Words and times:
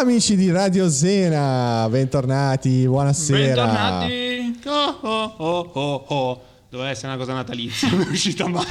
Amici 0.00 0.34
di 0.36 0.50
Radio 0.50 0.88
Sena, 0.90 1.86
bentornati, 1.88 2.86
buonasera. 2.86 3.64
Bentornati. 3.64 4.60
Oh, 4.66 4.98
oh, 5.00 5.34
oh, 5.36 5.70
oh, 5.72 6.04
oh. 6.08 6.42
Doveva 6.68 6.90
essere 6.90 7.08
una 7.08 7.16
cosa 7.16 7.32
natalizia, 7.34 7.90
mi 7.94 8.04
è 8.04 8.08
uscita 8.08 8.48
male. 8.48 8.66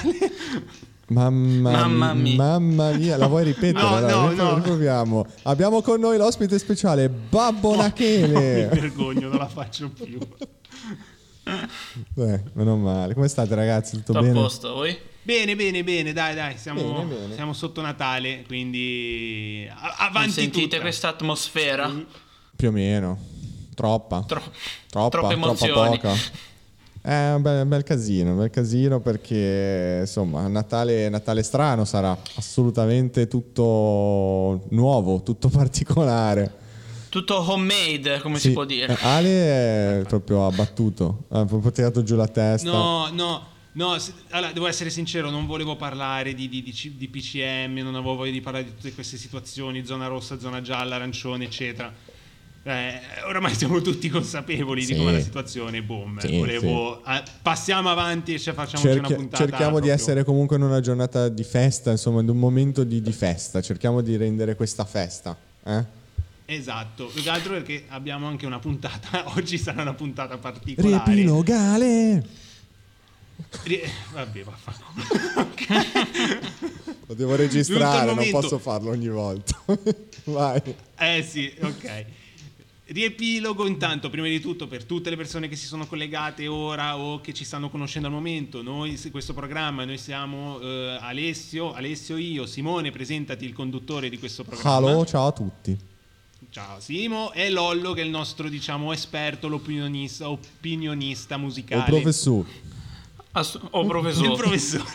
Mamma, 1.07 1.71
Mamma 1.71 2.13
mia. 2.13 2.35
mamma 2.35 2.91
mia, 2.91 3.17
la 3.17 3.27
vuoi 3.27 3.43
ripetere? 3.45 3.81
No, 3.81 3.95
Allora, 3.95 4.13
no, 4.15 4.31
no. 4.31 4.55
riproviamo. 4.55 5.25
Abbiamo 5.43 5.81
con 5.81 5.99
noi 5.99 6.17
l'ospite 6.17 6.57
speciale 6.59 7.09
Babbo 7.09 7.71
Mi 7.71 7.77
Nachele. 7.77 8.67
vergogno, 8.73 9.29
non 9.29 9.37
la 9.37 9.47
faccio 9.47 9.89
più. 9.89 10.17
Eh, 11.45 12.43
meno 12.53 12.77
male. 12.77 13.13
Come 13.13 13.27
state 13.27 13.53
ragazzi? 13.55 13.97
Tutto 13.97 14.13
Tutto 14.13 14.17
a 14.19 14.21
bene? 14.21 14.33
posto, 14.33 14.73
voi? 14.73 14.97
Bene, 15.21 15.55
bene, 15.55 15.83
bene, 15.83 16.11
dai, 16.13 16.35
dai, 16.35 16.57
siamo, 16.57 16.81
Bene, 16.81 17.05
bene. 17.05 17.33
siamo 17.35 17.53
sotto 17.53 17.81
Natale, 17.81 18.43
quindi 18.45 19.65
a- 19.69 19.81
Non 19.81 19.93
avanti 20.09 20.31
sentite 20.31 20.61
tutta. 20.67 20.79
questa 20.81 21.07
atmosfera? 21.09 21.91
Più 22.55 22.67
o 22.67 22.71
meno. 22.71 23.17
Troppa. 23.73 24.23
Tro- 24.27 24.41
Troppa, 24.89 25.09
troppe 25.09 25.39
troppa 25.39 25.67
poca. 25.67 26.13
È 27.01 27.33
un 27.33 27.41
bel, 27.41 27.63
un 27.63 27.67
bel 27.69 27.83
casino, 27.83 28.31
un 28.31 28.37
bel 28.37 28.49
casino 28.49 28.99
perché 29.01 29.97
insomma 30.01 30.47
Natale, 30.47 31.09
Natale 31.09 31.43
strano 31.43 31.83
sarà, 31.83 32.17
assolutamente 32.35 33.27
tutto 33.27 34.65
nuovo, 34.69 35.21
tutto 35.23 35.49
particolare. 35.49 36.61
Tutto 37.13 37.47
homemade, 37.51 38.19
come 38.21 38.39
Sì, 38.39 38.47
si 38.47 38.53
può 38.53 38.65
dire. 38.65 38.91
eh, 38.91 38.97
Ale 39.01 39.99
è 40.01 40.03
proprio 40.07 40.47
abbattuto, 40.47 41.25
ha 41.29 41.45
proprio 41.45 41.71
tirato 41.71 42.01
giù 42.01 42.15
la 42.15 42.27
testa. 42.27 42.71
No, 42.71 43.07
no, 43.13 43.45
no, 43.73 43.99
se- 43.99 44.13
allora, 44.31 44.51
devo 44.51 44.65
essere 44.65 44.89
sincero, 44.89 45.29
non 45.29 45.45
volevo 45.45 45.75
parlare 45.75 46.33
di, 46.33 46.49
di- 46.49 46.63
di 46.63 46.95
di 46.97 47.07
PCM, 47.07 47.77
non 47.83 47.93
avevo 47.93 48.15
voglia 48.15 48.31
di 48.31 48.41
parlare 48.41 48.63
di 48.65 48.71
tutte 48.73 48.91
queste 48.95 49.17
situazioni, 49.17 49.85
zona 49.85 50.07
rossa, 50.07 50.39
zona 50.39 50.61
gialla, 50.63 50.95
arancione, 50.95 51.43
eccetera. 51.43 51.93
Eh, 52.65 52.99
oramai 53.27 53.53
siamo 53.53 53.79
tutti 53.81 54.09
consapevoli 54.09 54.81
Sì. 54.81 54.93
di 54.93 54.97
come 54.97 55.11
è 55.11 55.13
la 55.13 55.21
situazione, 55.21 55.83
boom. 55.83 56.17
Sì, 56.17 56.35
volevo, 56.39 56.99
ah, 57.03 57.23
passiamo 57.43 57.89
avanti 57.91 58.33
e 58.33 58.39
ci 58.39 58.51
facciamoci 58.53 58.87
una 58.87 59.07
Cerchi- 59.07 59.13
puntata. 59.13 59.37
cerchiamo 59.43 59.65
di 59.79 59.85
proprio- 59.87 59.93
essere 59.93 60.23
comunque 60.23 60.55
in 60.55 60.63
una 60.63 60.79
giornata 60.79 61.29
di 61.29 61.43
festa, 61.43 61.91
insomma, 61.91 62.21
in 62.21 62.29
un 62.29 62.37
momento 62.39 62.83
di, 62.83 63.01
di 63.03 63.11
festa. 63.11 63.61
Cerchiamo 63.61 64.01
di 64.01 64.17
rendere 64.17 64.55
questa 64.55 64.83
festa. 64.83 65.37
Eh? 65.65 66.01
Esatto, 66.53 67.07
più 67.07 67.21
che 67.21 67.29
altro 67.29 67.53
perché 67.53 67.85
abbiamo 67.89 68.27
anche 68.27 68.45
una 68.45 68.59
puntata, 68.59 69.23
oggi 69.35 69.57
sarà 69.57 69.81
una 69.81 69.93
puntata 69.93 70.37
particolare. 70.37 71.13
Riepilogale! 71.13 72.41
Ri- 73.63 73.81
Vabbè, 74.13 74.43
vaffanculo. 74.43 75.51
Lo 77.07 77.13
devo 77.15 77.35
registrare, 77.35 78.13
non 78.13 78.29
posso 78.29 78.59
farlo 78.59 78.91
ogni 78.91 79.09
volta. 79.09 79.59
Vai. 80.25 80.61
Eh 80.97 81.23
sì, 81.23 81.51
ok. 81.59 82.05
Riepilogo 82.85 83.65
intanto, 83.65 84.09
prima 84.09 84.27
di 84.27 84.39
tutto, 84.39 84.67
per 84.67 84.83
tutte 84.83 85.09
le 85.09 85.15
persone 85.15 85.47
che 85.47 85.55
si 85.55 85.65
sono 85.65 85.87
collegate 85.87 86.47
ora 86.47 86.97
o 86.97 87.21
che 87.21 87.33
ci 87.33 87.43
stanno 87.43 87.69
conoscendo 87.69 88.07
al 88.07 88.13
momento, 88.13 88.61
noi, 88.61 88.99
questo 89.09 89.33
programma, 89.33 89.85
noi 89.85 89.97
siamo 89.97 90.59
eh, 90.59 90.97
Alessio, 91.01 91.73
Alessio 91.73 92.17
io, 92.17 92.45
Simone, 92.45 92.91
presentati 92.91 93.45
il 93.45 93.53
conduttore 93.53 94.09
di 94.09 94.19
questo 94.19 94.43
programma. 94.43 94.89
Hello, 94.89 95.05
ciao 95.05 95.27
a 95.27 95.31
tutti. 95.31 95.91
Ciao 96.49 96.79
Simo, 96.79 97.31
e 97.33 97.49
Lollo 97.49 97.93
che 97.93 98.01
è 98.01 98.03
il 98.03 98.09
nostro, 98.09 98.49
diciamo, 98.49 98.91
esperto, 98.93 99.47
l'opinionista, 99.47 100.29
opinionista 100.29 101.37
musicale. 101.37 101.81
O 101.81 101.85
professore. 101.85 102.49
Ass- 103.31 103.59
oh, 103.71 103.81
Il 103.81 103.87
professore. 103.87 104.35
professore. 104.35 104.91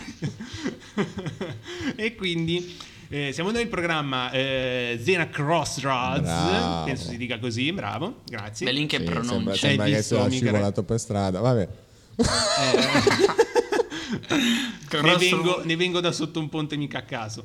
e 1.97 2.15
quindi 2.15 2.77
eh, 3.09 3.33
siamo 3.33 3.51
noi 3.51 3.63
il 3.63 3.69
programma 3.69 4.31
eh, 4.31 4.99
Zena 5.03 5.29
Crossroads, 5.29 6.21
Bravo. 6.23 6.85
penso 6.85 7.11
si 7.11 7.17
dica 7.17 7.39
così, 7.39 7.73
bravo, 7.73 8.21
grazie. 8.27 8.67
Beh, 8.67 8.73
lì 8.73 8.87
che 8.87 8.99
Sì, 8.99 9.05
sembra, 9.05 9.21
pronuncia. 9.21 9.55
sembra 9.55 9.85
Hai 9.85 9.93
che 9.93 10.03
sia 10.03 10.31
scivolato 10.31 10.83
per 10.85 11.01
strada. 11.01 11.41
Vabbè. 11.41 11.69
ne, 15.03 15.17
vengo, 15.17 15.63
ne 15.65 15.77
vengo 15.77 16.01
da 16.01 16.13
sotto 16.13 16.39
un 16.39 16.49
ponte 16.49 16.77
mica 16.77 16.99
a 16.99 17.03
caso. 17.03 17.45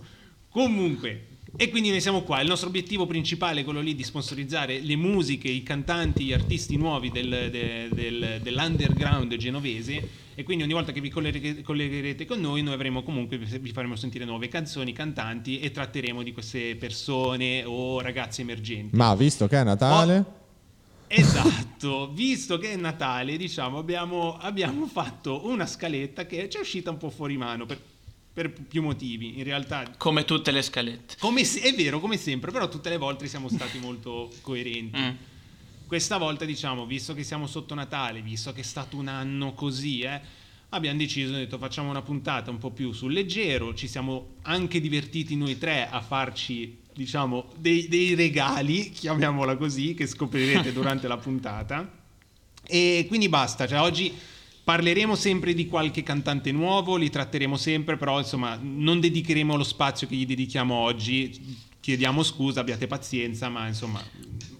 Comunque, 0.50 1.28
e 1.56 1.70
quindi 1.70 1.90
noi 1.90 2.02
siamo 2.02 2.24
qua. 2.24 2.42
Il 2.42 2.48
nostro 2.48 2.68
obiettivo 2.70 3.06
principale 3.06 3.62
è 3.62 3.64
quello 3.64 3.80
lì 3.82 3.96
di 3.96 4.04
sponsorizzare 4.04 4.80
le 4.80 4.96
musiche, 4.96 5.48
i 5.50 5.62
cantanti, 5.64 6.24
gli 6.26 6.34
artisti 6.34 6.78
nuovi 6.78 7.12
del- 7.12 7.50
de- 7.52 7.90
del- 7.92 8.40
dell'underground 8.42 9.36
genovese. 9.36 10.22
E 10.36 10.42
quindi 10.44 10.64
ogni 10.64 10.74
volta 10.74 10.92
che 10.92 11.00
vi 11.00 11.10
colleghe- 11.10 11.62
collegherete 11.62 12.26
con 12.26 12.40
noi, 12.42 12.64
noi 12.64 12.74
avremo 12.74 13.04
comunque, 13.04 13.38
vi 13.38 13.72
faremo 13.72 13.96
sentire 13.96 14.26
nuove 14.26 14.48
canzoni, 14.48 14.92
cantanti 14.92 15.60
e 15.60 15.70
tratteremo 15.70 16.24
di 16.24 16.32
queste 16.34 16.76
persone 16.76 17.64
o 17.64 18.02
ragazzi 18.02 18.42
emergenti. 18.42 18.96
Ma 18.96 19.14
visto 19.14 19.48
che 19.48 19.58
è 19.60 19.64
Natale, 19.64 20.26
Esatto, 21.08 22.10
visto 22.16 22.58
che 22.58 22.72
è 22.72 22.76
Natale, 22.76 23.38
diciamo, 23.38 23.78
abbiamo, 23.78 24.36
abbiamo 24.38 24.88
fatto 24.88 25.46
una 25.46 25.68
scaletta 25.68 26.26
che 26.26 26.50
ci 26.50 26.58
è 26.58 26.62
uscita 26.62 26.90
un 26.90 26.98
po' 26.98 27.12
fuori 27.12 27.38
mano 27.38 27.68
per, 27.68 27.80
per 28.34 28.52
più 28.52 28.82
motivi. 28.82 29.38
In 29.38 29.44
realtà, 29.44 29.88
Come 29.98 30.26
tutte 30.26 30.50
le 30.52 30.64
scalette. 30.64 31.16
come 31.20 31.44
se- 31.44 31.62
è 31.62 31.74
vero, 31.76 32.00
come 32.00 32.18
sempre, 32.18 32.52
però 32.52 32.68
tutte 32.68 32.90
le 32.90 32.98
volte 32.98 33.28
siamo 33.28 33.48
stati 33.48 33.78
molto 33.78 34.32
coerenti. 34.42 35.00
Mm. 35.00 35.10
Questa 35.86 36.18
volta, 36.18 36.44
diciamo, 36.44 36.86
visto 36.88 37.14
che 37.14 37.24
siamo 37.24 37.46
sotto 37.46 37.76
Natale, 37.76 38.22
visto 38.22 38.52
che 38.52 38.62
è 38.62 38.64
stato 38.64 38.98
un 38.98 39.08
anno 39.08 39.54
così, 39.54 40.02
eh, 40.02 40.20
abbiamo 40.70 40.98
deciso, 40.98 41.34
detto, 41.34 41.60
facciamo 41.60 41.92
una 41.92 42.02
puntata 42.02 42.50
un 42.50 42.58
po' 42.58 42.72
più 42.72 42.92
sul 42.92 43.14
leggero. 43.14 43.76
Ci 43.76 43.88
siamo 43.88 44.36
anche 44.44 44.82
divertiti 44.82 45.36
noi 45.36 45.60
tre 45.60 45.88
a 45.88 46.02
farci, 46.02 46.80
diciamo, 46.92 47.50
dei, 47.58 47.88
dei 47.88 48.16
regali, 48.16 48.90
chiamiamola 48.90 49.56
così, 49.58 49.94
che 49.94 50.08
scoprirete 50.08 50.74
durante 50.74 51.08
la 51.08 51.18
puntata. 51.18 52.02
E 52.66 53.06
quindi 53.08 53.30
basta, 53.30 53.68
cioè 53.68 53.80
oggi 53.82 54.12
parleremo 54.64 55.16
sempre 55.16 55.54
di 55.54 55.68
qualche 55.68 56.04
cantante 56.04 56.52
nuovo, 56.52 56.96
li 56.96 57.10
tratteremo 57.10 57.58
sempre, 57.58 57.98
però 57.98 58.20
insomma 58.20 58.58
non 58.62 59.00
dedicheremo 59.00 59.56
lo 59.56 59.64
spazio 59.64 60.08
che 60.08 60.16
gli 60.16 60.26
dedichiamo 60.26 60.74
oggi. 60.74 61.62
Chiediamo 61.80 62.24
scusa, 62.24 62.62
abbiate 62.62 62.88
pazienza, 62.88 63.50
ma 63.50 63.68
insomma 63.68 64.02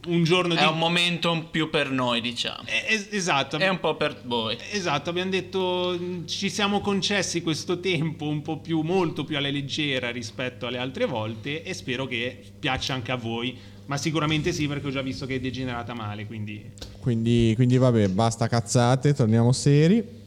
un 0.08 0.24
giorno 0.24 0.54
di... 0.54 0.60
È 0.60 0.68
un 0.68 0.78
momento 0.78 1.48
più 1.50 1.70
per 1.70 1.90
noi, 1.90 2.22
diciamo. 2.22 2.64
Eh, 2.66 2.94
es- 2.94 3.08
esatto. 3.12 3.58
È 3.58 3.70
un 3.70 3.80
po' 3.80 3.96
per 3.96 4.22
voi. 4.26 4.58
Esatto, 4.72 5.10
abbiamo 5.10 5.30
detto 5.30 6.26
ci 6.26 6.50
siamo 6.50 6.82
concessi 6.82 7.42
questo 7.42 7.80
tempo 7.80 8.28
un 8.28 8.42
po' 8.42 8.60
più, 8.60 8.82
molto 8.82 9.24
più 9.24 9.38
alla 9.38 9.50
leggera 9.50 10.12
rispetto 10.12 10.68
alle 10.68 10.78
altre 10.78 11.06
volte 11.06 11.64
e 11.64 11.74
spero 11.74 12.06
che 12.06 12.38
piaccia 12.60 12.94
anche 12.94 13.12
a 13.12 13.16
voi, 13.16 13.58
ma 13.86 13.98
sicuramente 13.98 14.52
sì 14.52 14.68
perché 14.68 14.88
ho 14.88 14.92
già 14.92 15.02
visto 15.02 15.26
che 15.26 15.36
è 15.36 15.40
degenerata 15.40 15.94
male, 15.94 16.26
quindi 16.26 16.72
quindi, 17.04 17.52
quindi 17.58 17.78
vabbè, 17.78 18.08
basta 18.08 18.48
cazzate, 18.48 19.14
torniamo 19.14 19.52
seri. 19.52 20.22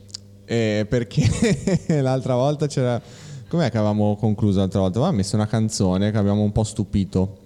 Eh, 0.44 0.87
perché 0.87 1.25
l'altra 2.03 2.34
volta 2.34 2.67
c'era. 2.67 3.00
Com'è 3.49 3.71
che 3.71 3.78
avevamo 3.78 4.15
concluso 4.17 4.59
l'altra 4.59 4.81
volta? 4.81 4.99
Avevamo 4.99 5.17
messo 5.17 5.37
una 5.37 5.47
canzone 5.47 6.11
che 6.11 6.19
abbiamo 6.19 6.43
un 6.43 6.53
po' 6.53 6.65
stupito, 6.65 7.39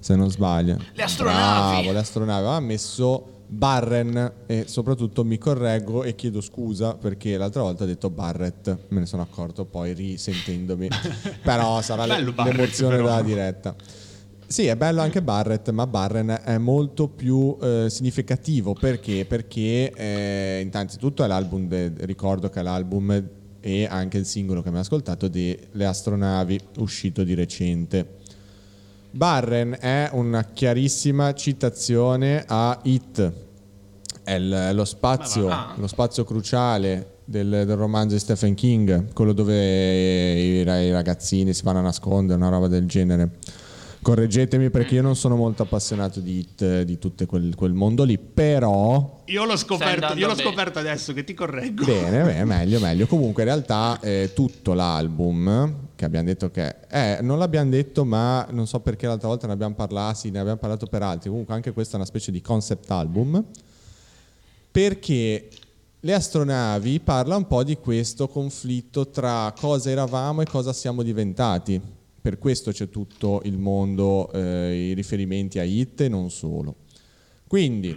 se 0.00 0.16
non 0.16 0.32
sbaglio. 0.32 0.78
Le 0.94 1.02
astronavi. 1.04 1.74
Bravo, 1.74 1.92
le 1.92 1.98
astronavi. 2.00 2.38
Avevamo 2.38 2.66
messo 2.66 3.26
Barren 3.46 4.32
e 4.46 4.64
soprattutto 4.66 5.22
mi 5.24 5.38
correggo 5.38 6.02
e 6.02 6.16
chiedo 6.16 6.40
scusa 6.40 6.94
perché 6.94 7.36
l'altra 7.36 7.62
volta 7.62 7.84
ho 7.84 7.86
detto 7.86 8.10
Barrett, 8.10 8.76
me 8.88 8.98
ne 8.98 9.06
sono 9.06 9.22
accorto 9.22 9.64
poi 9.64 9.92
risentendomi. 9.92 10.88
Però 11.40 11.80
sarà 11.82 12.04
Barrett, 12.04 12.36
l'emozione 12.36 12.96
però. 12.96 13.08
della 13.10 13.22
diretta. 13.22 13.76
Sì, 14.48 14.66
è 14.66 14.76
bello 14.76 15.00
anche 15.00 15.22
Barrett, 15.22 15.70
ma 15.70 15.88
Barren 15.88 16.40
è 16.44 16.56
molto 16.56 17.08
più 17.08 17.56
eh, 17.60 17.86
significativo 17.90 18.74
perché? 18.74 19.24
Perché 19.24 19.92
eh, 19.92 20.60
innanzitutto 20.64 21.24
è 21.24 21.26
l'album, 21.26 21.66
de- 21.66 21.92
ricordo 22.00 22.48
che 22.48 22.60
è 22.60 22.62
l'album 22.62 23.28
e 23.60 23.86
anche 23.86 24.18
il 24.18 24.24
singolo 24.24 24.60
che 24.60 24.68
abbiamo 24.68 24.84
ascoltato 24.84 25.26
di 25.26 25.58
Le 25.72 25.84
astronavi 25.84 26.60
uscito 26.78 27.24
di 27.24 27.34
recente. 27.34 28.18
Barren 29.10 29.76
è 29.80 30.10
una 30.12 30.44
chiarissima 30.44 31.34
citazione 31.34 32.44
a 32.46 32.78
It, 32.84 33.32
è 34.22 34.38
lo, 34.38 34.84
spazio, 34.84 35.50
lo 35.74 35.86
spazio 35.88 36.22
cruciale 36.22 37.14
del, 37.24 37.48
del 37.66 37.76
romanzo 37.76 38.14
di 38.14 38.20
Stephen 38.20 38.54
King, 38.54 39.12
quello 39.12 39.32
dove 39.32 40.34
i, 40.34 40.58
i 40.58 40.62
ragazzini 40.92 41.52
si 41.52 41.64
vanno 41.64 41.78
a 41.78 41.82
nascondere, 41.82 42.38
una 42.38 42.50
roba 42.50 42.68
del 42.68 42.86
genere. 42.86 43.30
Correggetemi 44.06 44.70
perché 44.70 44.94
io 44.94 45.02
non 45.02 45.16
sono 45.16 45.34
molto 45.34 45.64
appassionato 45.64 46.20
di 46.20 46.38
It, 46.38 46.82
di 46.82 46.96
tutto 46.96 47.26
quel, 47.26 47.56
quel 47.56 47.72
mondo 47.72 48.04
lì, 48.04 48.18
però 48.18 49.22
io 49.24 49.44
l'ho 49.44 49.56
scoperto, 49.56 50.14
io 50.14 50.28
l'ho 50.28 50.36
scoperto 50.36 50.78
adesso 50.78 51.12
che 51.12 51.24
ti 51.24 51.34
correggo. 51.34 51.84
Bene, 51.84 52.22
bene, 52.22 52.44
meglio, 52.46 52.78
meglio. 52.78 53.08
Comunque, 53.08 53.42
in 53.42 53.48
realtà, 53.48 53.98
eh, 54.00 54.30
tutto 54.32 54.74
l'album 54.74 55.88
che 55.96 56.04
abbiamo 56.04 56.24
detto 56.26 56.52
che 56.52 56.76
eh, 56.88 57.18
non 57.20 57.40
l'abbiamo 57.40 57.68
detto, 57.68 58.04
ma 58.04 58.46
non 58.52 58.68
so 58.68 58.78
perché 58.78 59.08
l'altra 59.08 59.26
volta 59.26 59.48
ne 59.48 59.54
abbiamo 59.54 59.74
parlato, 59.74 60.18
sì, 60.18 60.30
ne 60.30 60.38
abbiamo 60.38 60.58
parlato 60.58 60.86
per 60.86 61.02
altri. 61.02 61.28
Comunque, 61.28 61.54
anche 61.54 61.72
questo 61.72 61.94
è 61.94 61.96
una 61.96 62.06
specie 62.06 62.30
di 62.30 62.40
concept 62.40 62.88
album 62.92 63.44
perché 64.70 65.48
le 65.98 66.14
astronavi 66.14 67.00
parla 67.00 67.34
un 67.34 67.48
po' 67.48 67.64
di 67.64 67.76
questo 67.78 68.28
conflitto 68.28 69.08
tra 69.08 69.52
cosa 69.58 69.90
eravamo 69.90 70.42
e 70.42 70.46
cosa 70.46 70.72
siamo 70.72 71.02
diventati. 71.02 72.04
Per 72.26 72.38
questo 72.40 72.72
c'è 72.72 72.88
tutto 72.88 73.40
il 73.44 73.56
mondo, 73.56 74.32
eh, 74.32 74.88
i 74.90 74.94
riferimenti 74.94 75.60
a 75.60 75.62
Hit 75.62 76.00
e 76.00 76.08
non 76.08 76.28
solo. 76.28 76.74
Quindi 77.46 77.96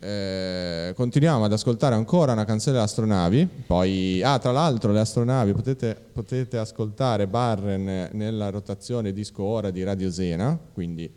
eh, 0.00 0.92
continuiamo 0.96 1.44
ad 1.44 1.52
ascoltare 1.52 1.94
ancora 1.94 2.32
una 2.32 2.44
canzone 2.44 2.72
delle 2.72 2.86
astronavi. 2.86 3.48
Poi, 3.68 4.20
ah, 4.20 4.40
tra 4.40 4.50
l'altro, 4.50 4.90
le 4.90 4.98
astronavi 4.98 5.52
potete, 5.52 5.96
potete 6.12 6.58
ascoltare 6.58 7.28
Barren 7.28 8.08
nella 8.14 8.50
rotazione 8.50 9.12
disco 9.12 9.44
ora 9.44 9.70
di 9.70 9.84
Radio 9.84 10.10
Sena. 10.10 10.58
Quindi 10.72 11.08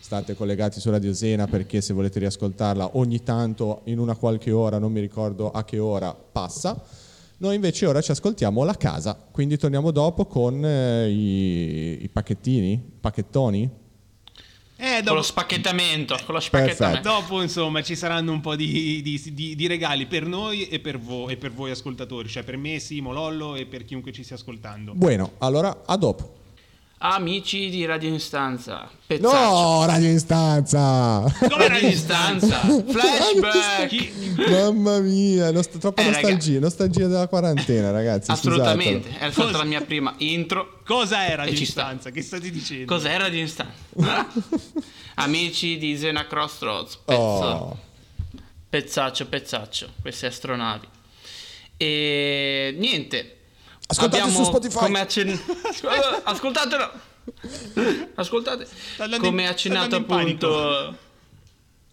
state 0.00 0.34
collegati 0.34 0.80
su 0.80 0.90
Radio 0.90 1.14
Sena 1.14 1.46
perché 1.46 1.80
se 1.80 1.92
volete 1.92 2.18
riascoltarla 2.18 2.96
ogni 2.96 3.22
tanto 3.22 3.82
in 3.84 4.00
una 4.00 4.16
qualche 4.16 4.50
ora, 4.50 4.78
non 4.78 4.90
mi 4.90 4.98
ricordo 4.98 5.52
a 5.52 5.62
che 5.62 5.78
ora, 5.78 6.12
passa. 6.12 6.82
Noi 7.40 7.54
invece 7.54 7.86
ora 7.86 8.00
ci 8.00 8.10
ascoltiamo 8.10 8.64
La 8.64 8.74
Casa, 8.76 9.14
quindi 9.30 9.56
torniamo 9.56 9.92
dopo 9.92 10.26
con 10.26 10.64
eh, 10.64 11.08
i, 11.08 12.02
i 12.02 12.08
pacchettini, 12.08 12.82
pacchettoni. 13.00 13.70
Eh, 14.80 14.94
Con 14.96 15.02
dopo, 15.04 15.14
lo 15.16 15.22
spacchettamento, 15.22 16.16
con 16.24 16.34
lo 16.34 16.40
spacchettamento. 16.40 17.08
dopo, 17.08 17.40
insomma 17.42 17.82
ci 17.82 17.94
saranno 17.96 18.32
un 18.32 18.40
po' 18.40 18.56
di, 18.56 19.02
di- 19.02 19.20
di- 19.34 19.54
di 19.56 19.66
regali 19.68 20.06
per 20.06 20.24
noi 20.24 20.68
e 20.68 20.80
per, 20.80 20.98
voi, 20.98 21.32
e 21.32 21.36
per 21.36 21.52
voi 21.52 21.70
ascoltatori, 21.70 22.28
cioè 22.28 22.42
per 22.44 22.56
me, 22.56 22.78
Simo, 22.80 23.12
Lollo 23.12 23.54
e 23.54 23.66
per 23.66 23.84
chiunque 23.84 24.12
ci 24.12 24.22
stia 24.24 24.36
ascoltando. 24.36 24.92
Bueno, 24.94 25.32
allora 25.38 25.82
a 25.84 25.96
dopo. 25.96 26.37
Amici 27.00 27.70
di 27.70 27.84
Radio 27.86 28.08
Instanza, 28.08 28.90
pezzaccio. 29.06 29.32
No, 29.36 29.86
Radio 29.86 30.08
in 30.08 30.18
stanza! 30.18 31.32
Come 31.48 31.68
Radio 31.68 31.88
Instanza, 31.90 32.58
flashback. 32.88 33.86
Chi- 33.86 34.12
Mamma 34.50 34.98
mia, 34.98 35.52
nost- 35.52 35.78
troppa 35.78 36.02
Eh, 36.02 36.06
nostalgia, 36.10 36.58
nostalgia 36.58 37.06
della 37.06 37.28
quarantena, 37.28 37.92
ragazzi. 37.92 38.32
Assolutamente, 38.32 39.10
scusatelo. 39.10 39.28
è 39.28 39.32
stata 39.32 39.56
la 39.58 39.64
mia 39.64 39.80
prima 39.82 40.12
intro. 40.18 40.80
Cosa 40.84 41.24
era 41.28 41.44
sta. 41.44 41.54
distanza? 41.54 42.10
Che 42.10 42.20
state 42.22 42.50
dicendo? 42.50 42.86
Cos'era 42.92 43.18
Radio 43.24 43.40
Instanza? 43.40 43.76
Amici 45.14 45.78
di 45.78 45.96
Zena 45.96 46.26
Crossroads, 46.26 46.96
pezzo, 47.04 47.20
Oh, 47.20 47.78
pezzaccio, 48.68 49.26
pezzaccio, 49.26 49.88
queste 50.00 50.26
astronavi. 50.26 50.86
E 51.76 52.74
niente. 52.76 53.34
Ascoltate 53.90 54.20
abbiamo, 54.22 54.38
su 54.38 54.44
Spotify. 54.44 54.78
Come 54.78 55.00
accen- 55.00 55.40
Ascoltatelo. 56.24 56.90
Ascoltate. 58.14 58.66
in- 58.98 59.18
Come 59.20 59.48
accennato 59.48 59.96
appunto 59.96 60.96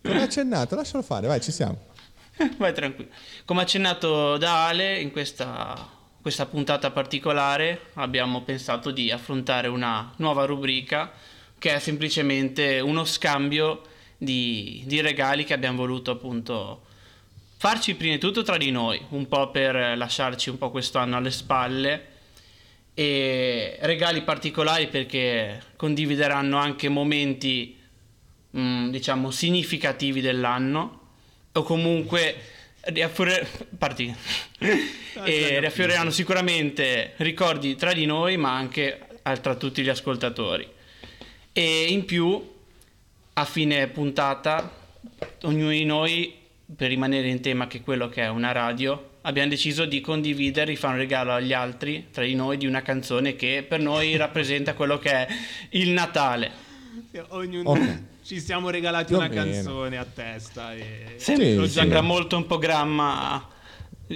come 0.06 0.22
accennato, 0.22 0.76
lascialo 0.76 1.02
fare, 1.04 1.26
vai, 1.28 1.42
ci 1.42 1.52
siamo. 1.52 1.94
Vai 2.58 2.74
tranquillo. 2.74 3.10
Come 3.44 3.62
accennato 3.62 4.38
da 4.38 4.68
Ale, 4.68 5.00
in 5.00 5.12
questa, 5.12 5.90
questa 6.22 6.46
puntata 6.46 6.92
particolare 6.92 7.88
abbiamo 7.94 8.44
pensato 8.44 8.92
di 8.92 9.10
affrontare 9.10 9.68
una 9.68 10.14
nuova 10.18 10.46
rubrica 10.46 11.12
che 11.58 11.74
è 11.74 11.80
semplicemente 11.80 12.80
uno 12.82 13.04
scambio 13.06 13.82
di, 14.18 14.84
di 14.86 15.02
regali 15.02 15.44
che 15.44 15.54
abbiamo 15.54 15.78
voluto 15.78 16.12
appunto 16.12 16.82
farci 17.66 17.96
prima 17.96 18.14
di 18.14 18.20
tutto 18.20 18.44
tra 18.44 18.58
di 18.58 18.70
noi, 18.70 19.04
un 19.10 19.28
po' 19.28 19.50
per 19.50 19.98
lasciarci 19.98 20.52
un 20.52 20.60
po' 20.60 20.70
quest'anno 20.70 21.18
alle 21.18 21.32
spalle 21.32 22.06
e 22.94 23.80
regali 23.82 24.22
particolari 24.22 24.88
perché 24.88 25.64
condivideranno 25.76 26.58
anche 26.58 26.90
momenti 26.90 27.76
mm, 28.56 28.90
diciamo 28.90 29.32
significativi 29.32 30.22
dell'anno 30.22 31.00
o 31.54 31.64
comunque 31.64 32.36
riaffiore- 32.82 33.48
parti. 33.80 34.16
e 35.26 35.60
riaffioreranno 35.60 36.12
sicuramente 36.12 37.14
ricordi 37.18 37.76
tra 37.76 37.94
di 37.94 38.06
noi 38.06 38.38
ma 38.38 38.54
anche 38.54 39.08
tra 39.42 39.56
tutti 39.56 39.82
gli 39.82 39.90
ascoltatori 39.90 40.70
e 41.52 41.86
in 41.86 42.06
più 42.06 42.48
a 43.34 43.44
fine 43.44 43.88
puntata 43.88 44.72
ognuno 45.42 45.72
di 45.72 45.84
noi 45.84 46.44
per 46.74 46.90
rimanere 46.90 47.28
in 47.28 47.42
tema 47.42 47.68
che 47.68 47.82
quello 47.82 48.10
che 48.10 48.24
è 48.24 48.28
una 48.30 48.52
radio 48.52 49.12
abbiamo 49.22 49.50
deciso 49.50 49.86
di 49.86 50.02
condividere 50.02 50.72
di 50.72 50.76
fare 50.78 50.94
un 50.94 51.00
regalo 51.00 51.32
agli 51.34 51.54
altri 51.54 52.08
tra 52.12 52.24
di 52.24 52.34
noi 52.36 52.58
di 52.58 52.66
una 52.66 52.82
canzone 52.82 53.36
che 53.36 53.64
per 53.68 53.80
noi 53.80 54.16
rappresenta 54.18 54.74
quello 54.74 54.98
che 54.98 55.12
è 55.12 55.28
il 55.72 55.90
Natale 55.90 56.64
Ognuno 57.30 57.70
Ok. 57.72 58.00
ci 58.24 58.40
siamo 58.42 58.70
regalati 58.70 59.14
Va 59.14 59.20
una 59.20 59.30
bene. 59.30 59.52
canzone 59.52 59.98
a 59.98 60.06
testa. 60.06 60.74
E... 60.74 61.16
Sem- 61.18 61.40
Sì, 61.40 61.56
Lo 61.56 61.66
sì. 61.66 61.72
sembra 61.74 62.02
molto 62.02 62.36
un 62.36 62.46
programma 62.46 63.48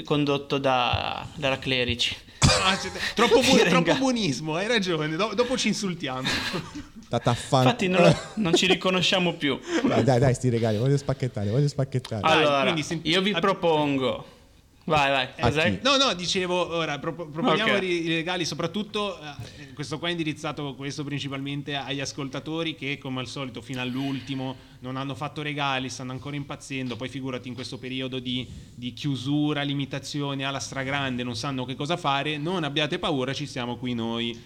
condotto 0.04 0.58
da, 0.58 1.26
dalla 1.36 1.60
Clerici 1.60 2.16
Ah, 2.42 2.78
troppo, 3.16 3.42
bu- 3.42 3.58
troppo 3.70 3.96
buonismo, 3.96 4.56
hai 4.56 4.68
ragione. 4.68 5.16
do- 5.16 5.34
dopo 5.36 5.56
ci 5.58 5.68
insultiamo. 5.68 6.28
Tata 7.10 7.34
fan- 7.34 7.64
infatti 7.64 7.88
non, 7.88 8.04
lo- 8.04 8.16
non 8.36 8.54
ci 8.54 8.68
riconosciamo 8.68 9.34
più 9.34 9.60
Dai, 9.84 10.04
dai, 10.06 10.20
dai, 10.20 10.34
sti 10.36 10.50
regali, 10.50 10.78
voglio 10.78 10.96
spacchettare, 10.98 11.50
voglio 11.50 11.68
spacchettare. 11.68 12.22
Allora 12.26 12.62
quindi 12.62 12.84
senti- 12.84 13.10
io 13.10 13.22
vi 13.22 13.32
propongo 13.32 14.38
vai 14.86 15.30
vai 15.40 15.52
chi? 15.52 15.80
No, 15.84 15.98
no, 15.98 16.14
dicevo, 16.14 16.76
ora 16.76 16.98
pro- 17.00 17.14
proponiamo 17.14 17.74
Ok. 17.76 17.82
i 17.84 18.08
regali, 18.08 18.46
soprattutto 18.46 19.20
eh, 19.20 19.74
questo 19.74 19.98
qua 20.00 20.08
è 20.08 20.12
indirizzato 20.12 20.74
questo 20.76 21.04
principalmente 21.04 21.76
agli 21.76 22.00
ascoltatori 22.00 22.76
che 22.76 22.98
come 23.00 23.20
al 23.22 23.28
solito 23.28 23.62
fino 23.62 23.82
all'ultimo 23.82 24.56
non 24.80 24.96
hanno 24.96 25.14
fatto 25.16 25.42
regali, 25.42 25.90
stanno 25.90 26.12
ancora 26.12 26.36
impazzendo, 26.36 26.96
poi 26.96 27.08
figurati 27.10 27.48
in 27.48 27.54
questo 27.54 27.78
periodo 27.80 28.20
di, 28.20 28.48
di 28.76 28.94
chiusura, 28.94 29.62
limitazioni 29.64 30.44
alla 30.44 30.60
stragrande, 30.60 31.24
non 31.24 31.36
sanno 31.36 31.66
che 31.66 31.76
cosa 31.76 31.98
fare, 31.98 32.38
non 32.38 32.64
abbiate 32.64 32.98
paura, 33.00 33.34
ci 33.34 33.46
siamo 33.48 33.78
qui 33.78 33.94
noi. 33.94 34.40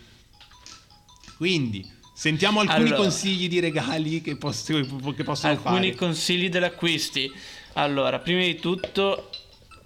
Quindi, 1.38 1.90
sentiamo 2.24 2.62
alcuni 2.62 2.88
Allora. 2.88 3.02
consigli 3.02 3.50
di 3.50 3.60
regali 3.60 4.22
che, 4.22 4.38
posso- 4.38 4.74
che 5.14 5.24
possono 5.26 5.52
alcuni 5.52 5.88
fare. 5.92 5.96
consigli 5.96 6.48
dell'acquisti 6.48 7.30
allora 7.74 8.20
prima 8.20 8.44
di 8.44 8.56
tutto 8.56 9.28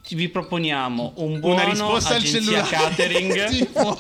vi 0.10 0.30
proponiamo 0.30 1.14
un 1.16 1.40
buono 1.40 1.56
Una 1.56 1.70
risposta 1.72 2.14
al 2.14 2.24
cellulare. 2.24 2.68
catering 2.70 3.46
Tipo- 3.50 3.98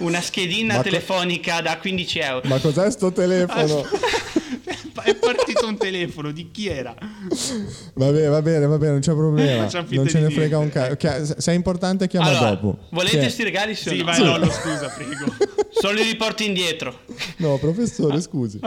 una 0.00 0.20
schedina 0.20 0.74
Ma 0.74 0.82
co- 0.82 0.88
telefonica 0.90 1.60
da 1.62 1.78
15 1.78 2.18
euro 2.18 2.42
Ma 2.46 2.58
cos'è 2.58 2.90
sto 2.90 3.10
telefono? 3.12 3.82
È 5.02 5.14
partito 5.14 5.66
un 5.66 5.76
telefono, 5.76 6.30
di 6.30 6.50
chi 6.50 6.68
era? 6.68 6.94
Va 7.94 8.10
bene, 8.10 8.26
va 8.28 8.42
bene, 8.42 8.66
va 8.66 8.76
bene, 8.78 8.92
non 8.92 9.00
c'è 9.00 9.12
problema. 9.12 9.68
Non 9.90 10.08
ce 10.08 10.20
ne 10.20 10.30
frega 10.30 10.58
un 10.58 10.68
cazzo. 10.70 11.34
Se 11.40 11.52
è 11.52 11.54
importante 11.54 12.06
chiama 12.08 12.26
allora 12.26 12.50
dopo. 12.50 12.78
volete 12.90 13.22
Sì. 13.24 13.30
sti 13.30 13.42
regali 13.44 13.74
sì 13.74 13.88
Sì, 13.90 13.98
no? 13.98 14.04
vai, 14.04 14.18
Lollo, 14.22 14.50
scusa, 14.50 14.88
prego. 14.88 15.34
solo 15.70 15.94
li 15.94 16.02
riporti 16.02 16.44
indietro 16.46 17.00
No, 17.36 17.58
professore, 17.58 18.20
scusi. 18.20 18.60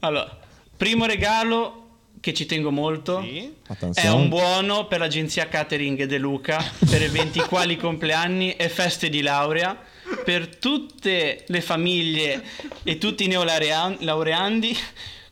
allora 0.00 0.38
primo 0.76 1.06
regalo 1.06 1.82
che 2.20 2.32
ci 2.34 2.46
tengo 2.46 2.70
molto 2.70 3.20
Sì. 3.22 3.52
È 3.94 4.08
un 4.08 4.28
buono 4.28 4.86
per 4.86 4.98
l'agenzia 5.00 5.48
catering 5.48 6.04
De 6.04 6.18
Luca 6.18 6.62
per 6.88 7.02
eventi 7.02 7.40
quali 7.40 7.76
compleanni 7.78 8.52
e 8.56 8.68
feste 8.68 9.08
di 9.08 9.20
laurea 9.22 9.76
per 10.24 10.56
tutte 10.56 11.44
le 11.46 11.60
famiglie 11.60 12.42
e 12.84 12.98
tutti 12.98 13.24
i 13.24 13.26
neolaureandi 13.28 14.76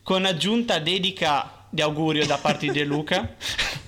con 0.04 0.26
aggiunta 0.26 0.78
dedica 0.78 1.64
di 1.70 1.80
augurio 1.80 2.25
da 2.26 2.37
parte 2.37 2.66
di 2.66 2.73
De 2.73 2.84
Luca. 2.84 3.34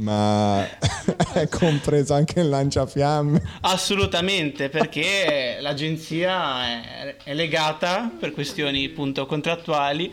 Ma 0.00 0.66
è 1.32 1.46
compreso 1.48 2.14
anche 2.14 2.40
il 2.40 2.48
lanciafiamme. 2.48 3.42
Assolutamente, 3.60 4.68
perché 4.68 5.58
l'agenzia 5.60 6.66
è, 6.66 7.16
è 7.22 7.34
legata 7.34 8.10
per 8.18 8.32
questioni 8.32 8.86
appunto 8.86 9.26
contrattuali 9.26 10.12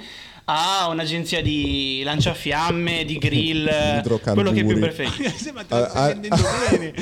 a 0.49 0.87
un'agenzia 0.91 1.41
di 1.41 2.01
lanciafiamme, 2.03 3.05
di 3.05 3.17
grill, 3.17 3.69
quello 4.33 4.51
che 4.51 4.63
più 4.63 4.79
preferisci. 4.79 5.29
Sembra 5.37 5.63
te 5.63 5.75
lo 5.75 5.85
stai 5.89 6.01
Ah, 6.01 6.03
ah. 6.03 6.07
vendendo 6.07 6.35
bene. 6.69 6.93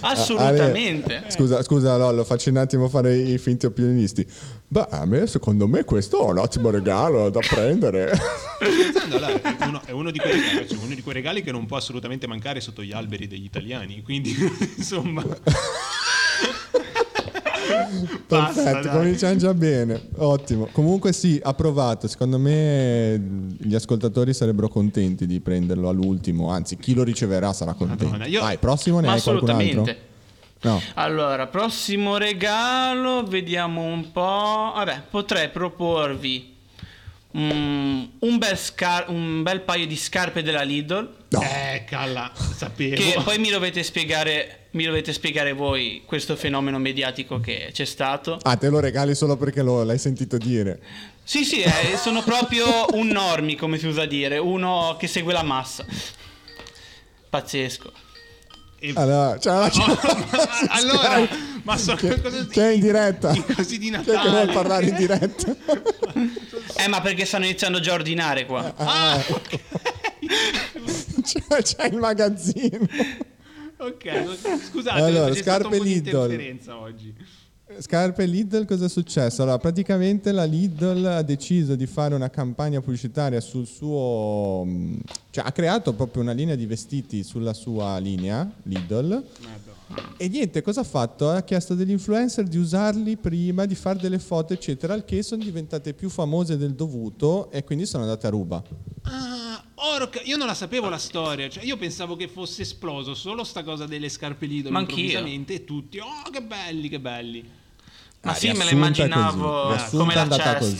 Assolutamente. 0.00 1.16
Ale, 1.16 1.30
scusa, 1.30 1.62
scusa 1.62 1.96
Lollo, 1.96 2.24
faccio 2.24 2.50
un 2.50 2.58
attimo 2.58 2.88
fare 2.88 3.16
i 3.16 3.38
finti 3.38 3.66
opinionisti. 3.66 4.26
Beh, 4.68 4.86
a 4.90 5.06
me, 5.06 5.26
secondo 5.26 5.66
me 5.66 5.84
questo 5.84 6.26
è 6.26 6.30
un 6.30 6.38
ottimo 6.38 6.70
regalo 6.70 7.30
da 7.30 7.40
prendere. 7.40 8.12
Pensando, 8.58 9.16
allora, 9.16 9.40
è, 9.40 9.64
uno, 9.66 9.82
è 9.86 9.90
uno 9.92 10.10
di 10.10 10.18
quei 10.18 10.32
regali, 10.32 10.68
cioè, 10.68 10.78
uno 10.78 10.94
di 10.94 11.02
quei 11.02 11.14
regali 11.14 11.42
che 11.42 11.52
non 11.52 11.64
può 11.66 11.76
assolutamente 11.78 12.26
mancare 12.26 12.60
sotto 12.60 12.82
gli 12.82 12.92
alberi 12.92 13.26
degli 13.26 13.44
italiani. 13.44 14.02
Quindi, 14.02 14.34
insomma, 14.76 15.24
Perfetto, 18.26 18.88
dai. 18.88 18.96
cominciamo 18.96 19.36
già 19.36 19.54
bene. 19.54 20.08
Ottimo. 20.16 20.68
Comunque 20.72 21.12
sì, 21.12 21.40
approvato. 21.42 22.06
Secondo 22.08 22.38
me 22.38 23.18
gli 23.58 23.74
ascoltatori 23.74 24.32
sarebbero 24.34 24.68
contenti 24.68 25.26
di 25.26 25.40
prenderlo 25.40 25.88
all'ultimo. 25.88 26.50
Anzi, 26.50 26.76
chi 26.76 26.94
lo 26.94 27.02
riceverà 27.02 27.52
sarà 27.52 27.72
contento. 27.74 28.04
Madonna, 28.04 28.26
io- 28.26 28.40
Vai, 28.40 28.58
prossimo 28.58 29.00
ne 29.00 29.06
Ma 29.06 29.12
hai 29.14 29.20
qualcun 29.20 29.50
altro? 29.50 29.86
No. 30.62 30.80
Allora, 30.94 31.46
prossimo 31.46 32.16
regalo, 32.16 33.22
vediamo 33.24 33.82
un 33.82 34.10
po'. 34.12 34.72
Vabbè, 34.74 35.02
potrei 35.10 35.50
proporvi 35.50 36.53
mm, 37.36 38.04
un, 38.20 38.38
bel 38.38 38.56
scar- 38.56 39.08
un 39.08 39.42
bel 39.42 39.60
paio 39.62 39.86
di 39.86 39.96
scarpe 39.96 40.42
della 40.42 40.62
Lidl. 40.62 41.16
No. 41.28 41.40
Eh, 41.42 41.84
calla, 41.86 42.32
sapevo. 42.34 42.96
Che 42.96 43.20
poi 43.22 43.38
mi 43.38 43.50
dovete 43.50 43.82
spiegare, 43.82 44.68
mi 44.72 44.84
dovete 44.84 45.12
spiegare 45.12 45.52
voi 45.52 46.02
questo 46.06 46.36
fenomeno 46.36 46.78
mediatico 46.78 47.40
che 47.40 47.70
c'è 47.72 47.84
stato. 47.84 48.38
Ah, 48.42 48.56
te 48.56 48.68
lo 48.68 48.80
regali 48.80 49.14
solo 49.14 49.36
perché 49.36 49.62
lo, 49.62 49.82
l'hai 49.82 49.98
sentito 49.98 50.36
dire. 50.36 50.80
Sì, 51.22 51.44
sì, 51.44 51.62
eh, 51.62 51.96
sono 51.96 52.22
proprio 52.22 52.66
un 52.92 53.08
normi, 53.08 53.56
come 53.56 53.78
si 53.78 53.86
usa 53.86 54.04
dire, 54.04 54.38
uno 54.38 54.96
che 54.98 55.06
segue 55.06 55.32
la 55.32 55.42
massa. 55.42 55.86
Pazzesco. 57.30 58.03
E- 58.78 58.92
Allora, 58.96 59.38
ciao, 59.38 59.64
Oh, 59.64 59.70
ciao. 59.70 59.86
ma- 59.86 60.66
allora, 60.68 61.28
ma 61.62 61.76
so 61.78 61.94
Che- 61.94 62.20
cosa 62.20 62.46
che 62.46 62.68
è 62.68 62.72
in 62.72 62.80
diretta. 62.80 63.32
I 63.32 63.44
cosi 63.54 63.78
di 63.78 63.90
Natale. 63.90 64.18
che 64.20 64.28
vuole 64.28 64.52
parlare 64.52 64.86
in 64.86 64.94
diretta? 64.96 65.56
Eh, 66.76 66.88
ma 66.88 67.00
perché 67.00 67.24
stanno 67.24 67.44
iniziando 67.44 67.78
già 67.78 67.92
a 67.92 67.94
ordinare 67.94 68.46
qua? 68.46 68.74
Ah, 68.76 69.16
c'è, 71.22 71.62
c'è 71.62 71.86
il 71.86 71.96
magazzino. 71.98 72.80
ok, 73.76 74.66
scusate, 74.70 75.00
Allora, 75.00 75.32
c'è 75.32 75.40
scarpe 75.42 75.66
un 75.68 75.78
po' 75.78 75.84
di 75.84 75.94
Lidl. 75.94 76.08
interferenza 76.08 76.76
oggi. 76.78 77.14
Scarpe 77.78 78.26
Lidl, 78.26 78.64
cosa 78.66 78.86
è 78.86 78.88
successo? 78.88 79.42
Allora, 79.42 79.58
praticamente 79.58 80.32
la 80.32 80.44
Lidl 80.44 81.04
ha 81.06 81.22
deciso 81.22 81.74
di 81.74 81.86
fare 81.86 82.14
una 82.14 82.30
campagna 82.30 82.80
pubblicitaria 82.80 83.40
sul 83.40 83.66
suo... 83.66 84.64
mh, 84.64 85.00
cioè 85.30 85.44
ha 85.46 85.52
creato 85.52 85.92
proprio 85.92 86.22
una 86.22 86.32
linea 86.32 86.54
di 86.54 86.66
vestiti 86.66 87.22
sulla 87.22 87.52
sua 87.52 87.98
linea, 87.98 88.50
Lidl. 88.64 89.22
E 90.16 90.28
niente, 90.28 90.62
cosa 90.62 90.80
ha 90.80 90.84
fatto? 90.84 91.30
Ha 91.30 91.42
chiesto 91.42 91.74
degli 91.74 91.90
influencer 91.90 92.44
di 92.44 92.56
usarli 92.56 93.16
prima, 93.16 93.66
di 93.66 93.74
fare 93.74 93.98
delle 93.98 94.18
foto, 94.18 94.52
eccetera, 94.52 94.94
al 94.94 95.04
che 95.04 95.22
sono 95.22 95.42
diventate 95.42 95.92
più 95.92 96.08
famose 96.08 96.56
del 96.56 96.74
dovuto 96.74 97.50
e 97.50 97.64
quindi 97.64 97.86
sono 97.86 98.04
andate 98.04 98.26
a 98.26 98.30
ruba. 98.30 98.62
Ah, 99.02 99.62
orca, 99.74 100.20
io 100.22 100.36
non 100.36 100.46
la 100.46 100.54
sapevo 100.54 100.88
la 100.88 100.98
storia, 100.98 101.48
cioè 101.48 101.64
io 101.64 101.76
pensavo 101.76 102.16
che 102.16 102.28
fosse 102.28 102.62
esploso 102.62 103.14
solo 103.14 103.44
sta 103.44 103.62
cosa 103.62 103.86
delle 103.86 104.08
scarpe 104.08 104.46
Lidl 104.46 104.70
Ma 104.70 104.80
improvvisamente 104.80 105.54
e 105.54 105.64
tutti, 105.64 105.98
oh 105.98 106.30
che 106.30 106.42
belli, 106.42 106.88
che 106.88 107.00
belli. 107.00 107.62
Ma 108.24 108.32
Ah, 108.32 108.34
sì, 108.34 108.50
me 108.52 108.64
la 108.64 108.70
immaginavo 108.70 109.76
come 109.90 110.14
la 110.14 110.28
cesta. 110.28 110.58
così. 110.58 110.76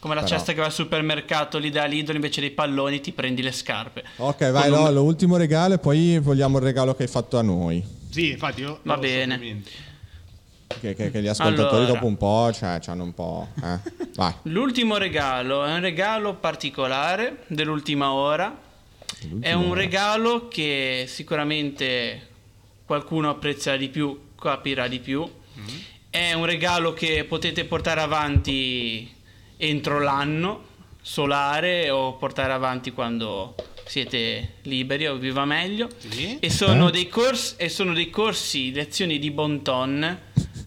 Come 0.00 0.14
la 0.14 0.22
Però- 0.22 0.34
cesta 0.34 0.52
che 0.54 0.60
va 0.60 0.66
al 0.66 0.72
supermercato 0.72 1.58
lì 1.58 1.68
da 1.70 1.84
Lidl 1.84 2.14
invece 2.14 2.40
dei 2.40 2.50
palloni 2.50 3.00
ti 3.00 3.12
prendi 3.12 3.42
le 3.42 3.52
scarpe. 3.52 4.02
Ok, 4.16 4.50
vai 4.50 4.70
Con 4.70 4.78
un- 4.78 4.84
Lollo, 4.86 5.02
ultimo 5.02 5.36
regalo 5.36 5.74
e 5.74 5.78
poi 5.78 6.18
vogliamo 6.18 6.56
il 6.58 6.64
regalo 6.64 6.94
che 6.94 7.02
hai 7.02 7.08
fatto 7.08 7.38
a 7.38 7.42
noi. 7.42 7.84
Sì, 8.10 8.30
infatti 8.30 8.62
io 8.62 8.80
Va 8.82 8.94
lo 8.94 9.02
so 9.02 9.06
bene. 9.06 9.34
ovviamente. 9.34 9.70
Che, 10.80 10.94
che- 10.94 11.10
che 11.10 11.20
gli 11.20 11.26
ascoltatori 11.28 11.82
Allora. 11.84 11.92
dopo 11.92 12.06
un 12.06 12.16
po', 12.16 12.50
cioè, 12.52 12.80
hanno 12.86 13.02
un 13.04 13.12
po'... 13.12 13.48
Eh. 13.62 13.78
Vai. 14.14 14.32
L'ultimo 14.44 14.96
regalo 14.96 15.64
è 15.64 15.72
un 15.74 15.80
regalo 15.80 16.34
particolare 16.34 17.44
dell'ultima 17.48 18.12
ora. 18.12 18.56
È 19.40 19.52
un 19.52 19.70
ora. 19.70 19.80
regalo 19.80 20.48
che 20.48 21.04
sicuramente 21.08 22.28
qualcuno 22.86 23.28
apprezzerà 23.28 23.76
di 23.76 23.88
più, 23.88 24.18
capirà 24.40 24.88
di 24.88 24.98
più. 25.00 25.28
È 26.10 26.32
un 26.32 26.44
regalo 26.44 26.92
che 26.92 27.24
potete 27.24 27.64
portare 27.64 28.00
avanti 28.00 29.08
entro 29.56 30.00
l'anno 30.00 30.64
solare 31.02 31.88
o 31.88 32.14
portare 32.16 32.52
avanti 32.52 32.90
quando 32.90 33.54
siete 33.86 34.54
liberi 34.62 35.06
o 35.06 35.16
vi 35.16 35.30
va 35.30 35.44
meglio. 35.44 35.88
Sì. 35.98 36.38
E 36.40 36.50
sono, 36.50 36.88
Eh? 36.88 36.90
dei 36.90 37.08
corsi, 37.08 37.54
e 37.56 37.68
sono 37.68 37.92
dei 37.92 38.10
corsi, 38.10 38.72
lezioni 38.72 39.18
di 39.20 39.30
bon 39.30 39.62
ton 39.62 40.18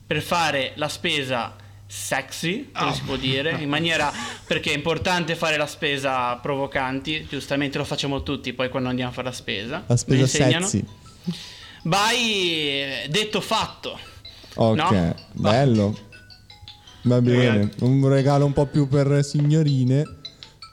per 0.08 0.22
fare 0.22 0.72
la 0.76 0.88
spesa 0.88 1.56
sexy, 1.86 2.72
come 2.72 2.90
Oh. 2.90 2.94
si 2.94 3.02
può 3.02 3.16
dire, 3.18 3.52
in 3.60 3.70
maniera 3.70 4.12
perché 4.48 4.72
è 4.72 4.76
importante 4.76 5.36
fare 5.36 5.58
la 5.58 5.68
spesa 5.68 6.36
provocanti, 6.38 7.28
giustamente 7.30 7.78
lo 7.78 7.84
facciamo 7.84 8.24
tutti 8.24 8.54
poi 8.54 8.70
quando 8.70 8.88
andiamo 8.90 9.12
a 9.12 9.14
fare 9.14 9.28
la 9.28 9.34
spesa. 9.34 9.84
La 9.88 9.98
spesa 9.98 10.26
sexy. 10.26 10.84
Vai 11.84 13.06
detto 13.10 13.42
fatto. 13.42 14.00
Ok, 14.56 14.92
No? 14.92 15.16
bello. 15.34 15.98
Va 17.04 17.20
bene, 17.22 17.70
un 17.82 18.08
regalo 18.08 18.46
un 18.46 18.54
po' 18.54 18.66
più 18.66 18.88
per 18.88 19.26
signorine, 19.26 20.06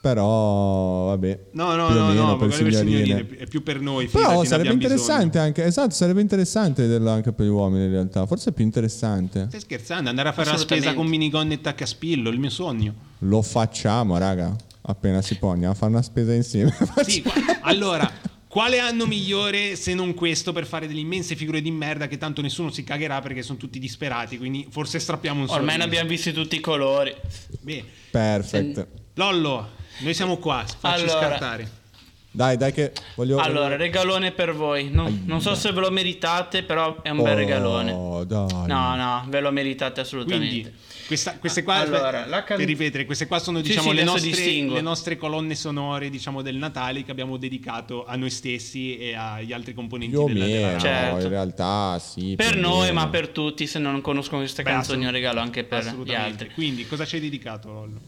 però 0.00 1.06
vabbè. 1.06 1.38
No, 1.52 1.74
no, 1.74 1.88
no, 1.88 2.12
no, 2.12 2.36
per 2.36 2.52
signorine. 2.52 2.78
signorine, 2.78 3.26
è 3.36 3.46
più 3.46 3.62
per 3.64 3.80
noi. 3.80 4.06
Però 4.06 4.44
sarebbe 4.44 4.72
interessante 4.72 5.38
anche, 5.38 5.64
esatto, 5.64 5.90
sarebbe 5.90 6.20
interessante 6.20 6.82
vederlo 6.82 7.10
anche 7.10 7.32
per 7.32 7.46
gli 7.46 7.50
uomini 7.50 7.84
in 7.86 7.90
realtà, 7.90 8.26
forse 8.26 8.50
è 8.50 8.52
più 8.52 8.64
interessante. 8.64 9.40
bisogno. 9.40 9.48
Stai 9.48 9.60
scherzando? 9.60 10.08
Andare 10.08 10.28
a 10.28 10.32
fare 10.32 10.50
la 10.52 10.56
spesa 10.56 10.94
con 10.94 11.06
minigonne 11.06 11.54
e 11.54 11.60
taccaspillo, 11.60 12.30
il 12.30 12.38
mio 12.38 12.50
sogno. 12.50 12.94
Lo 13.20 13.42
facciamo, 13.42 14.16
raga, 14.16 14.54
appena 14.82 15.20
si 15.22 15.36
può, 15.36 15.50
andiamo 15.50 15.72
a 15.72 15.76
fare 15.76 15.90
una 15.90 16.02
spesa 16.02 16.32
insieme. 16.32 16.72
Sì, 17.04 17.22
allora, 17.62 18.08
quale 18.50 18.80
anno 18.80 19.06
migliore 19.06 19.76
se 19.76 19.94
non 19.94 20.12
questo 20.12 20.52
per 20.52 20.66
fare 20.66 20.88
delle 20.88 20.98
immense 20.98 21.36
figure 21.36 21.62
di 21.62 21.70
merda 21.70 22.08
che 22.08 22.18
tanto 22.18 22.42
nessuno 22.42 22.72
si 22.72 22.82
cagherà 22.82 23.20
perché 23.20 23.42
sono 23.42 23.58
tutti 23.58 23.78
disperati, 23.78 24.38
quindi 24.38 24.66
forse 24.68 24.98
strappiamo 24.98 25.44
un 25.44 25.48
Ormai 25.48 25.60
ne 25.60 25.70
sorriso. 25.70 25.86
abbiamo 25.86 26.08
visti 26.08 26.32
tutti 26.32 26.56
i 26.56 26.60
colori. 26.60 27.14
Bene. 27.60 27.84
Perfetto. 28.10 28.88
Lollo, 29.14 29.70
noi 29.98 30.14
siamo 30.14 30.38
qua, 30.38 30.64
facci 30.66 31.02
Allora. 31.04 31.18
scartare. 31.20 31.70
Dai, 32.32 32.56
dai 32.56 32.72
che 32.72 32.92
voglio... 33.14 33.38
Allora, 33.38 33.76
regalone 33.76 34.32
per 34.32 34.52
voi. 34.52 34.90
Non, 34.90 35.22
non 35.26 35.40
so 35.40 35.54
se 35.54 35.70
ve 35.70 35.80
lo 35.80 35.90
meritate, 35.90 36.64
però 36.64 37.02
è 37.02 37.10
un 37.10 37.22
bel 37.22 37.36
regalone. 37.36 37.92
Oh, 37.92 38.24
dai. 38.24 38.66
No, 38.66 38.96
no, 38.96 39.24
ve 39.28 39.40
lo 39.40 39.52
meritate 39.52 40.00
assolutamente. 40.00 40.48
Quindi, 40.60 40.78
questa- 41.10 41.38
queste 41.38 41.64
qua, 41.64 41.74
Allora, 41.74 42.24
la 42.26 42.44
can- 42.44 42.56
per 42.56 42.66
ripetere, 42.66 43.04
queste 43.04 43.26
qua 43.26 43.40
sono 43.40 43.58
Sì, 43.58 43.64
diciamo, 43.64 43.90
sì, 43.90 43.96
le, 43.96 44.04
nostre, 44.04 44.62
le 44.62 44.80
nostre 44.80 45.16
colonne 45.16 45.56
sonore 45.56 46.08
diciamo, 46.08 46.40
del 46.40 46.54
Natale 46.54 47.02
che 47.02 47.10
abbiamo 47.10 47.36
dedicato 47.36 48.04
a 48.04 48.14
noi 48.14 48.30
stessi 48.30 48.96
e 48.96 49.14
agli 49.16 49.52
altri 49.52 49.74
componenti 49.74 50.12
Più 50.14 50.22
o 50.22 50.26
della, 50.28 50.44
meno. 50.46 50.78
Certo. 50.78 51.20
in 51.24 51.28
realtà 51.28 51.98
sì. 51.98 52.34
Per 52.36 52.56
noi, 52.56 52.82
meno. 52.88 53.00
ma 53.00 53.08
per 53.08 53.28
tutti, 53.30 53.66
se 53.66 53.80
non 53.80 54.00
conoscono 54.00 54.38
queste 54.42 54.62
Beh, 54.62 54.70
canzoni, 54.70 55.02
è 55.02 55.06
un 55.06 55.12
regalo 55.12 55.40
anche 55.40 55.64
per 55.64 55.96
gli 56.04 56.14
altri. 56.14 56.50
Quindi, 56.54 56.86
cosa 56.86 57.04
ci 57.04 57.16
hai 57.16 57.20
dedicato, 57.22 57.72
Lollo? 57.72 58.00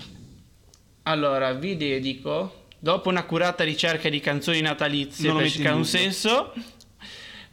Allora, 1.03 1.53
vi 1.55 1.77
dedico, 1.77 2.67
dopo 2.79 3.09
un'accurata 3.09 3.65
ricerca 3.65 4.09
di 4.09 4.21
canzoni 4.21 4.61
natalizie 4.61 5.29
Non 5.29 5.39
per 5.39 5.51
cercare 5.51 5.75
un 5.75 5.85
senso, 5.85 6.53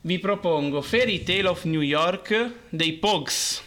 vi 0.01 0.19
propongo 0.19 0.81
Fairy 0.83 1.23
Tale 1.23 1.47
of 1.47 1.63
New 1.63 1.81
York 1.81 2.51
dei 2.69 2.93
Pogs. 2.93 3.63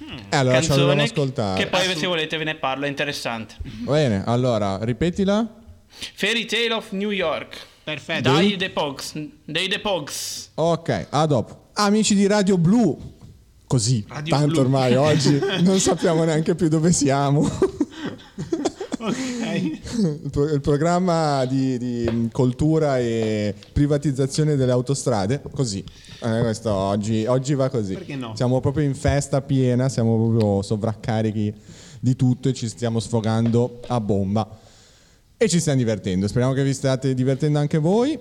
Eh, 0.00 0.36
allora 0.36 0.58
dobbiamo 0.60 0.86
canzone 0.86 1.02
ascoltare. 1.02 1.62
che 1.62 1.68
poi 1.68 1.96
se 1.96 2.06
volete 2.06 2.36
ve 2.36 2.44
ne 2.44 2.54
parlo, 2.56 2.84
è 2.86 2.88
interessante. 2.88 3.54
Bene, 3.62 4.22
allora, 4.26 4.78
ripetila. 4.82 5.46
Fairy 6.14 6.44
Tale 6.44 6.72
of 6.72 6.90
New 6.92 7.10
York. 7.10 7.56
Perfetto. 7.84 8.30
Dai 8.32 8.56
The 8.56 8.70
Pogs. 8.70 9.12
Dei 9.44 9.68
The 9.68 9.78
Pogs. 9.80 10.50
Ok, 10.54 11.06
a 11.10 11.26
dopo. 11.26 11.68
Amici 11.74 12.14
di 12.14 12.26
Radio 12.26 12.56
Blu. 12.58 13.12
Così, 13.66 14.04
Radio 14.08 14.34
tanto 14.34 14.52
Blu. 14.52 14.60
ormai 14.60 14.94
oggi 14.94 15.38
non 15.62 15.78
sappiamo 15.80 16.24
neanche 16.24 16.54
più 16.54 16.68
dove 16.68 16.92
siamo. 16.92 17.48
Ok. 18.98 19.16
il, 19.54 20.30
pro- 20.30 20.50
il 20.50 20.60
programma 20.60 21.44
di, 21.44 21.76
di 21.78 22.28
cultura 22.32 22.98
e 22.98 23.54
privatizzazione 23.72 24.56
delle 24.56 24.72
autostrade, 24.72 25.42
così. 25.52 25.84
Eh, 26.24 26.40
questo 26.40 26.72
oggi, 26.72 27.26
oggi 27.26 27.54
va 27.54 27.68
così. 27.68 27.92
Perché 27.92 28.16
no? 28.16 28.34
Siamo 28.34 28.58
proprio 28.60 28.86
in 28.86 28.94
festa 28.94 29.42
piena, 29.42 29.90
siamo 29.90 30.16
proprio 30.16 30.62
sovraccarichi 30.62 31.52
di 32.00 32.16
tutto 32.16 32.48
e 32.48 32.54
ci 32.54 32.66
stiamo 32.66 32.98
sfogando 32.98 33.80
a 33.88 34.00
bomba. 34.00 34.48
E 35.36 35.48
ci 35.50 35.60
stiamo 35.60 35.78
divertendo. 35.78 36.26
Speriamo 36.26 36.54
che 36.54 36.64
vi 36.64 36.72
stiate 36.72 37.12
divertendo 37.12 37.58
anche 37.58 37.76
voi. 37.76 38.18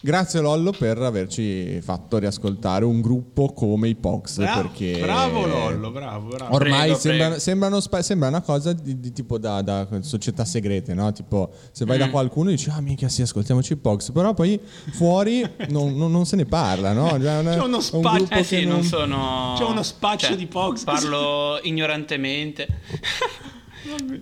Grazie 0.00 0.40
Lollo 0.40 0.70
per 0.70 0.98
averci 0.98 1.80
fatto 1.80 2.18
riascoltare 2.18 2.84
un 2.84 3.00
gruppo 3.00 3.52
come 3.52 3.88
i 3.88 3.94
Pox. 3.94 4.36
Bravo, 4.38 4.60
perché 4.62 4.98
bravo 5.00 5.46
Lollo, 5.46 5.90
bravo, 5.90 6.28
bravo. 6.28 6.54
Ormai 6.54 6.80
Prego, 6.80 6.94
sembrano, 6.98 7.24
prego. 7.28 7.40
sembrano 7.40 7.80
spa- 7.80 8.02
sembra 8.02 8.28
una 8.28 8.40
cosa 8.42 8.72
di, 8.74 9.00
di 9.00 9.12
tipo 9.12 9.38
da, 9.38 9.62
da 9.62 9.86
società 10.00 10.44
segrete, 10.44 10.92
no? 10.94 11.10
Tipo, 11.12 11.50
se 11.70 11.84
vai 11.86 11.96
da 11.98 12.10
qualcuno 12.10 12.48
e 12.50 12.52
dici, 12.52 12.68
ah, 12.70 12.80
minchia, 12.80 13.08
sì, 13.08 13.22
ascoltiamoci 13.22 13.72
i 13.74 13.76
Pox, 13.76 14.10
però 14.12 14.34
poi 14.34 14.60
fuori 14.92 15.40
non, 15.68 15.94
non- 15.96 16.10
non 16.10 16.26
se 16.26 16.36
ne 16.36 16.44
parla, 16.46 16.92
no? 16.92 17.08
Cioè, 17.20 17.38
una- 17.38 17.54
C'è 17.54 17.62
uno 17.62 17.76
un 17.76 17.82
spazio- 17.82 18.10
gruppo 18.18 18.34
Eh 18.34 18.44
sì, 18.44 18.64
non 18.66 18.82
sono... 18.82 19.54
C'è 19.58 19.64
uno 19.64 19.82
spaccio 19.82 20.26
cioè, 20.26 20.36
di 20.36 20.46
Pogs. 20.46 20.84
Parlo 20.84 21.58
ignorantemente. 21.64 22.68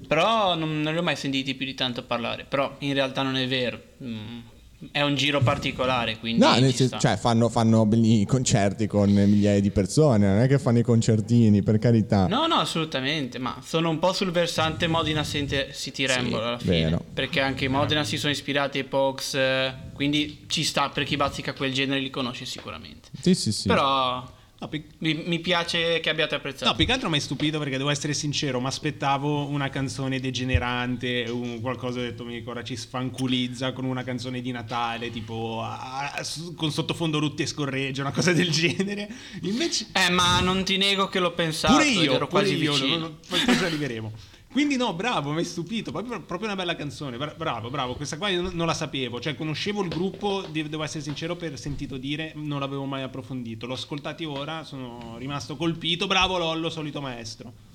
Però 0.09 0.55
non, 0.55 0.81
non 0.81 0.93
li 0.93 0.99
ho 0.99 1.03
mai 1.03 1.17
sentiti 1.17 1.55
più 1.55 1.67
di 1.67 1.75
tanto 1.75 2.03
parlare. 2.05 2.45
Però 2.49 2.75
in 2.81 2.93
realtà 2.95 3.23
non 3.23 3.37
è 3.37 3.47
vero. 3.47 3.81
Mm, 4.03 4.39
È 4.91 5.01
un 5.01 5.15
giro 5.15 5.41
particolare, 5.41 6.19
quindi... 6.19 6.41
No, 6.45 6.55
senso- 6.73 6.99
cioè 6.99 7.17
fanno, 7.17 7.49
fanno 7.49 7.87
belli 7.87 8.27
concerti 8.27 8.87
con 8.87 9.11
migliaia 9.11 9.61
di 9.61 9.71
persone, 9.71 10.27
non 10.27 10.39
è 10.41 10.49
che 10.49 10.59
fanno 10.59 10.79
i 10.79 10.83
concertini, 10.83 11.63
per 11.63 11.79
carità. 11.79 12.27
No, 12.27 12.47
no, 12.47 12.57
assolutamente, 12.57 13.39
ma 13.39 13.59
sono 13.63 13.91
un 13.91 13.99
po' 13.99 14.13
sul 14.13 14.33
versante 14.33 14.87
Modena 14.87 15.23
City 15.23 16.07
Ramble 16.07 16.39
alla 16.39 16.59
fine, 16.59 16.81
vero. 16.83 17.05
perché 17.13 17.41
anche 17.41 17.67
i 17.67 17.69
Modena 17.69 18.03
si 18.03 18.17
sono 18.17 18.33
ispirati 18.33 18.79
ai 18.79 18.85
Pox, 18.85 19.35
eh, 19.35 19.75
quindi 19.95 20.45
ci 20.49 20.65
sta 20.65 20.89
per 20.89 21.05
chi 21.05 21.17
bazzica 21.17 21.53
quel 21.53 21.73
genere 21.73 22.01
li 22.01 22.11
conosce 22.11 22.45
sicuramente. 22.45 23.09
Sì, 23.21 23.35
sì, 23.35 23.53
sì. 23.53 23.69
Però 23.69 24.41
No, 24.63 24.69
più, 24.69 24.81
Mi, 24.99 25.15
mi 25.27 25.41
piace 25.41 25.99
che 25.99 26.09
abbiate 26.09 26.37
apprezzato. 26.37 26.71
no, 26.71 26.77
più 26.77 26.87
che 26.87 26.93
altro 26.93 27.09
mi 27.09 27.17
hai 27.17 27.21
stupito 27.21 27.59
perché 27.59 27.79
devo 27.79 27.91
essere 27.91 28.15
sincero, 28.15 28.61
mi 28.61 28.69
aspettavo 28.69 29.47
una 29.47 29.69
canzone 29.71 30.21
degenerante, 30.21 31.25
un- 31.29 31.61
qualcosa 31.61 31.99
detto, 32.01 32.25
mi 32.25 32.41
ora 32.47 32.63
ci 32.63 32.77
sfanculizza 32.77 33.73
con 33.73 33.85
una 33.87 34.05
canzone 34.05 34.41
di 34.41 34.53
Natale, 34.53 35.11
tipo 35.11 35.63
ah, 35.65 36.21
s- 36.23 36.53
con 36.57 36.71
sottofondo 36.71 37.19
rutti 37.19 37.43
e 37.43 37.47
scorreggia, 37.47 38.03
una 38.03 38.13
cosa 38.13 38.33
del 38.33 38.51
genere. 38.55 39.09
Invece 39.43 39.89
Eh, 39.95 40.11
ma 40.11 40.39
non 40.39 40.63
ti 40.63 40.77
nego 40.77 41.09
che 41.09 41.19
l'ho 41.19 41.33
pensato 41.33 41.73
pure 41.75 41.89
io, 41.89 42.03
ero 42.15 42.29
pure 42.29 42.43
quasi 42.43 42.57
io, 42.57 42.73
vicino. 42.73 42.91
non- 42.91 43.01
non- 43.01 43.17
poi 43.29 43.41
poi 43.41 43.57
ci 43.57 43.65
arriveremo. 43.65 44.13
Quindi 44.53 44.77
no, 44.77 44.93
bravo, 44.93 45.31
mi 45.31 45.39
hai 45.39 45.45
stupito, 45.45 45.91
proprio, 45.93 46.21
proprio 46.21 46.49
una 46.49 46.57
bella 46.57 46.77
canzone, 46.77 47.17
bra- 47.17 47.35
bravo, 47.35 47.71
bravo, 47.71 47.95
questa 47.95 48.19
qua 48.19 48.29
io 48.29 48.51
non, 48.51 48.67
la 48.67 48.75
sapevo, 48.75 49.19
cioè 49.19 49.35
conoscevo 49.35 49.83
il 49.83 49.89
gruppo, 49.89 50.45
de- 50.53 50.69
devo 50.69 50.83
essere 50.83 51.03
sincero 51.03 51.37
per 51.37 51.59
sentito 51.59 51.97
dire, 51.97 52.33
non 52.37 52.61
l'avevo 52.61 52.85
mai 52.85 53.03
approfondito, 53.03 53.67
l'ho 53.67 53.73
ascoltati 53.73 54.27
ora, 54.27 54.63
sono 54.63 55.17
rimasto 55.17 55.57
colpito, 55.57 56.07
bravo 56.07 56.37
Lollo, 56.37 56.69
solito 56.69 57.01
maestro. 57.01 57.71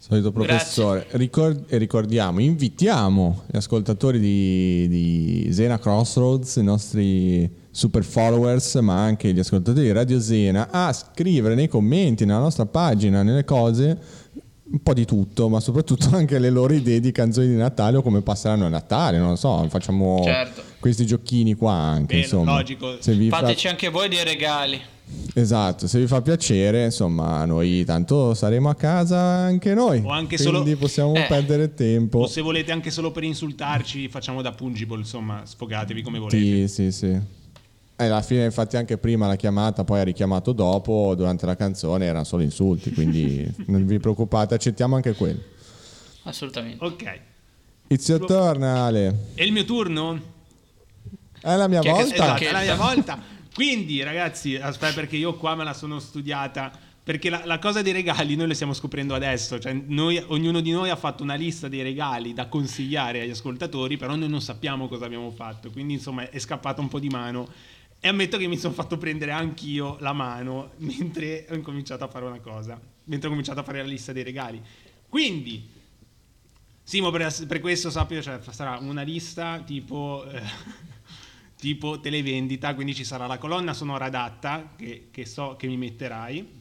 Solito 0.00 0.32
professore. 0.32 1.06
Ricor- 1.10 1.64
e 1.66 1.76
ricordiamo, 1.76 2.40
invitiamo 2.40 3.42
gli 3.50 3.56
ascoltatori 3.56 4.18
di, 4.18 4.88
di 4.88 5.52
Zena 5.52 5.78
Crossroads, 5.78 6.56
i 6.56 6.62
nostri 6.62 7.66
super 7.70 8.04
followers, 8.04 8.76
ma 8.76 9.02
anche 9.02 9.32
gli 9.32 9.38
ascoltatori 9.38 9.86
di 9.86 9.92
Radio 9.92 10.18
Zena, 10.18 10.70
a 10.70 10.92
scrivere 10.92 11.54
nei 11.54 11.68
commenti, 11.68 12.24
nella 12.24 12.38
nostra 12.38 12.64
pagina, 12.64 13.22
nelle 13.22 13.44
cose, 13.44 13.98
un 14.70 14.82
po' 14.82 14.92
di 14.94 15.04
tutto, 15.04 15.48
ma 15.48 15.60
soprattutto 15.60 16.08
anche 16.16 16.38
le 16.38 16.50
loro 16.50 16.72
idee 16.74 17.00
di 17.00 17.12
canzoni 17.12 17.48
di 17.48 17.54
Natale 17.56 17.96
o 17.98 18.02
come 18.02 18.20
passeranno 18.22 18.66
a 18.66 18.68
Natale, 18.68 19.18
non 19.18 19.30
lo 19.30 19.36
so, 19.36 19.66
facciamo 19.68 20.20
Certo. 20.24 20.62
questi 20.78 21.06
giochini 21.06 21.54
qua 21.54 21.72
anche, 21.72 22.06
Bene, 22.14 22.20
insomma. 22.20 22.52
logico. 22.56 22.96
Vi 23.02 23.28
fa- 23.28 23.38
Fateci 23.38 23.68
anche 23.68 23.88
voi 23.88 24.08
dei 24.08 24.24
regali. 24.24 24.80
Esatto, 25.32 25.86
se 25.86 25.98
vi 26.00 26.06
fa 26.06 26.20
piacere, 26.20 26.84
insomma, 26.84 27.42
noi 27.46 27.82
tanto 27.86 28.34
saremo 28.34 28.68
a 28.68 28.74
casa 28.74 29.18
anche 29.18 29.72
noi. 29.72 30.02
O 30.04 30.10
anche 30.10 30.36
quindi 30.36 30.58
solo- 30.62 30.76
possiamo 30.76 31.14
Eh. 31.14 31.24
perdere 31.26 31.72
tempo. 31.72 32.18
O 32.18 32.26
se 32.26 32.42
volete 32.42 32.72
anche 32.72 32.90
solo 32.90 33.10
per 33.10 33.22
insultarci, 33.24 34.08
facciamo 34.08 34.42
da 34.42 34.52
pungible, 34.52 34.98
insomma, 34.98 35.42
sfogatevi 35.46 36.02
come 36.02 36.18
volete. 36.18 36.36
Sì, 36.36 36.68
sì, 36.68 36.92
sì. 36.92 37.18
Eh, 38.00 38.04
alla 38.04 38.22
fine, 38.22 38.44
infatti, 38.44 38.76
anche 38.76 38.96
prima 38.96 39.26
la 39.26 39.34
chiamata, 39.34 39.82
poi 39.82 39.98
ha 39.98 40.04
richiamato 40.04 40.52
dopo, 40.52 41.14
durante 41.16 41.46
la 41.46 41.56
canzone, 41.56 42.04
erano 42.04 42.22
solo 42.22 42.44
insulti, 42.44 42.92
quindi 42.92 43.44
non 43.66 43.84
vi 43.86 43.98
preoccupate, 43.98 44.54
accettiamo 44.54 44.94
anche 44.94 45.14
quello. 45.14 45.40
Assolutamente. 46.22 46.84
Ok, 46.84 47.20
It's 47.88 48.06
your 48.08 48.24
turn, 48.24 48.62
Ale. 48.62 49.30
è 49.34 49.42
il 49.42 49.50
mio 49.50 49.64
turno? 49.64 50.20
È 51.40 51.56
la 51.56 51.66
mia 51.68 51.80
che- 51.80 51.90
volta. 51.90 52.14
Esatto, 52.14 52.44
è 52.44 52.52
la 52.52 52.60
mia 52.60 52.76
volta. 52.76 53.18
Quindi, 53.54 54.00
ragazzi, 54.02 54.54
aspetta, 54.54 54.92
perché 54.94 55.16
io 55.16 55.34
qua 55.34 55.54
me 55.56 55.64
la 55.64 55.72
sono 55.74 55.98
studiata. 55.98 56.70
Perché 57.02 57.30
la, 57.30 57.40
la 57.46 57.58
cosa 57.58 57.80
dei 57.80 57.92
regali 57.94 58.36
noi 58.36 58.46
le 58.48 58.54
stiamo 58.54 58.74
scoprendo 58.74 59.14
adesso. 59.14 59.58
Cioè, 59.58 59.72
noi- 59.86 60.22
ognuno 60.28 60.60
di 60.60 60.70
noi 60.70 60.90
ha 60.90 60.96
fatto 60.96 61.22
una 61.22 61.34
lista 61.34 61.66
dei 61.66 61.80
regali 61.82 62.34
da 62.34 62.46
consigliare 62.46 63.22
agli 63.22 63.30
ascoltatori, 63.30 63.96
però 63.96 64.14
noi 64.14 64.28
non 64.28 64.42
sappiamo 64.42 64.86
cosa 64.86 65.06
abbiamo 65.06 65.30
fatto. 65.30 65.70
Quindi, 65.70 65.94
insomma, 65.94 66.28
è 66.28 66.38
scappata 66.38 66.80
un 66.82 66.88
po' 66.88 67.00
di 67.00 67.08
mano. 67.08 67.48
E 68.00 68.08
ammetto 68.08 68.38
che 68.38 68.46
mi 68.46 68.56
sono 68.56 68.74
fatto 68.74 68.96
prendere 68.96 69.32
anch'io 69.32 69.96
la 70.00 70.12
mano 70.12 70.72
mentre 70.76 71.46
ho 71.50 71.54
incominciato 71.54 72.04
a 72.04 72.08
fare 72.08 72.24
una 72.24 72.40
cosa. 72.40 72.80
Mentre 73.04 73.26
ho 73.26 73.30
cominciato 73.30 73.60
a 73.60 73.62
fare 73.64 73.78
la 73.78 73.88
lista 73.88 74.12
dei 74.12 74.22
regali. 74.22 74.62
Quindi, 75.08 75.76
Simo, 76.88 77.10
per, 77.10 77.30
per 77.46 77.60
questo 77.60 77.90
sappio, 77.90 78.22
cioè, 78.22 78.40
sarà 78.48 78.78
una 78.78 79.02
lista 79.02 79.60
tipo, 79.60 80.24
eh, 80.30 80.40
tipo 81.60 82.00
televendita, 82.00 82.74
quindi 82.74 82.94
ci 82.94 83.04
sarà 83.04 83.26
la 83.26 83.36
colonna 83.36 83.74
sonora 83.74 84.06
adatta 84.06 84.72
che, 84.74 85.08
che 85.10 85.26
so 85.26 85.56
che 85.56 85.66
mi 85.66 85.76
metterai. 85.76 86.57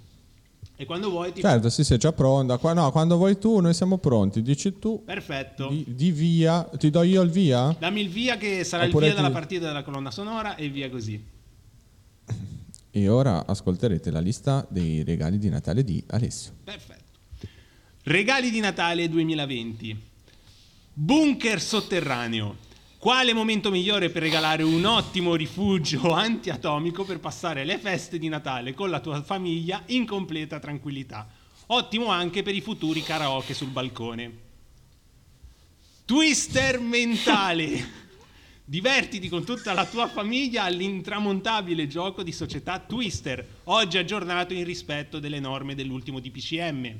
E 0.79 0.86
quando 0.86 1.10
vuoi 1.10 1.34
ti... 1.34 1.41
Certo, 1.41 1.69
sì, 1.69 1.84
sei 1.84 1.98
già 1.98 2.13
pronta. 2.13 2.57
Qua, 2.60 2.72
no, 2.74 2.91
quando 2.91 3.17
vuoi 3.17 3.39
tu, 3.39 3.60
noi 3.62 3.74
siamo 3.74 3.98
pronti. 3.98 4.43
Dici 4.43 4.77
tu, 4.77 5.03
Perfetto. 5.03 5.69
di, 5.69 5.84
di 5.88 6.12
via. 6.12 6.69
Ti 6.77 6.91
do 6.91 7.01
io 7.01 7.24
il 7.24 7.31
via? 7.31 7.75
Dammi 7.79 8.00
il 8.01 8.10
via 8.10 8.38
che 8.38 8.63
sarà 8.63 8.84
Oppure 8.86 9.07
il 9.07 9.12
via 9.13 9.22
ti- 9.22 9.27
della 9.27 9.39
partita 9.39 9.65
della 9.65 9.81
colonna 9.84 10.12
sonora 10.12 10.55
e 10.55 10.69
via 10.69 10.89
così. 10.89 11.22
E 12.89 13.10
ora 13.10 13.46
ascolterete 13.46 14.10
la 14.10 14.19
lista 14.19 14.65
dei 14.69 15.03
regali 15.03 15.38
di 15.38 15.50
Natale 15.50 15.84
di 15.84 16.03
Alessio. 16.07 16.53
Perfetto. 16.63 17.03
Regali 18.03 18.50
di 18.50 18.60
Natale 18.60 19.07
2020. 19.07 19.96
Bunker 20.93 21.62
sotterraneo. 21.62 22.55
Quale 22.99 23.31
momento 23.31 23.69
migliore 23.69 24.10
per 24.10 24.23
regalare 24.23 24.63
un 24.63 24.83
ottimo 24.83 25.36
rifugio 25.36 26.13
antiatomico 26.15 27.03
per 27.03 27.19
passare 27.19 27.63
le 27.63 27.77
feste 27.77 28.17
di 28.17 28.27
Natale 28.27 28.73
con 28.73 28.89
la 28.89 28.99
tua 28.99 29.21
famiglia 29.21 29.83
in 29.88 30.07
completa 30.07 30.57
tranquillità? 30.57 31.29
Ottimo 31.67 32.07
anche 32.07 32.41
per 32.41 32.55
i 32.55 32.62
futuri 32.62 33.03
karaoke 33.03 33.53
sul 33.53 33.69
balcone. 33.69 34.45
Twister 36.05 36.79
mentale. 36.79 38.05
Divertiti 38.65 39.29
con 39.29 39.45
tutta 39.45 39.73
la 39.73 39.86
tua 39.86 40.07
famiglia 40.07 40.63
all'intramontabile 40.63 41.88
gioco 41.88 42.23
di 42.23 42.31
società 42.31 42.79
Twister, 42.79 43.45
oggi 43.65 43.99
aggiornato 43.99 44.55
in 44.55 44.63
rispetto 44.63 45.19
delle 45.19 45.39
norme 45.39 45.75
dell'ultimo 45.75 46.19
DPCM. 46.19 46.97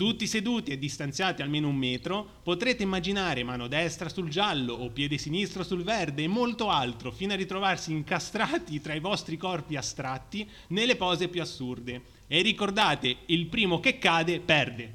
Tutti 0.00 0.26
seduti 0.26 0.70
e 0.70 0.78
distanziati 0.78 1.42
almeno 1.42 1.68
un 1.68 1.76
metro, 1.76 2.26
potrete 2.42 2.82
immaginare 2.82 3.44
mano 3.44 3.68
destra 3.68 4.08
sul 4.08 4.30
giallo 4.30 4.72
o 4.72 4.88
piede 4.88 5.18
sinistro 5.18 5.62
sul 5.62 5.82
verde 5.82 6.22
e 6.22 6.26
molto 6.26 6.70
altro, 6.70 7.12
fino 7.12 7.34
a 7.34 7.36
ritrovarsi 7.36 7.92
incastrati 7.92 8.80
tra 8.80 8.94
i 8.94 8.98
vostri 8.98 9.36
corpi 9.36 9.76
astratti 9.76 10.48
nelle 10.68 10.96
pose 10.96 11.28
più 11.28 11.42
assurde. 11.42 12.00
E 12.28 12.40
ricordate, 12.40 13.14
il 13.26 13.44
primo 13.44 13.78
che 13.78 13.98
cade 13.98 14.40
perde. 14.40 14.94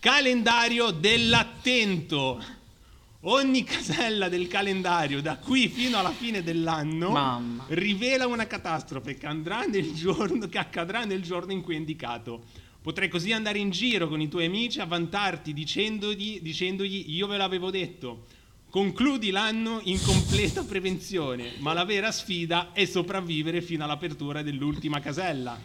Calendario 0.00 0.90
dell'attento. 0.90 2.42
Ogni 3.20 3.62
casella 3.62 4.28
del 4.28 4.48
calendario 4.48 5.22
da 5.22 5.36
qui 5.36 5.68
fino 5.68 5.98
alla 5.98 6.10
fine 6.10 6.42
dell'anno 6.42 7.10
Mamma. 7.10 7.64
rivela 7.68 8.26
una 8.26 8.48
catastrofe 8.48 9.14
che, 9.14 9.28
nel 9.28 9.94
giorno, 9.94 10.48
che 10.48 10.58
accadrà 10.58 11.04
nel 11.04 11.22
giorno 11.22 11.52
in 11.52 11.62
cui 11.62 11.74
è 11.74 11.78
indicato. 11.78 12.64
Potrai 12.86 13.08
così 13.08 13.32
andare 13.32 13.58
in 13.58 13.70
giro 13.70 14.06
con 14.06 14.20
i 14.20 14.28
tuoi 14.28 14.44
amici 14.46 14.78
a 14.78 14.84
vantarti 14.84 15.52
dicendogli, 15.52 16.38
dicendogli 16.40 17.06
io 17.08 17.26
ve 17.26 17.36
l'avevo 17.36 17.72
detto. 17.72 18.26
Concludi 18.70 19.30
l'anno 19.32 19.80
in 19.82 20.00
completa 20.00 20.62
prevenzione, 20.62 21.54
ma 21.58 21.72
la 21.72 21.84
vera 21.84 22.12
sfida 22.12 22.70
è 22.72 22.84
sopravvivere 22.84 23.60
fino 23.60 23.82
all'apertura 23.82 24.42
dell'ultima 24.42 25.00
casella. 25.00 25.58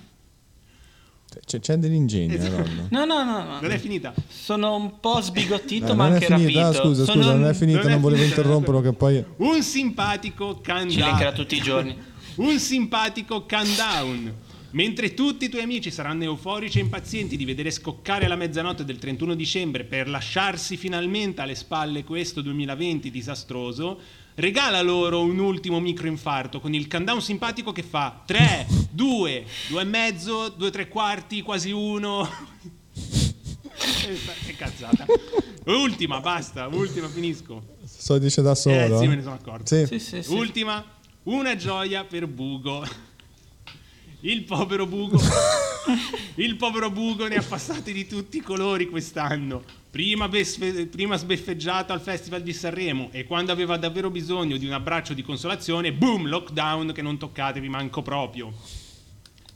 C'è, 1.45 1.59
c'è 1.59 1.75
dell'ingegno, 1.77 2.33
Esatto. 2.33 2.55
eh, 2.55 2.63
Ronno. 2.63 2.87
No, 2.89 3.05
no, 3.05 3.23
no, 3.23 3.43
no. 3.43 3.61
Non 3.61 3.69
è 3.71 3.77
finita. 3.77 4.15
Sono 4.27 4.73
un 4.75 4.99
po' 4.99 5.21
sbigottito, 5.21 5.89
No, 5.89 5.93
ma 5.93 6.07
non 6.07 6.13
è 6.13 6.25
anche 6.25 6.35
finita, 6.39 6.61
rapito. 6.63 6.83
scusa, 6.85 7.03
Sono 7.05 7.21
scusa, 7.21 7.35
non 7.35 7.45
è 7.49 7.53
finita, 7.53 7.77
non 7.81 7.87
è 7.87 7.91
non 7.91 8.01
volevo 8.01 8.21
finita. 8.23 8.39
interromperlo 8.41 8.81
che 8.81 8.93
poi... 8.93 9.23
Un 9.37 9.61
simpatico 9.61 10.59
Ci 10.63 10.71
linkerà 10.73 11.07
countdown. 11.09 11.33
tutti 11.35 11.55
i 11.55 11.61
giorni. 11.61 11.95
Un 12.37 12.57
simpatico 12.57 13.45
countdown. 13.45 14.33
Mentre 14.71 15.13
tutti 15.13 15.45
i 15.45 15.49
tuoi 15.49 15.63
amici 15.63 15.91
saranno 15.91 16.23
euforici 16.23 16.77
e 16.77 16.81
impazienti 16.81 17.35
di 17.35 17.43
vedere 17.43 17.71
scoccare 17.71 18.27
la 18.27 18.37
mezzanotte 18.37 18.85
del 18.85 18.99
31 18.99 19.35
dicembre 19.35 19.83
per 19.83 20.07
lasciarsi 20.07 20.77
finalmente 20.77 21.41
alle 21.41 21.55
spalle 21.55 22.05
questo 22.05 22.39
2020 22.41 23.11
disastroso, 23.11 23.99
regala 24.35 24.81
loro 24.81 25.23
un 25.23 25.39
ultimo 25.39 25.81
microinfarto 25.81 26.61
con 26.61 26.73
il 26.73 26.87
countdown 26.87 27.21
simpatico 27.21 27.73
che 27.73 27.83
fa 27.83 28.23
3, 28.25 28.67
2, 28.91 29.45
2 29.67 29.81
e 29.81 29.85
mezzo, 29.85 30.47
2 30.47 30.71
tre 30.71 30.87
quarti, 30.87 31.41
quasi 31.41 31.71
uno. 31.71 32.29
che 34.45 34.55
cazzata. 34.55 35.05
Ultima, 35.65 36.21
basta, 36.21 36.67
ultima, 36.67 37.09
finisco. 37.09 37.61
So 37.83 38.17
dice 38.17 38.41
da 38.41 38.55
solo. 38.55 38.95
Eh 38.95 38.99
sì, 38.99 39.07
me 39.07 39.15
ne 39.15 39.21
sono 39.21 39.35
accorto. 39.35 39.65
Sì. 39.65 39.85
Sì, 39.85 39.99
sì, 39.99 40.23
sì. 40.23 40.33
Ultima, 40.33 40.81
una 41.23 41.57
gioia 41.57 42.05
per 42.05 42.25
Bugo. 42.25 43.09
Il 44.23 44.43
povero 44.43 44.85
Bugo. 44.85 45.19
Il 46.35 46.55
povero 46.55 46.91
Bugo 46.91 47.27
ne 47.27 47.37
ha 47.37 47.41
passati 47.41 47.91
di 47.91 48.05
tutti 48.05 48.37
i 48.37 48.41
colori 48.41 48.87
quest'anno. 48.87 49.63
Prima, 49.89 50.27
besfe- 50.27 50.85
prima 50.85 51.17
sbeffeggiato 51.17 51.91
al 51.91 52.01
Festival 52.01 52.43
di 52.43 52.53
Sanremo 52.53 53.09
e 53.11 53.25
quando 53.25 53.51
aveva 53.51 53.77
davvero 53.77 54.11
bisogno 54.11 54.57
di 54.57 54.67
un 54.67 54.73
abbraccio 54.73 55.15
di 55.15 55.23
consolazione, 55.23 55.91
boom, 55.91 56.27
lockdown 56.27 56.91
che 56.93 57.01
non 57.01 57.17
toccatevi 57.17 57.67
manco 57.67 58.03
proprio. 58.03 58.53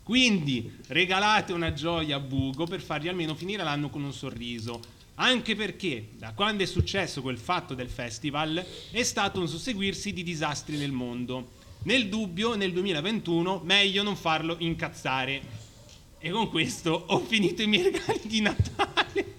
Quindi 0.01 0.77
regalate 0.87 1.53
una 1.53 1.71
gioia 1.71 2.15
a 2.15 2.19
Bugo 2.19 2.65
per 2.65 2.81
fargli 2.81 3.07
almeno 3.07 3.35
finire 3.35 3.63
l'anno 3.63 3.91
con 3.91 4.03
un 4.03 4.13
sorriso. 4.13 4.79
Anche 5.15 5.55
perché 5.55 6.09
da 6.17 6.33
quando 6.33 6.63
è 6.63 6.65
successo 6.65 7.21
quel 7.21 7.37
fatto 7.37 7.75
del 7.75 7.89
festival 7.89 8.65
è 8.89 9.03
stato 9.03 9.39
un 9.39 9.47
susseguirsi 9.47 10.11
di 10.11 10.23
disastri 10.23 10.75
nel 10.77 10.91
mondo. 10.91 11.51
Nel 11.85 12.07
dubbio, 12.09 12.55
nel 12.55 12.71
2021, 12.73 13.61
meglio 13.63 14.01
non 14.03 14.15
farlo 14.15 14.55
incazzare. 14.59 15.39
E 16.19 16.29
con 16.31 16.49
questo 16.49 17.03
ho 17.07 17.19
finito 17.19 17.61
i 17.61 17.67
miei 17.67 17.83
regali 17.83 18.21
di 18.23 18.41
Natale. 18.41 19.33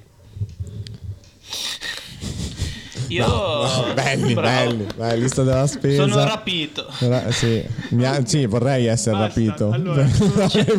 Io 3.09 3.25
No, 3.27 3.93
belli, 3.95 4.35
bravo. 4.35 4.71
belli, 4.75 4.87
vai, 4.97 5.21
lista 5.21 5.43
della 5.45 5.67
spesa. 5.69 6.09
Sono 6.09 6.25
rapito. 6.25 6.87
Ra- 7.01 7.31
sì. 7.31 7.65
Mi 7.91 8.05
ha- 8.05 8.25
sì, 8.27 8.47
vorrei 8.47 8.87
essere 8.87 9.17
Basta, 9.17 9.41
rapito. 9.41 9.71
allora, 9.71 10.05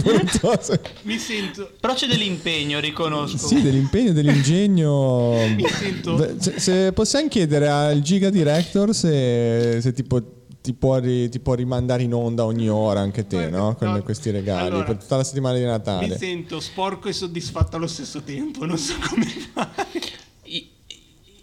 voluto- 0.04 0.60
Mi 1.04 1.18
sento... 1.18 1.72
Però 1.80 1.94
c'è 1.94 2.08
dell'impegno, 2.08 2.80
riconosco. 2.80 3.38
Sì, 3.48 3.62
dell'impegno, 3.62 4.12
dell'ingegno. 4.12 5.48
Mi 5.56 5.66
sento- 5.68 6.36
Se, 6.40 6.60
se 6.60 6.92
possiamo 6.94 7.28
chiedere 7.30 7.70
al 7.70 8.02
Giga 8.02 8.30
Director 8.30 8.94
se, 8.94 9.80
se 9.82 9.94
tipo 9.94 10.22
ti 10.68 10.74
può, 10.74 10.98
ri- 10.98 11.30
ti 11.30 11.40
può 11.40 11.54
rimandare 11.54 12.04
in 12.04 12.14
onda 12.14 12.44
ogni 12.44 12.68
ora 12.68 13.00
anche 13.00 13.26
te, 13.26 13.50
no? 13.50 13.74
Con 13.76 13.90
no, 13.90 14.04
questi 14.04 14.32
regali 14.32 14.68
allora, 14.68 14.84
per 14.84 14.98
tutta 14.98 15.16
la 15.16 15.24
settimana 15.24 15.56
di 15.56 15.62
Mi 15.64 15.68
Natale. 15.70 16.18
sento 16.18 16.60
sporco 16.60 17.08
e 17.08 17.14
soddisfatto 17.14 17.78
allo 17.78 17.88
stesso 17.88 18.22
tempo, 18.22 18.66
non 18.66 18.78
so 18.78 18.94
come 19.10 19.26
fare. 19.26 19.76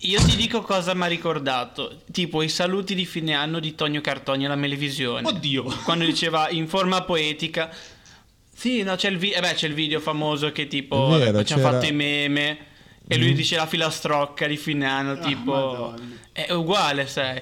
Io 0.00 0.20
ti 0.22 0.36
dico 0.36 0.60
cosa 0.60 0.92
mi 0.92 1.04
ha 1.04 1.06
ricordato. 1.06 2.02
Tipo 2.12 2.42
i 2.42 2.50
saluti 2.50 2.94
di 2.94 3.06
fine 3.06 3.32
anno 3.32 3.58
di 3.60 3.74
Tonio 3.74 4.02
Cartoni 4.02 4.44
alla 4.44 4.56
Melevisione. 4.56 5.26
Oddio. 5.26 5.64
Quando 5.84 6.04
diceva 6.04 6.50
in 6.50 6.68
forma 6.68 7.02
poetica. 7.04 7.70
Sì, 8.54 8.82
no, 8.82 8.94
c'è 8.96 9.08
il, 9.08 9.16
vi- 9.16 9.30
eh 9.30 9.40
beh, 9.40 9.54
c'è 9.54 9.66
il 9.66 9.72
video 9.72 10.00
famoso 10.00 10.52
che 10.52 10.66
tipo 10.68 11.06
vero, 11.08 11.38
eh, 11.38 11.44
ci 11.46 11.54
hanno 11.54 11.62
c'era- 11.62 11.72
fatto 11.78 11.86
i 11.90 11.92
meme. 11.92 12.58
E 13.08 13.16
lui 13.16 13.32
dice 13.32 13.56
la 13.56 13.66
filastrocca 13.66 14.46
di 14.46 14.58
fine 14.58 14.84
anno, 14.86 15.18
tipo. 15.18 15.92
Ah. 15.92 15.96
È 16.32 16.52
uguale, 16.52 17.06
sai. 17.06 17.40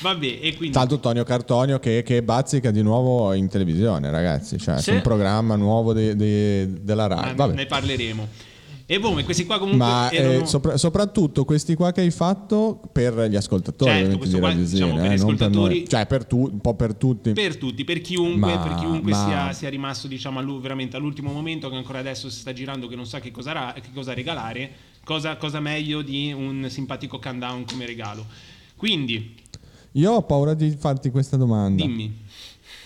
Vabbè, 0.00 0.38
e 0.42 0.54
quindi... 0.56 0.74
Tanto 0.76 0.98
Tonio 0.98 1.24
Cartonio 1.24 1.78
che, 1.78 2.02
che 2.02 2.22
bazzica 2.22 2.70
di 2.70 2.82
nuovo 2.82 3.32
in 3.32 3.48
televisione, 3.48 4.10
ragazzi. 4.10 4.58
Cioè, 4.58 4.80
su 4.80 4.92
un 4.92 5.00
programma 5.02 5.56
nuovo 5.56 5.92
de- 5.92 6.14
de- 6.16 6.82
della 6.82 7.06
Rai. 7.06 7.34
Vabbè. 7.34 7.54
ne 7.54 7.66
parleremo. 7.66 8.28
E 8.88 9.00
boh, 9.00 9.20
questi 9.24 9.46
qua 9.46 9.58
comunque 9.58 9.84
Ma 9.84 10.08
eh, 10.10 10.16
erano... 10.16 10.46
sopra- 10.46 10.76
soprattutto 10.76 11.44
questi 11.44 11.74
qua 11.74 11.90
che 11.90 12.02
hai 12.02 12.12
fatto 12.12 12.80
per 12.92 13.14
gli 13.28 13.34
ascoltatori 13.34 13.90
Certo, 13.90 14.24
di 14.24 14.38
qua, 14.38 14.52
diciamo, 14.52 14.94
per 14.94 15.02
gli 15.02 15.04
eh, 15.04 15.08
non 15.08 15.08
per 15.08 15.12
ascoltatori- 15.14 15.74
noi. 15.78 15.88
Cioè 15.88 16.06
per 16.06 16.24
tu, 16.24 16.48
un 16.52 16.60
po' 16.60 16.74
per 16.74 16.94
tutti. 16.94 17.32
per 17.32 17.56
tutti, 17.56 17.82
per 17.84 18.00
chiunque, 18.00 18.52
Ma- 18.54 18.58
per 18.62 18.74
chiunque 18.76 19.10
ma- 19.10 19.24
sia, 19.26 19.52
sia 19.54 19.68
rimasto 19.70 20.06
diciamo 20.06 20.38
allu- 20.38 20.60
veramente 20.60 20.96
all'ultimo 20.96 21.32
momento 21.32 21.68
che 21.68 21.74
ancora 21.74 21.98
adesso 21.98 22.30
si 22.30 22.38
sta 22.38 22.52
girando 22.52 22.86
che 22.86 22.94
non 22.94 23.06
sa 23.06 23.18
che 23.18 23.32
cosa, 23.32 23.50
ra- 23.50 23.74
che 23.74 23.88
cosa 23.92 24.14
regalare, 24.14 24.70
cosa, 25.02 25.36
cosa 25.36 25.58
meglio 25.58 26.02
di 26.02 26.32
un 26.32 26.66
simpatico 26.70 27.18
countdown 27.18 27.64
come 27.64 27.86
regalo. 27.86 28.24
Quindi, 28.76 29.34
Io 29.96 30.12
ho 30.12 30.22
paura 30.22 30.54
di 30.54 30.76
farti 30.78 31.10
questa 31.10 31.36
domanda. 31.36 31.82
dimmi. 31.84 32.24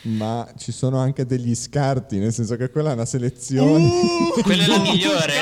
Ma 0.03 0.49
ci 0.57 0.73
sono 0.73 0.97
anche 0.99 1.27
degli 1.27 1.55
scarti, 1.55 2.19
nel 2.19 2.33
senso 2.33 2.57
che 2.57 2.71
quella 2.71 2.91
è 2.91 2.95
una 2.95 3.05
selezione. 3.05 3.85
Uh! 3.85 4.41
Quella 4.43 4.65
è 4.65 4.67
la 4.67 4.79
migliore. 4.79 5.33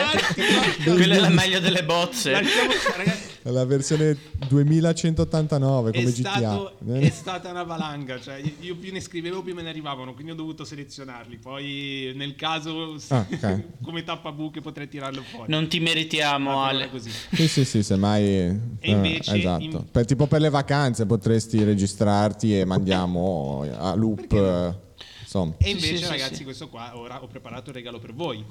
Quella 0.83 1.15
è 1.15 1.21
la 1.21 1.29
meglio 1.29 1.61
delle 1.61 1.85
bozze. 1.85 2.33
Lasciamo 2.33 2.73
ragazzi. 2.97 3.28
La 3.51 3.65
versione 3.65 4.17
2189 4.49 5.93
come 5.93 6.05
È, 6.05 6.13
GTA. 6.13 6.31
stato- 6.37 6.77
è 6.87 7.09
stata 7.11 7.51
una 7.51 7.63
valanga, 7.63 8.21
cioè 8.21 8.41
io- 8.61 8.77
più 8.77 8.93
ne 8.93 9.01
scrivevo 9.01 9.43
più 9.43 9.55
me 9.55 9.63
ne 9.63 9.69
arrivavano, 9.71 10.15
quindi 10.15 10.33
ho 10.33 10.35
dovuto 10.35 10.65
selezionarli. 10.65 11.39
Poi 11.39 12.13
nel 12.15 12.35
caso 12.37 12.97
Ah, 13.09 13.27
ok. 13.31 13.63
come 13.83 14.05
tappabuche 14.05 14.61
potrei 14.61 14.89
tirarlo 14.89 15.23
fuori. 15.23 15.51
Non 15.51 15.69
ti 15.69 15.81
meritiamo, 15.81 16.63
Ale. 16.63 16.91
così. 16.91 17.11
Sì, 17.11 17.49
sì, 17.49 17.65
sì, 17.65 17.83
semmai. 17.83 18.25
eh, 18.25 18.61
invece 18.83 19.37
esatto. 19.39 19.63
in- 19.65 19.85
Per- 19.91 20.05
tipo 20.07 20.27
per 20.27 20.41
le 20.41 20.51
vacanze 20.51 21.07
potresti 21.07 21.63
registrarti 21.63 22.59
e 22.59 22.65
mandiamo 22.65 23.67
a 23.79 23.95
loop. 23.95 24.17
Perché 24.27 24.41
no? 24.41 24.69
eh, 24.69 24.87
Insomma. 25.23 25.55
E 25.59 25.71
invece, 25.71 25.97
sì, 25.99 26.03
sì, 26.05 26.09
ragazzi, 26.09 26.35
sì. 26.37 26.45
questo 26.45 26.69
qua 26.69 26.97
ora 26.97 27.23
ho 27.23 27.27
preparato 27.27 27.69
il 27.69 27.77
regalo 27.77 27.99
per 27.99 28.15
voi. 28.15 28.43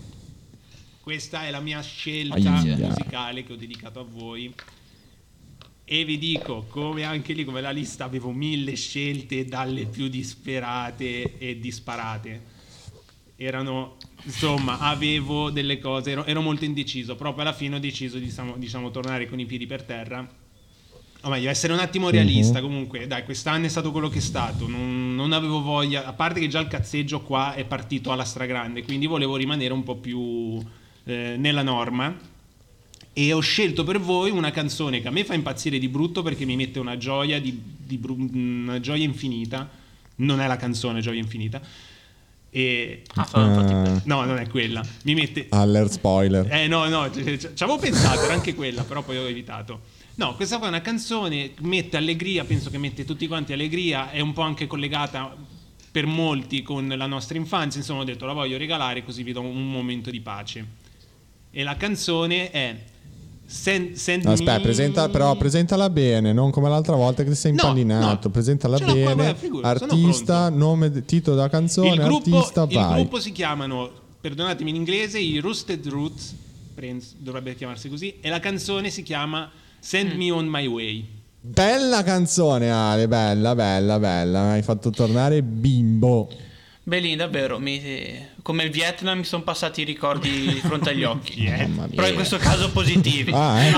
Questa 1.02 1.46
è 1.46 1.52
la 1.52 1.60
mia 1.62 1.82
scelta 1.82 2.36
Aia. 2.36 2.88
musicale 2.88 3.44
che 3.44 3.54
ho 3.54 3.56
dedicato 3.56 4.00
a 4.00 4.06
voi. 4.08 4.54
E 5.90 6.04
vi 6.04 6.18
dico, 6.18 6.66
come 6.68 7.04
anche 7.04 7.32
lì, 7.32 7.46
come 7.46 7.62
la 7.62 7.72
lista, 7.72 8.04
avevo 8.04 8.32
mille 8.32 8.76
scelte 8.76 9.46
dalle 9.46 9.86
più 9.86 10.10
disperate 10.10 11.38
e 11.38 11.60
disparate. 11.60 12.42
Erano, 13.38 13.96
insomma, 14.24 14.80
avevo 14.80 15.50
delle 15.50 15.80
cose, 15.80 16.12
ero, 16.12 16.26
ero 16.26 16.42
molto 16.42 16.66
indeciso. 16.66 17.16
Proprio 17.16 17.44
alla 17.44 17.54
fine 17.54 17.78
ho 17.78 17.80
deciso 17.80 18.18
di 18.18 18.26
diciamo, 18.26 18.56
diciamo, 18.58 18.92
tornare 18.92 19.30
con 19.30 19.40
i 19.40 19.46
piedi 19.46 19.66
per 19.66 19.84
terra. 19.84 20.30
O 21.22 21.30
meglio, 21.30 21.50
essere 21.50 21.72
un 21.72 21.80
attimo 21.80 22.10
realista. 22.10 22.60
Comunque, 22.60 23.08
dai, 23.08 23.24
quest'anno 23.24 23.66
è 23.66 23.70
stato 23.70 23.94
quello 23.94 24.10
che 24.10 24.18
è 24.18 24.22
stato. 24.22 24.68
Non, 24.68 25.16
non 25.16 25.32
avevo 25.32 25.62
voglia, 25.62 26.06
a 26.06 26.12
parte 26.12 26.42
che 26.42 26.50
già 26.50 26.60
il 26.60 26.68
cazzeggio 26.68 27.22
qua 27.22 27.54
è 27.54 27.64
partito 27.64 28.12
alla 28.12 28.26
stragrande, 28.26 28.84
quindi 28.84 29.06
volevo 29.06 29.38
rimanere 29.38 29.72
un 29.72 29.84
po' 29.84 29.96
più 29.96 30.62
eh, 31.06 31.36
nella 31.38 31.64
norma. 31.64 32.36
E 33.20 33.34
ho 33.34 33.40
scelto 33.40 33.84
per 33.84 34.00
voi 34.00 34.30
una 34.30 34.52
canzone 34.52 35.02
che 35.02 35.08
a 35.08 35.12
me 35.12 35.26
fa 35.26 35.34
impazzire 35.34 35.80
di 35.80 35.88
brutto 35.88 36.22
perché 36.22 36.46
mi 36.46 36.56
mette 36.56 36.78
una 36.78 36.98
gioia, 36.98 37.42
di, 37.42 37.60
di 37.76 37.98
bru- 37.98 38.30
una 38.32 38.80
gioia 38.80 39.04
infinita. 39.06 39.68
Non 40.18 40.40
è 40.40 40.46
la 40.46 40.56
canzone 40.56 41.00
Gioia 41.02 41.20
Infinita. 41.20 41.60
E... 42.52 43.02
Ah, 43.16 43.28
Ah, 43.32 44.02
No, 44.04 44.24
non 44.24 44.38
è 44.38 44.48
quella. 44.48 44.86
Mi 45.06 45.16
mette... 45.16 45.48
alert 45.50 45.90
spoiler. 45.94 46.48
Eh 46.52 46.68
no, 46.68 46.88
no, 46.90 47.10
c- 47.10 47.24
c- 47.38 47.54
ci 47.56 47.64
avevo 47.64 47.80
pensato, 47.80 48.22
era 48.24 48.34
anche 48.34 48.54
quella, 48.54 48.84
però 48.84 49.02
poi 49.02 49.18
ho 49.18 49.28
evitato. 49.28 49.82
No, 50.16 50.36
questa 50.36 50.58
qua 50.60 50.68
è 50.68 50.70
una 50.70 50.82
canzone, 50.82 51.54
mette 51.62 51.98
allegria, 51.98 52.44
penso 52.46 52.70
che 52.70 52.78
mette 52.78 53.04
tutti 53.04 53.26
quanti 53.26 53.52
allegria, 53.52 54.12
è 54.12 54.20
un 54.20 54.34
po' 54.34 54.42
anche 54.42 54.68
collegata 54.68 55.36
per 55.92 56.06
molti 56.06 56.62
con 56.62 56.88
la 56.88 57.08
nostra 57.08 57.36
infanzia, 57.38 57.80
insomma 57.80 58.02
ho 58.02 58.04
detto 58.04 58.28
la 58.28 58.34
voglio 58.34 58.58
regalare 58.58 59.04
così 59.04 59.24
vi 59.24 59.32
do 59.34 59.42
un 59.42 59.72
momento 59.72 60.12
di 60.12 60.20
pace. 60.22 60.66
E 61.50 61.64
la 61.64 61.76
canzone 61.78 62.52
è 62.52 62.76
Send, 63.50 63.94
send 63.94 64.26
Aspetta, 64.26 64.56
me- 64.56 64.60
presenta, 64.62 65.08
però 65.08 65.34
presentala 65.38 65.90
bene, 65.90 66.34
non 66.34 66.52
come 66.52 66.68
l'altra 66.68 66.96
volta 66.96 67.24
che 67.24 67.30
ti 67.30 67.36
sei 67.36 67.54
No, 67.54 67.62
impallinato. 67.62 68.28
no. 68.28 68.32
Presentala 68.32 68.78
Ce 68.78 68.84
l'ho 68.84 68.92
qua, 68.92 69.00
bene. 69.02 69.14
guarda, 69.16 69.36
figurati, 69.36 69.80
sono 69.80 69.92
artista, 69.94 70.50
nome, 70.50 70.92
de- 70.92 71.06
titolo 71.06 71.36
della 71.38 71.48
canzone, 71.50 71.90
il 71.94 72.02
gruppo, 72.02 72.36
artista, 72.38 72.64
il 72.64 72.74
vai. 72.74 72.94
gruppo 73.02 73.20
si 73.22 73.32
chiamano, 73.32 73.90
perdonatemi 74.20 74.70
in 74.70 74.76
inglese, 74.76 75.20
i 75.20 75.38
Roosted 75.40 75.88
Roots, 75.88 76.36
Prince, 76.76 77.12
dovrebbe 77.20 77.56
chiamarsi 77.56 77.88
così, 77.88 78.16
e 78.20 78.28
la 78.28 78.42
canzone 78.42 78.90
si 78.90 79.02
chiama 79.02 79.50
Send 79.80 80.12
Me 80.16 80.30
On 80.30 80.46
My 80.46 80.68
Way. 80.68 81.08
Bella 81.40 82.04
canzone, 82.04 82.70
Ale, 82.70 83.08
bella, 83.08 83.56
bella, 83.56 83.98
bella. 83.98 84.44
Mi 84.48 84.52
hai 84.56 84.62
fatto 84.62 84.90
tornare 84.90 85.42
bimbo. 85.42 86.28
Belin, 86.88 87.18
davvero, 87.18 87.60
mi- 87.60 88.26
come 88.42 88.64
il 88.64 88.70
Vietnam 88.72 89.18
mi 89.18 89.24
sono 89.26 89.44
passati 89.44 89.82
i 89.82 89.84
ricordi 89.84 90.30
di 90.30 90.62
fronte 90.64 90.92
agli 90.92 91.04
occhi. 91.04 91.44
Però 91.94 92.08
in 92.08 92.14
questo 92.16 92.38
caso 92.38 92.72
positivi. 92.72 93.30
Ah, 93.36 93.62
eh? 93.62 93.74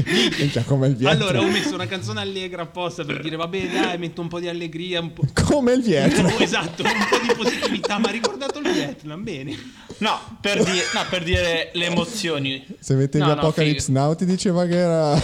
Cioè, 0.48 0.64
come 0.64 0.86
il 0.86 0.96
Vietnam. 0.96 1.20
Allora 1.20 1.40
ho 1.40 1.50
messo 1.50 1.74
una 1.74 1.84
canzone 1.86 2.22
allegra 2.22 2.62
apposta 2.62 3.04
per 3.04 3.20
dire 3.20 3.36
vabbè 3.36 3.68
dai 3.68 3.98
metto 3.98 4.22
un 4.22 4.28
po' 4.28 4.40
di 4.40 4.48
allegria, 4.48 5.00
un 5.00 5.12
po'... 5.12 5.26
Come 5.44 5.74
il 5.74 5.82
Vietnam. 5.82 6.32
esatto, 6.38 6.82
un 6.84 7.06
po' 7.10 7.18
di 7.18 7.34
positività, 7.36 7.98
ma 7.98 8.08
ha 8.08 8.12
ricordato 8.12 8.58
il 8.60 8.72
Vietnam, 8.72 9.22
bene. 9.22 9.54
No, 9.98 10.18
per, 10.40 10.62
dire- 10.64 10.86
no, 10.94 11.04
per 11.10 11.22
dire 11.22 11.70
le 11.74 11.84
emozioni. 11.84 12.64
Se 12.80 12.94
mettevi 12.94 13.24
No, 13.26 13.34
no, 13.34 13.40
Apocalypse. 13.40 13.92
Now 13.92 14.14
ti 14.14 14.24
diceva 14.24 14.64
che 14.64 14.76
era... 14.78 15.22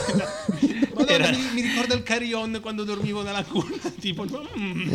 Madonna, 1.11 1.29
Era- 1.29 1.37
mi, 1.37 1.55
mi 1.55 1.61
ricorda 1.62 1.94
il 1.94 2.03
carry-on 2.03 2.59
quando 2.61 2.85
dormivo 2.85 3.23
nella 3.23 3.44
culla, 3.44 3.90
tipo... 4.01 4.25
mm. 4.25 4.94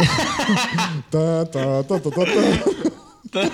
Ta, 1.09 1.45
ta, 1.45 1.83
ta. 1.83 3.51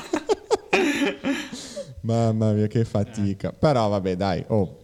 Mamma 2.02 2.52
mia, 2.54 2.68
che 2.68 2.84
fatica. 2.86 3.52
Però 3.54 3.88
vabbè, 3.90 4.16
dai, 4.16 4.44
oh, 4.48 4.80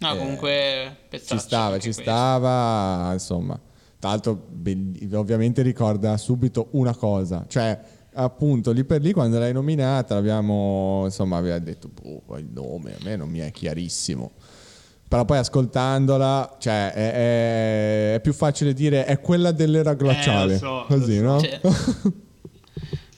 No, 0.00 0.16
comunque 0.16 0.96
ci 1.26 1.38
stava, 1.38 1.74
ci 1.78 1.84
questo. 1.84 2.02
stava, 2.02 3.10
insomma. 3.12 3.60
Tra 3.98 4.08
l'altro, 4.08 4.46
ovviamente 5.12 5.60
ricorda 5.60 6.16
subito 6.16 6.68
una 6.72 6.94
cosa, 6.94 7.44
cioè 7.46 7.78
appunto 8.14 8.72
lì 8.72 8.82
per 8.84 9.02
lì 9.02 9.12
quando 9.12 9.38
l'hai 9.38 9.52
nominata 9.52 10.14
l'abbiamo, 10.14 11.02
insomma, 11.04 11.36
aveva 11.36 11.58
detto, 11.58 11.88
boh, 11.88 12.38
il 12.38 12.48
nome 12.50 12.94
a 12.94 12.98
me 13.02 13.16
non 13.16 13.28
mi 13.28 13.40
è 13.40 13.50
chiarissimo. 13.50 14.32
Però 15.10 15.24
poi 15.24 15.38
ascoltandola, 15.38 16.56
cioè, 16.60 16.92
è, 16.92 17.12
è- 17.12 18.14
è 18.14 18.20
più 18.20 18.32
facile 18.32 18.72
dire 18.72 19.04
è 19.06 19.20
quella 19.20 19.50
dell'era 19.50 19.94
glaciale. 19.94 20.54
Eh, 20.54 20.58
so, 20.58 20.84
così, 20.86 21.18
lo 21.18 21.32
no? 21.32 21.40
Cioè, 21.40 21.60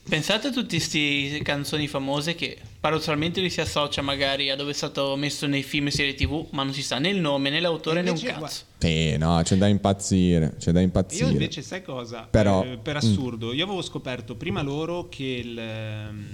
Pensate 0.09 0.48
a 0.48 0.50
tutte 0.50 0.76
queste 0.76 1.40
canzoni 1.42 1.87
famose 1.88 2.35
che 2.35 2.57
paradossalmente 2.81 3.40
li 3.42 3.48
si 3.50 3.61
associa 3.61 4.00
magari 4.02 4.50
a 4.50 4.57
dove 4.57 4.70
è 4.72 4.74
stato 4.74 5.16
messo 5.16 5.46
nei 5.46 5.62
film 5.62 5.87
e 5.87 5.90
serie 5.90 6.14
tv, 6.14 6.46
ma 6.50 6.62
non 6.64 6.72
si 6.74 6.83
sa 6.83 6.98
né 6.98 7.09
il 7.11 7.18
nome 7.20 7.50
né 7.50 7.61
l'autore 7.61 8.00
né 8.02 8.11
un 8.11 8.18
cazzo. 8.20 8.64
Sì, 8.78 9.16
no, 9.18 9.40
c'è 9.42 9.57
da 9.57 9.68
impazzire, 9.68 10.55
c'è 10.59 10.72
da 10.72 10.81
impazzire. 10.81 11.26
Io 11.26 11.31
invece 11.31 11.61
sai 11.62 11.83
cosa? 11.83 12.26
Però- 12.31 12.62
Eh, 12.64 12.78
per 12.83 12.96
assurdo, 12.96 13.52
io 13.52 13.64
avevo 13.64 13.81
scoperto 13.83 14.35
prima 14.35 14.61
loro 14.62 15.09
che, 15.09 15.24
il, 15.44 15.59
ehm, 15.59 16.26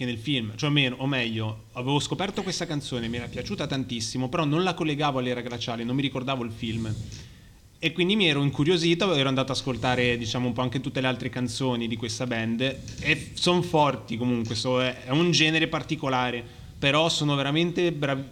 che 0.00 0.06
nel 0.06 0.16
film, 0.16 0.52
cioè 0.56 0.70
o, 0.70 0.72
meno- 0.72 0.96
o 0.98 1.06
meglio, 1.06 1.64
avevo 1.72 2.00
scoperto 2.00 2.42
questa 2.42 2.64
canzone, 2.64 3.06
mi 3.08 3.18
era 3.18 3.26
piaciuta 3.26 3.66
tantissimo, 3.66 4.30
però 4.30 4.44
non 4.46 4.62
la 4.62 4.72
collegavo 4.72 5.18
all'era 5.18 5.42
glaciale, 5.42 5.84
non 5.84 5.94
mi 5.94 6.00
ricordavo 6.00 6.42
il 6.42 6.50
film. 6.52 6.90
E 7.78 7.92
quindi 7.92 8.16
mi 8.16 8.26
ero 8.26 8.42
incuriosito, 8.42 9.14
ero 9.14 9.28
andato 9.28 9.52
ad 9.52 9.58
ascoltare 9.58 10.16
diciamo 10.16 10.46
un 10.46 10.52
po' 10.54 10.62
anche 10.62 10.80
tutte 10.80 11.02
le 11.02 11.06
altre 11.06 11.28
canzoni 11.28 11.86
di 11.86 11.96
questa 11.96 12.26
band 12.26 12.60
e 13.00 13.30
sono 13.34 13.60
forti 13.60 14.16
comunque, 14.16 14.54
so- 14.54 14.80
è 14.82 15.04
è 15.04 15.10
un 15.10 15.30
genere 15.32 15.68
particolare, 15.68 16.42
però 16.78 17.10
sono 17.10 17.34
veramente 17.34 17.92
bravi. 17.92 18.22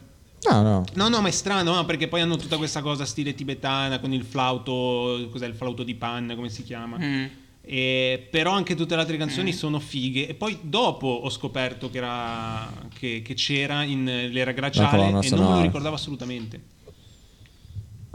No, 0.50 0.62
no. 0.62 0.84
No, 0.94 1.08
no, 1.08 1.20
ma 1.20 1.28
è 1.28 1.32
strano, 1.32 1.74
no, 1.74 1.84
perché 1.84 2.08
poi 2.08 2.22
hanno 2.22 2.36
tutta 2.36 2.56
questa 2.56 2.80
cosa 2.80 3.04
stile 3.04 3.34
tibetana 3.34 3.98
con 3.98 4.14
il 4.14 4.24
flauto, 4.24 5.28
cos'è 5.30 5.46
il 5.46 5.54
flauto 5.54 5.82
di 5.82 5.94
panna, 5.96 6.34
come 6.34 6.48
si 6.48 6.62
chiama? 6.62 6.96
Mm. 6.98 7.24
E- 7.70 8.26
però 8.30 8.52
anche 8.52 8.74
tutte 8.74 8.94
le 8.94 9.02
altre 9.02 9.18
canzoni 9.18 9.52
sono 9.52 9.78
fighe. 9.78 10.26
E 10.26 10.34
poi 10.34 10.58
dopo 10.62 11.06
ho 11.06 11.28
scoperto 11.28 11.90
che, 11.90 11.98
era, 11.98 12.72
che, 12.98 13.20
che 13.22 13.34
c'era 13.34 13.82
in 13.82 14.04
l'era 14.04 14.52
glaciale 14.52 14.96
colonna 14.96 15.20
e 15.20 15.30
non 15.30 15.38
me 15.40 15.54
lo 15.56 15.60
ricordavo 15.60 15.94
assolutamente. 15.94 16.76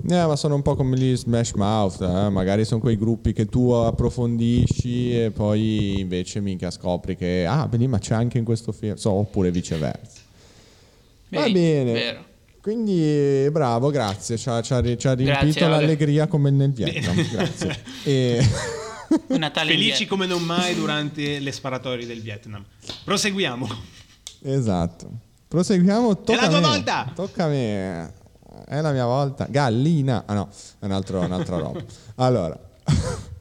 Eh, 0.10 0.26
ma 0.26 0.36
sono 0.36 0.56
un 0.56 0.64
po' 0.64 0.76
come 0.76 0.98
gli 0.98 1.16
Smash 1.16 1.54
Mouth, 1.54 2.02
eh? 2.02 2.30
magari 2.30 2.66
sono 2.66 2.82
quei 2.82 2.98
gruppi 2.98 3.32
che 3.32 3.46
tu 3.46 3.70
approfondisci 3.70 5.18
e 5.18 5.32
poi 5.32 6.02
invece 6.02 6.42
minchia 6.42 6.72
scopri 6.72 7.16
che, 7.16 7.46
ah, 7.48 7.68
vedi, 7.68 7.88
ma 7.88 8.00
c'è 8.00 8.14
anche 8.14 8.38
in 8.38 8.44
questo 8.44 8.74
film, 8.74 8.96
so, 8.96 9.12
oppure 9.12 9.50
viceversa. 9.50 10.20
Va 11.30 11.44
Vedi, 11.44 11.54
bene. 11.54 11.94
Vero. 11.94 12.26
Quindi 12.62 13.48
bravo, 13.50 13.92
grazie, 13.92 14.38
ci 14.38 14.50
ha, 14.50 14.62
ci 14.62 14.74
ha 14.74 14.80
ri- 14.80 14.98
ci 14.98 15.08
ha 15.08 15.14
riempito 15.14 15.68
l'allegria 15.68 16.28
come 16.28 16.50
nel 16.50 16.72
Vietnam, 16.72 17.16
grazie. 17.32 17.78
E... 18.04 18.82
Natale 19.38 19.72
Felici 19.72 20.06
come 20.06 20.26
non 20.26 20.42
mai 20.44 20.76
durante 20.76 21.40
le 21.40 21.52
sparatorie 21.52 22.06
del 22.06 22.22
Vietnam. 22.22 22.64
Proseguiamo. 23.04 23.68
Esatto. 24.44 25.10
Proseguiamo. 25.48 26.22
Tocca 26.22 26.42
la 26.42 26.48
tua 26.50 26.60
volta! 26.60 27.12
Tocca 27.14 27.46
a 27.46 27.48
me. 27.48 28.14
È 28.66 28.82
la 28.82 28.92
mia 28.92 29.06
volta. 29.06 29.46
Gallina. 29.50 30.24
Ah 30.26 30.34
no, 30.34 30.50
è 30.80 30.86
un 30.86 30.92
altro- 30.92 31.20
un'altra 31.22 31.58
roba. 31.58 31.84
Allora. 32.16 32.60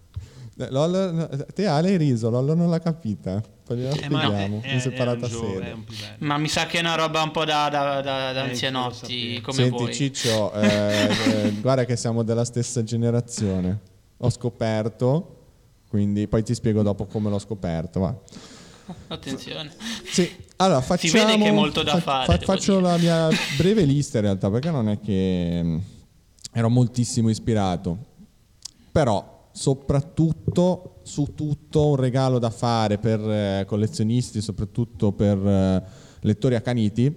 Lollo, 0.69 1.29
te 1.55 1.67
Ale 1.67 1.89
hai 1.89 1.97
riso, 1.97 2.31
Lollo 2.31 2.55
non 2.55 2.71
l'ha 2.71 2.79
capita. 2.79 3.43
Poi 3.65 3.77
gliela 3.79 3.95
Eh, 3.97 4.09
ma 4.11 4.19
spieghiamo 4.21 4.61
è- 4.63 4.71
in 4.73 4.77
è- 4.77 4.81
separata 4.81 5.27
è 5.27 5.29
sede. 5.29 5.71
è. 5.73 5.75
Ma 6.19 6.37
mi 6.39 6.49
sa 6.49 6.67
che 6.67 6.77
è 6.79 6.81
una 6.81 6.95
roba 6.95 7.23
un 7.23 7.31
po' 7.31 7.45
da, 7.45 7.69
da, 7.69 8.01
da- 8.01 8.33
da 8.33 8.45
Eh, 8.45 8.49
anzianotti 8.51 9.41
come 9.41 9.57
Senti 9.57 9.83
voi. 9.83 9.95
Ciccio, 9.95 10.53
eh, 10.53 11.09
eh, 11.49 11.53
guarda 11.61 11.85
che 11.85 11.97
siamo 11.97 12.23
della 12.23 12.45
stessa 12.45 12.83
generazione. 12.85 13.81
Ho 14.19 14.31
scoperto, 14.31 15.42
quindi 15.93 16.27
poi 16.27 16.43
ti 16.43 16.55
spiego 16.55 16.81
dopo 16.81 17.05
come 17.05 17.29
l'ho 17.29 17.39
scoperto. 17.39 18.01
Va. 18.01 18.17
Attenzione. 19.09 19.71
Sì, 20.11 20.27
allora 20.57 20.81
facciamo. 20.81 21.27
vede 21.27 21.37
che 21.37 21.49
è 21.51 21.53
molto 21.53 21.83
da 21.83 22.01
fare, 22.01 22.33
devo 22.33 22.45
faccio 22.51 22.77
dire. 22.77 22.87
la 22.87 22.97
mia 22.97 23.29
breve 23.59 23.85
lista 23.85 24.17
in 24.17 24.25
realtà, 24.25 24.51
perché 24.51 24.71
non 24.71 24.89
è 24.89 24.99
che 25.01 25.61
mm, 25.63 25.79
ero 26.51 26.71
moltissimo 26.71 27.29
ispirato. 27.29 27.99
Però, 28.91 29.51
soprattutto 29.53 31.01
su 31.03 31.35
tutto, 31.35 31.89
un 31.89 31.97
regalo 31.97 32.39
da 32.39 32.49
fare 32.49 32.97
per 32.97 33.21
eh, 33.21 33.65
collezionisti, 33.67 34.41
soprattutto 34.41 35.13
per 35.13 35.37
eh, 35.47 35.85
lettori 36.21 36.55
accaniti, 36.55 37.15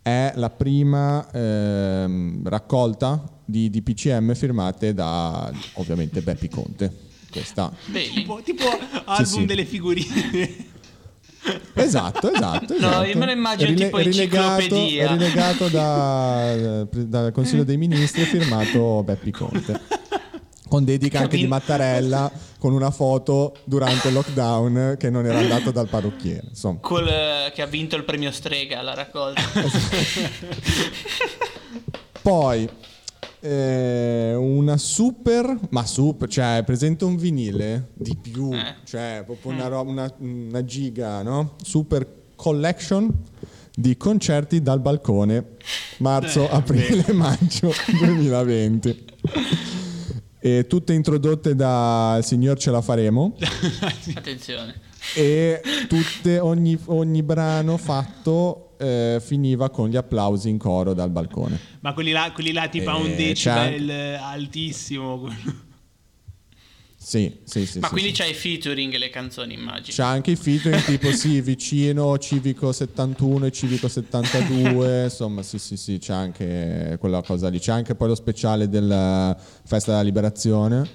è 0.00 0.32
la 0.36 0.48
prima 0.48 1.30
ehm, 1.30 2.48
raccolta 2.48 3.22
di 3.44 3.68
DPCM 3.68 4.34
firmate 4.34 4.94
da 4.94 5.52
ovviamente 5.74 6.22
Beppi 6.22 6.48
Conte. 6.48 7.12
Questa 7.34 7.72
Vedi? 7.86 8.12
Tipo, 8.14 8.40
tipo 8.42 8.62
album 9.04 9.24
sì. 9.24 9.44
delle 9.44 9.64
figurine. 9.64 10.72
Esatto, 11.74 12.32
esatto. 12.32 12.72
No, 12.78 12.86
esatto. 12.88 13.04
io 13.04 13.18
me 13.18 13.26
lo 13.26 13.32
immagino 13.32 13.68
Rile- 13.70 13.84
tipo 13.86 13.96
rilegato, 13.98 14.62
enciclopedia. 14.62 15.12
rilegato 15.12 15.68
da- 15.68 16.86
dal 16.90 17.32
Consiglio 17.32 17.64
dei 17.64 17.76
Ministri 17.76 18.22
e 18.22 18.26
firmato 18.26 19.02
Beppi 19.02 19.30
Conte. 19.32 19.80
Con 20.68 20.84
dedica 20.84 21.18
anche 21.20 21.36
di. 21.36 21.46
Mattarella 21.46 22.30
con 22.58 22.72
una 22.72 22.90
foto 22.90 23.56
durante 23.64 24.08
il 24.08 24.14
lockdown 24.14 24.96
che 24.98 25.10
non 25.10 25.26
era 25.26 25.38
andato 25.38 25.70
dal 25.70 25.88
parrucchiere. 25.88 26.46
Insomma, 26.48 26.78
Col, 26.80 27.06
eh, 27.06 27.52
che 27.54 27.60
ha 27.62 27.66
vinto 27.66 27.94
il 27.96 28.04
premio 28.04 28.30
Strega 28.30 28.78
alla 28.78 28.94
raccolta. 28.94 29.42
poi 32.22 32.68
eh, 33.44 34.34
una 34.34 34.78
super, 34.78 35.58
ma 35.70 35.84
super, 35.84 36.28
cioè 36.28 36.62
presente 36.64 37.04
un 37.04 37.16
vinile 37.16 37.88
di 37.92 38.16
più, 38.16 38.50
Eh. 38.54 38.76
cioè 38.84 39.22
proprio 39.26 39.52
una, 39.52 39.66
roba- 39.68 39.90
una, 39.90 40.14
una 40.18 40.64
giga, 40.64 41.22
no? 41.22 41.54
Super 41.62 42.06
collection 42.36 43.12
di 43.76 43.96
concerti 43.98 44.62
dal 44.62 44.80
balcone 44.80 45.56
marzo, 45.98 46.48
Eh, 46.48 46.54
aprile, 46.54 47.12
maggio 47.12 47.70
2020. 48.00 49.04
E 50.40 50.66
tutte 50.66 50.92
introdotte 50.92 51.54
dal 51.54 52.22
signor 52.24 52.58
Ce 52.58 52.70
la 52.70 52.82
faremo 52.82 53.34
Attenzione. 54.14 54.74
e 55.14 55.60
tutte, 55.88 56.38
ogni, 56.38 56.78
ogni 56.86 57.22
brano 57.22 57.76
fatto 57.78 58.63
eh, 58.78 59.20
finiva 59.24 59.70
con 59.70 59.88
gli 59.88 59.96
applausi 59.96 60.48
in 60.48 60.58
coro 60.58 60.94
dal 60.94 61.10
balcone. 61.10 61.58
Ma 61.80 61.92
quelli 61.92 62.10
là, 62.12 62.30
quelli 62.32 62.52
là 62.52 62.68
tipo 62.68 62.90
a 62.90 62.96
un 62.96 63.06
Eh, 63.06 63.14
decibel 63.16 63.90
altissimo. 64.20 65.28
Sì, 66.96 67.40
sì, 67.44 67.66
sì. 67.66 67.80
Ma 67.80 67.88
sì, 67.88 67.92
quindi 67.92 68.14
sì. 68.14 68.22
c'hai 68.22 68.30
i 68.30 68.34
featuring 68.34 68.96
le 68.96 69.10
canzoni, 69.10 69.52
immagino. 69.52 69.94
C'è 69.94 70.02
anche 70.02 70.30
i 70.30 70.36
featuring 70.36 70.82
tipo 70.84 71.12
sì, 71.12 71.42
vicino 71.42 72.16
Civico 72.16 72.72
71 72.72 73.44
e 73.46 73.52
Civico 73.52 73.88
72, 73.88 75.04
insomma 75.04 75.42
sì 75.42 75.58
sì 75.58 75.76
sì, 75.76 75.98
c'è 75.98 76.14
anche 76.14 76.96
quella 76.98 77.20
cosa 77.22 77.48
lì, 77.48 77.58
c'è 77.58 77.72
anche 77.72 77.94
poi 77.94 78.08
lo 78.08 78.14
speciale 78.14 78.70
della 78.70 79.36
Festa 79.64 79.90
della 79.90 80.02
Liberazione 80.02 80.88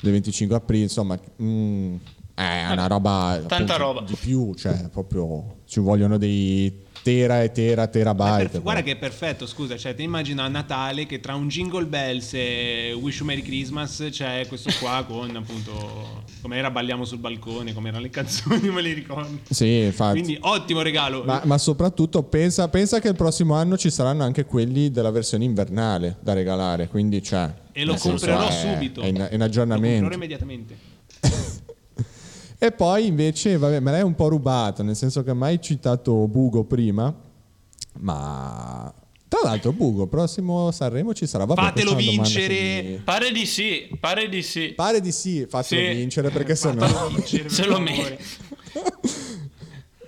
del 0.00 0.10
25 0.10 0.56
aprile, 0.56 0.82
insomma 0.82 1.16
mm, 1.40 1.94
è 2.34 2.66
una 2.72 2.88
roba 2.88 3.40
Tanta 3.46 3.76
roba. 3.76 4.00
di 4.00 4.16
più, 4.16 4.54
cioè 4.54 4.88
proprio 4.88 5.58
ci 5.66 5.78
vogliono 5.78 6.18
dei 6.18 6.82
tera 7.04 7.42
e 7.42 7.52
tera 7.52 7.86
terabyte. 7.86 8.48
perf- 8.48 8.62
guarda 8.62 8.82
che 8.82 8.92
è 8.92 8.96
perfetto, 8.96 9.44
scusa, 9.46 9.76
cioè 9.76 9.94
ti 9.94 10.02
immagina 10.02 10.44
a 10.44 10.48
Natale 10.48 11.04
che 11.04 11.20
tra 11.20 11.34
un 11.34 11.48
Jingle 11.48 11.84
Bells 11.84 12.32
e 12.32 12.96
Wish 12.98 13.18
You 13.18 13.26
Merry 13.26 13.42
Christmas 13.42 14.08
c'è 14.10 14.46
questo 14.48 14.70
qua 14.80 15.04
con 15.06 15.36
appunto 15.36 16.24
come 16.40 16.56
era 16.56 16.70
Balliamo 16.70 17.04
sul 17.04 17.18
balcone, 17.18 17.74
come 17.74 17.88
erano 17.88 18.02
le 18.02 18.08
canzoni, 18.08 18.68
me 18.72 18.80
le 18.80 18.94
ricordo. 18.94 19.40
Sì, 19.50 19.80
infatti. 19.80 20.20
Quindi 20.22 20.38
ottimo 20.40 20.80
regalo. 20.80 21.24
Ma, 21.24 21.42
ma 21.44 21.58
soprattutto 21.58 22.22
pensa, 22.22 22.68
pensa 22.68 23.00
che 23.00 23.08
il 23.08 23.16
prossimo 23.16 23.52
anno 23.54 23.76
ci 23.76 23.90
saranno 23.90 24.22
anche 24.24 24.46
quelli 24.46 24.90
della 24.90 25.10
versione 25.10 25.44
invernale 25.44 26.16
da 26.20 26.32
regalare, 26.32 26.88
quindi 26.88 27.22
cioè, 27.22 27.52
e 27.72 27.84
lo 27.84 27.98
senso 27.98 28.26
comprerò 28.26 28.48
è- 28.48 28.50
subito. 28.72 29.02
È 29.02 29.06
in, 29.06 29.16
è 29.16 29.18
in 29.18 29.20
Lo 29.20 29.28
comprerò 29.28 29.44
aggiornamento. 29.44 30.14
immediatamente. 30.14 30.92
E 32.64 32.72
poi 32.72 33.06
invece, 33.06 33.58
vabbè, 33.58 33.78
me 33.80 33.90
l'hai 33.90 34.00
un 34.00 34.14
po' 34.14 34.28
rubato, 34.28 34.82
nel 34.82 34.96
senso 34.96 35.22
che 35.22 35.34
mai 35.34 35.60
citato 35.60 36.26
Bugo 36.26 36.64
prima, 36.64 37.14
ma 37.98 38.90
tra 39.28 39.40
l'altro 39.42 39.72
Bugo, 39.72 40.06
prossimo 40.06 40.70
Sanremo 40.70 41.12
ci 41.12 41.26
sarà. 41.26 41.44
Vabbè, 41.44 41.60
Fatelo 41.60 41.94
vincere. 41.94 43.02
Pare 43.04 43.32
di 43.32 43.44
sì, 43.44 43.94
pare 44.00 44.30
di 44.30 44.40
sì. 44.42 44.72
Pare 44.74 45.02
di 45.02 45.12
sì, 45.12 45.44
fatelo 45.46 45.90
Sì. 45.90 45.94
vincere 45.94 46.30
perché 46.30 46.54
se 46.54 46.72
no... 46.72 46.86
Se 47.48 47.66
lo 47.66 47.78
merita. 47.78 48.22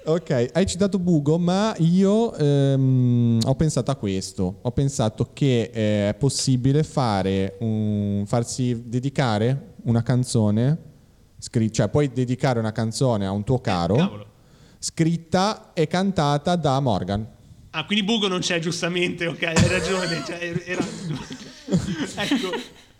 Ok, 0.06 0.50
hai 0.54 0.64
citato 0.64 0.98
Bugo, 0.98 1.36
ma 1.36 1.74
io 1.80 2.32
ehm, 2.32 3.40
ho 3.44 3.54
pensato 3.54 3.90
a 3.90 3.96
questo. 3.96 4.60
Ho 4.62 4.70
pensato 4.70 5.28
che 5.34 5.70
eh, 5.70 6.08
è 6.08 6.14
possibile 6.14 6.82
fare 6.84 7.56
un, 7.60 8.22
farsi 8.24 8.84
dedicare 8.86 9.74
una 9.82 10.02
canzone, 10.02 10.94
scri- 11.46 11.70
cioè 11.72 11.88
puoi 11.88 12.10
dedicare 12.12 12.58
una 12.58 12.72
canzone 12.72 13.24
a 13.26 13.30
un 13.30 13.44
tuo 13.44 13.60
caro, 13.60 13.94
Cavolo. 13.96 14.26
scritta 14.78 15.70
e 15.74 15.86
cantata 15.86 16.56
da 16.56 16.80
Morgan. 16.80 17.24
Ah, 17.70 17.84
quindi 17.84 18.04
Bugo 18.04 18.26
non 18.26 18.40
c'è 18.40 18.58
giustamente, 18.58 19.26
ok, 19.26 19.42
hai 19.42 19.68
ragione. 19.68 20.22
Cioè, 20.26 20.62
era, 20.64 20.82
ecco, 22.16 22.50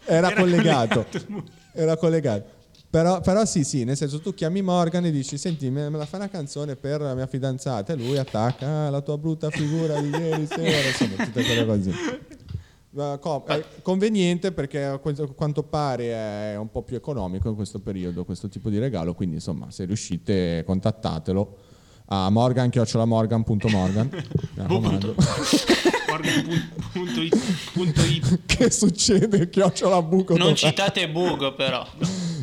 Era, 0.04 0.32
collegato. 0.32 1.06
collegato. 1.10 1.44
Era 1.72 1.96
collegato. 1.96 2.54
Però, 2.88 3.20
però 3.20 3.44
sì, 3.44 3.64
sì, 3.64 3.84
nel 3.84 3.96
senso 3.96 4.20
tu 4.20 4.32
chiami 4.32 4.62
Morgan 4.62 5.04
e 5.06 5.10
dici 5.10 5.36
senti 5.36 5.68
me, 5.70 5.90
me 5.90 5.98
la 5.98 6.06
fai 6.06 6.20
una 6.20 6.28
canzone 6.28 6.76
per 6.76 7.00
la 7.00 7.14
mia 7.14 7.26
fidanzata 7.26 7.92
e 7.92 7.96
lui 7.96 8.16
attacca 8.16 8.66
"Ah, 8.86 8.90
la 8.90 9.00
tua 9.00 9.18
brutta 9.18 9.50
figura 9.50 10.00
di 10.00 10.08
ieri 10.08 10.46
sera, 10.46 10.86
insomma 10.88 11.24
tutte 11.24 11.42
quelle 11.44 11.66
così. 11.66 11.90
È 13.54 13.64
conveniente 13.82 14.52
perché 14.52 14.82
a 14.84 14.98
quanto- 14.98 15.32
pare 15.62 16.12
è 16.52 16.56
un 16.56 16.70
po' 16.70 16.82
più 16.82 16.96
economico 16.96 17.48
in 17.48 17.54
questo 17.54 17.80
periodo 17.80 18.24
questo 18.24 18.48
tipo 18.48 18.70
di 18.70 18.78
regalo, 18.78 19.14
quindi 19.14 19.36
insomma 19.36 19.70
se 19.70 19.84
riuscite 19.84 20.62
contattatelo 20.64 21.56
a 22.08 22.30
i- 27.20 27.30
punto 27.72 28.00
i- 28.02 28.22
che 28.46 28.70
succede? 28.70 29.50
Chiocciola 29.50 30.00
buco 30.02 30.36
Non 30.36 30.54
citate 30.54 31.08
Bugo 31.10 31.54
però. 31.54 31.86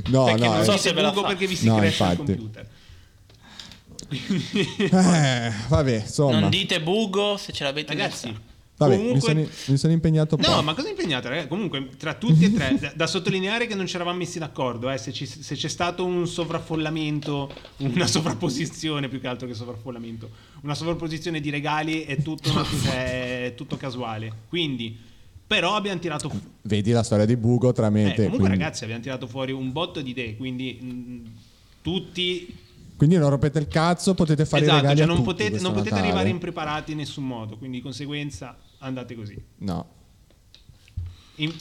No, 0.09 0.25
perché 0.25 0.45
no, 0.45 0.51
non 0.53 0.61
eh. 0.61 0.65
so 0.65 0.77
se 0.77 0.91
ve 0.93 1.01
la 1.01 1.09
Bugo 1.09 1.21
fa. 1.21 1.27
perché 1.29 1.47
vi 1.47 1.55
si 1.55 1.65
No, 1.67 1.77
cresce 1.77 2.03
il 2.03 2.09
infatti. 2.11 2.35
computer. 2.35 2.67
Eh, 4.91 5.51
vabbè, 5.69 5.95
insomma. 6.01 6.39
Non 6.39 6.49
dite 6.49 6.81
Bugo 6.81 7.37
se 7.37 7.51
ce 7.53 7.63
l'avete 7.63 7.93
Ragazzi, 7.93 8.27
messa. 8.27 8.41
Vabbè, 8.87 8.95
Comunque- 8.97 9.33
mi, 9.33 9.43
sono, 9.45 9.55
mi 9.67 9.77
sono 9.77 9.93
impegnato 9.93 10.37
No, 10.37 10.61
ma 10.61 10.73
cosa 10.73 10.89
impegnato, 10.89 11.29
ragazzi? 11.29 11.47
Comunque, 11.47 11.89
tra 11.97 12.13
tutti 12.13 12.45
e 12.45 12.53
tre, 12.53 12.77
da, 12.79 12.91
da 12.95 13.07
sottolineare 13.07 13.67
che 13.67 13.75
non 13.75 13.85
ci 13.87 13.95
eravamo 13.95 14.17
messi 14.17 14.39
d'accordo. 14.39 14.89
eh, 14.89 14.97
se, 14.97 15.11
ci- 15.11 15.25
se 15.25 15.55
c'è 15.55 15.67
stato 15.67 16.05
un 16.05 16.27
sovraffollamento, 16.27 17.51
una 17.77 18.07
sovrapposizione 18.07 19.07
più 19.09 19.19
che 19.19 19.27
altro 19.27 19.47
che 19.47 19.53
sovraffollamento, 19.53 20.29
una 20.61 20.75
sovrapposizione 20.75 21.39
di 21.39 21.49
regali 21.49 22.03
è 22.03 22.21
tutto, 22.21 22.49
è 22.91 23.53
tutto 23.55 23.77
casuale. 23.77 24.31
Quindi, 24.49 24.97
però 25.45 25.75
abbiamo 25.75 25.99
tirato 25.99 26.29
fu- 26.29 26.39
Vedi 26.63 26.91
la 26.91 27.03
storia 27.03 27.25
di 27.25 27.35
Bugo 27.35 27.71
tra 27.73 27.89
me 27.89 28.03
e 28.03 28.05
eh, 28.05 28.09
te. 28.09 28.15
comunque, 28.23 28.39
quindi. 28.47 28.57
ragazzi, 28.57 28.83
abbiamo 28.83 29.01
tirato 29.01 29.27
fuori 29.27 29.51
un 29.51 29.71
botto 29.71 30.01
di 30.01 30.11
idee. 30.11 30.35
Quindi, 30.37 30.79
mh, 30.81 31.29
tutti. 31.81 32.55
Quindi 32.95 33.17
non 33.17 33.29
rompete 33.31 33.59
il 33.59 33.67
cazzo, 33.67 34.13
potete 34.13 34.45
fare 34.45 34.61
i 34.61 34.65
esatto, 34.65 34.79
regali 34.81 34.97
cioè 34.99 35.05
a 35.05 35.07
non 35.09 35.23
tutti 35.23 35.43
potete, 35.43 35.61
non 35.61 35.73
potete 35.73 35.95
arrivare 35.95 36.29
impreparati 36.29 36.91
in 36.91 36.97
nessun 36.99 37.25
modo. 37.25 37.57
Quindi, 37.57 37.77
di 37.77 37.83
conseguenza, 37.83 38.57
andate 38.83 39.15
così. 39.15 39.41
No. 39.57 39.85
In- 41.35 41.53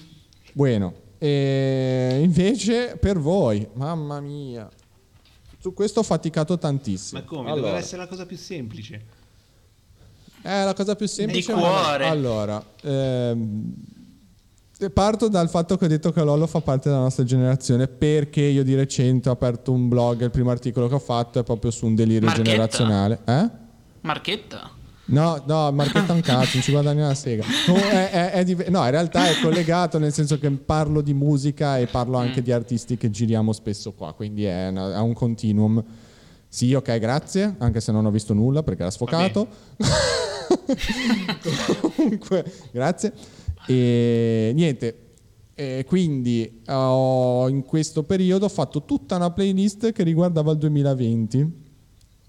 Bueno, 0.52 0.94
e 1.18 2.20
invece 2.22 2.96
per 3.00 3.18
voi, 3.18 3.66
mamma 3.74 4.20
mia, 4.20 4.68
su 5.58 5.72
questo 5.72 6.00
ho 6.00 6.02
faticato 6.02 6.58
tantissimo. 6.58 7.20
ma 7.20 7.26
come? 7.26 7.40
Allora, 7.48 7.60
Doveva 7.60 7.78
essere 7.78 8.02
la 8.02 8.08
cosa 8.08 8.26
più 8.26 8.36
semplice. 8.36 9.20
È 10.42 10.64
la 10.64 10.74
cosa 10.74 10.94
più 10.96 11.06
semplice. 11.06 11.54
Di 11.54 11.60
ma- 11.60 11.66
cuore. 11.68 12.06
Allora, 12.06 12.64
ehm, 12.82 13.72
parto 14.92 15.28
dal 15.28 15.48
fatto 15.48 15.76
che 15.76 15.84
ho 15.84 15.88
detto 15.88 16.10
che 16.12 16.22
Lollo 16.24 16.46
fa 16.48 16.60
parte 16.60 16.88
della 16.90 17.00
nostra 17.02 17.22
generazione 17.24 17.86
perché 17.86 18.40
io 18.42 18.64
di 18.64 18.74
recente 18.74 19.28
ho 19.28 19.32
aperto 19.32 19.70
un 19.72 19.88
blog, 19.88 20.22
il 20.22 20.30
primo 20.32 20.50
articolo 20.50 20.88
che 20.88 20.94
ho 20.94 20.98
fatto 20.98 21.38
è 21.38 21.44
proprio 21.44 21.70
su 21.70 21.86
un 21.86 21.94
delirio 21.94 22.26
Marchetta? 22.26 22.50
generazionale. 22.50 23.20
Eh? 23.24 23.48
Marchetta? 24.00 24.70
No, 25.04 25.42
no, 25.46 25.70
Marchetta 25.72 26.12
un 26.12 26.20
cazzo, 26.20 26.50
non 26.54 26.62
ci 26.62 26.70
guadagna 26.70 27.04
una 27.04 27.14
sega. 27.14 27.44
No, 27.66 27.74
è- 27.76 28.10
è- 28.10 28.30
è 28.30 28.44
div- 28.44 28.68
no, 28.68 28.84
in 28.84 28.90
realtà 28.90 29.28
è 29.28 29.32
collegato 29.42 29.98
nel 29.98 30.12
senso 30.12 30.38
che 30.38 30.48
parlo 30.50 31.00
di 31.02 31.12
musica 31.12 31.76
e 31.78 31.86
parlo 31.86 32.16
anche 32.18 32.40
Mm. 32.40 32.44
di 32.44 32.52
artisti 32.52 32.96
che 32.96 33.10
giriamo 33.10 33.52
spesso 33.52 33.92
qua, 33.92 34.12
quindi 34.14 34.44
è, 34.44 34.68
una- 34.68 34.94
è 34.94 34.98
un 35.00 35.12
continuum. 35.12 35.82
Sì, 36.48 36.72
ok, 36.74 36.98
grazie, 36.98 37.56
anche 37.58 37.80
se 37.80 37.92
non 37.92 38.06
ho 38.06 38.10
visto 38.10 38.32
nulla 38.32 38.62
perché 38.62 38.82
era 38.82 38.90
sfocato. 38.90 39.48
Comunque, 41.96 42.44
grazie. 42.72 43.12
E 43.66 44.52
niente, 44.54 44.98
e 45.54 45.84
quindi 45.86 46.62
ho 46.68 47.48
in 47.48 47.64
questo 47.64 48.02
periodo 48.04 48.46
ho 48.46 48.50
fatto 48.50 48.84
tutta 48.84 49.16
una 49.16 49.30
playlist 49.30 49.92
che 49.92 50.02
riguardava 50.02 50.52
il 50.52 50.58
2020 50.58 51.60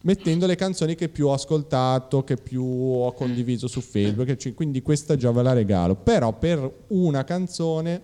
mettendo 0.04 0.46
le 0.46 0.56
canzoni 0.56 0.96
che 0.96 1.10
più 1.10 1.28
ho 1.28 1.34
ascoltato, 1.34 2.24
che 2.24 2.36
più 2.38 2.64
ho 2.64 3.12
condiviso 3.14 3.68
su 3.68 3.82
Facebook, 3.82 4.54
quindi 4.54 4.82
questa 4.82 5.16
già 5.16 5.32
ve 5.32 5.44
la 5.44 5.54
regalo. 5.54 5.96
Però 5.96 6.38
per 6.38 6.86
una 6.88 7.24
canzone 7.24 8.02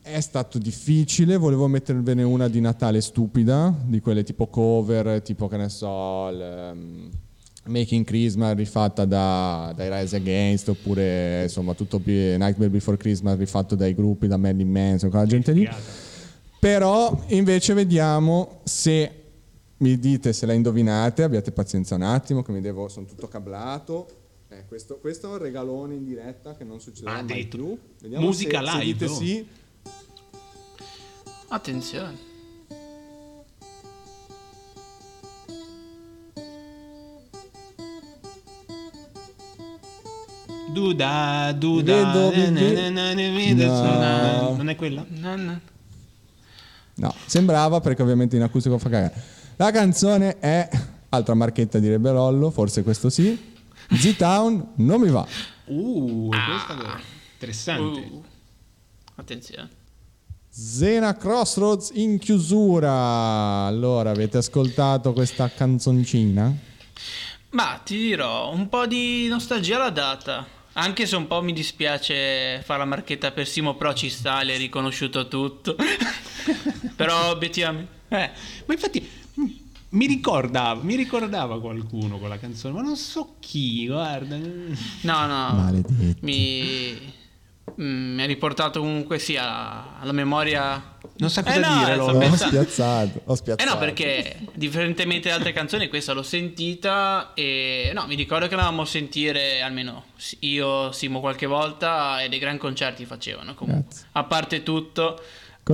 è 0.00 0.20
stato 0.20 0.58
difficile, 0.58 1.36
volevo 1.36 1.66
mettervene 1.66 2.22
una 2.22 2.48
di 2.48 2.60
Natale 2.60 3.00
stupida, 3.00 3.74
di 3.84 4.00
quelle 4.00 4.22
tipo 4.22 4.46
cover, 4.46 5.20
tipo 5.22 5.48
che 5.48 5.56
ne 5.56 5.68
so, 5.68 6.28
il, 6.30 6.40
ehm, 6.40 7.10
Making 7.64 8.04
Christmas 8.04 8.54
rifatta 8.54 9.04
da, 9.04 9.72
dai 9.74 9.90
Rise 9.90 10.14
Against, 10.14 10.68
oppure 10.68 11.42
insomma 11.42 11.74
tutto 11.74 12.00
Nightmare 12.04 12.70
Before 12.70 12.96
Christmas 12.96 13.36
rifatto 13.36 13.74
dai 13.74 13.92
gruppi, 13.92 14.28
da 14.28 14.36
Marilyn 14.36 14.70
Manson, 14.70 15.10
quella 15.10 15.26
gente 15.26 15.50
lì. 15.50 15.68
Però 16.60 17.24
invece 17.28 17.74
vediamo 17.74 18.60
se 18.62 19.25
mi 19.78 19.98
dite 19.98 20.32
se 20.32 20.46
la 20.46 20.52
indovinate, 20.52 21.22
abbiate 21.22 21.52
pazienza 21.52 21.94
un 21.94 22.02
attimo 22.02 22.42
che 22.42 22.52
mi 22.52 22.60
devo, 22.60 22.88
sono 22.88 23.06
tutto 23.06 23.28
cablato. 23.28 24.08
Eh, 24.48 24.64
questo, 24.66 24.98
questo 24.98 25.28
è 25.28 25.30
un 25.32 25.38
regalone 25.38 25.94
in 25.94 26.04
diretta 26.04 26.54
che 26.56 26.64
non 26.64 26.80
succederà 26.80 27.10
Ah, 27.12 27.22
mai 27.22 27.24
addirittura. 27.24 27.62
più. 27.64 27.78
Vediamo 28.00 28.26
Musica 28.26 28.60
se, 28.60 28.66
se 28.66 28.72
live, 28.78 28.84
dite 28.92 29.04
oh. 29.04 29.14
sì. 29.14 29.46
Attenzione. 31.48 32.34
Duda, 40.72 41.52
duda, 41.56 41.94
Vedo, 41.94 42.30
vedo, 42.30 43.64
No. 43.66 44.54
non 44.56 44.68
è 44.68 44.76
quella? 44.76 45.04
No, 45.08 45.36
no. 45.36 45.60
No, 46.98 47.14
sembrava 47.26 47.80
perché 47.80 48.02
ovviamente 48.02 48.36
in 48.36 48.42
acustico 48.42 48.78
fa 48.78 48.88
cagare. 48.88 49.22
La 49.58 49.70
canzone 49.70 50.38
è 50.38 50.68
altra 51.08 51.32
marchetta 51.32 51.78
direbbe 51.78 52.10
Lollo, 52.12 52.50
forse 52.50 52.82
questo 52.82 53.08
sì. 53.08 53.54
Z-Town 53.90 54.72
non 54.76 55.00
mi 55.00 55.08
va. 55.08 55.26
Uh, 55.64 56.28
questa 56.28 56.98
è 56.98 57.00
interessante. 57.32 58.00
Uh. 58.00 58.24
Attenzione. 59.14 59.70
Zena 60.50 61.16
Crossroads 61.16 61.90
in 61.94 62.18
chiusura. 62.18 63.64
Allora, 63.64 64.10
avete 64.10 64.38
ascoltato 64.38 65.14
questa 65.14 65.48
canzoncina? 65.50 66.54
Ma 67.50 67.80
ti 67.82 67.96
dirò, 67.96 68.52
un 68.52 68.68
po' 68.68 68.86
di 68.86 69.26
nostalgia 69.28 69.76
alla 69.76 69.90
data. 69.90 70.46
Anche 70.74 71.06
se 71.06 71.16
un 71.16 71.26
po' 71.26 71.40
mi 71.40 71.54
dispiace 71.54 72.60
fare 72.62 72.80
la 72.80 72.84
marchetta 72.84 73.30
per 73.30 73.46
Simo, 73.46 73.74
però 73.76 73.94
ci 73.94 74.10
sta, 74.10 74.42
l'hai 74.42 74.58
riconosciuto 74.58 75.28
tutto. 75.28 75.76
però 76.94 77.30
obiettivamente... 77.30 77.94
Eh, 78.08 78.30
ma 78.66 78.74
infatti 78.74 79.24
mi 79.90 80.06
ricordava, 80.06 80.82
mi 80.82 80.94
ricordava 80.96 81.60
qualcuno 81.60 82.18
con 82.18 82.28
la 82.28 82.38
canzone, 82.38 82.74
ma 82.74 82.82
non 82.82 82.96
so 82.96 83.36
chi, 83.40 83.86
guarda. 83.86 84.36
No, 84.36 85.26
no. 85.26 85.52
Maledetti. 85.54 86.16
Mi... 86.20 87.14
mm, 87.80 88.14
mi 88.16 88.22
ha 88.22 88.26
riportato 88.26 88.80
comunque 88.80 89.18
sì 89.18 89.36
alla, 89.36 90.12
memoria... 90.12 90.94
Non 91.18 91.30
sa 91.30 91.42
cosa 91.42 91.54
Eh 91.54 91.58
no, 91.60 91.78
dire, 91.78 91.94
sto 91.94 92.06
Lolo. 92.06 92.16
Ho 92.16 92.20
pensando- 92.20 92.54
spiazzato, 92.62 93.20
ho 93.24 93.32
Eh 93.32 93.36
spiazzato. 93.36 93.70
no, 93.72 93.78
perché 93.78 94.38
differentemente 94.52 95.28
da 95.30 95.36
altre 95.36 95.52
canzoni, 95.52 95.88
questa 95.88 96.12
l'ho 96.12 96.22
sentita 96.22 97.32
e 97.32 97.90
no, 97.94 98.06
mi 98.06 98.16
ricordo 98.16 98.48
che 98.48 98.54
l'avevamo 98.54 98.82
a 98.82 98.86
sentire 98.86 99.62
almeno 99.62 100.04
io, 100.40 100.92
Simo, 100.92 101.20
qualche 101.20 101.46
volta 101.46 102.20
e 102.22 102.28
dei 102.28 102.38
gran 102.38 102.58
concerti 102.58 103.06
facevano. 103.06 103.54
Comunque, 103.54 103.84
Grazie. 103.88 104.06
a 104.12 104.24
parte 104.24 104.62
tutto, 104.62 105.18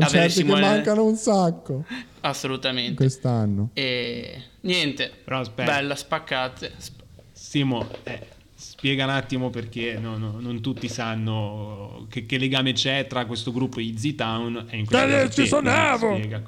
Concerti 0.01 0.27
che 0.27 0.31
Simone- 0.31 0.61
mancano 0.63 1.05
un 1.05 1.17
sacco 1.17 1.85
assolutamente. 2.21 2.95
quest'anno. 2.95 3.71
E 3.75 4.43
niente, 4.61 5.11
Però 5.23 5.41
aspetta. 5.41 5.71
bella, 5.71 5.95
spaccate. 5.95 6.73
Sp- 6.79 7.01
Simo, 7.33 7.87
eh, 8.05 8.27
spiega 8.71 9.05
un 9.05 9.11
attimo 9.11 9.51
perché 9.51 9.99
no, 10.01 10.17
no, 10.17 10.37
non 10.39 10.61
tutti 10.61 10.89
sanno 10.89 12.07
che, 12.09 12.27
che 12.27 12.39
legame 12.39 12.73
c'è 12.73 13.07
tra 13.09 13.27
questo 13.27 13.53
gruppo 13.53 13.81
e 13.81 13.85
i 13.85 13.95
Z-Town 13.99 14.67
e 14.71 14.79
in 14.79 14.87
quella 14.87 15.29
ci 15.29 15.47
suonavo! 15.47 16.15
Eh. 16.17 16.41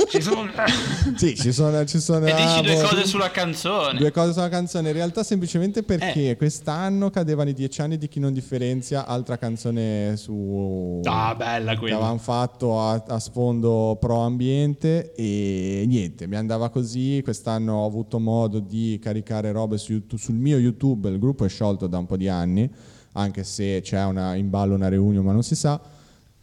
Ci 0.07 0.21
sono- 0.21 0.49
Sì, 1.15 1.35
ci 1.35 1.51
sono, 1.51 1.83
ci 1.85 1.99
sono 1.99 2.25
e 2.25 2.33
dici 2.33 2.61
due 2.61 2.81
cose 2.81 3.05
sulla 3.05 3.31
canzone. 3.31 3.97
Due 3.97 4.11
cose 4.11 4.33
sulla 4.33 4.49
canzone, 4.49 4.89
in 4.89 4.93
realtà 4.93 5.23
semplicemente 5.23 5.81
perché 5.83 6.31
Eh. 6.31 6.37
quest'anno 6.37 7.09
cadevano 7.09 7.49
i 7.49 7.53
dieci 7.53 7.81
anni 7.81 7.97
di 7.97 8.07
chi 8.07 8.19
non 8.19 8.31
differenzia, 8.33 9.05
altra 9.05 9.37
canzone 9.37 10.15
su 10.17 11.01
Ah, 11.05 11.33
bella 11.35 11.73
che 11.73 11.79
quella. 11.79 11.95
avevamo 11.95 12.17
fatto 12.19 12.79
a, 12.79 13.03
a 13.07 13.19
sfondo 13.19 13.97
pro 13.99 14.19
ambiente 14.19 15.13
e 15.15 15.83
niente, 15.87 16.27
mi 16.27 16.35
andava 16.35 16.69
così, 16.69 17.21
quest'anno 17.23 17.73
ho 17.77 17.85
avuto 17.85 18.19
modo 18.19 18.59
di 18.59 18.99
caricare 19.01 19.51
robe 19.51 19.77
su 19.77 19.91
YouTube- 19.93 20.14
sul 20.17 20.35
mio 20.35 20.57
YouTube, 20.57 21.09
il 21.09 21.19
gruppo 21.19 21.45
è 21.45 21.49
sciolto 21.49 21.87
da 21.87 21.97
un 21.97 22.05
po' 22.05 22.17
di 22.17 22.27
anni, 22.27 22.69
anche 23.13 23.43
se 23.43 23.79
c'è 23.81 24.03
una, 24.05 24.35
in 24.35 24.49
ballo 24.49 24.75
una 24.75 24.87
reunion 24.89 25.23
ma 25.23 25.31
non 25.31 25.43
si 25.43 25.55
sa, 25.55 25.81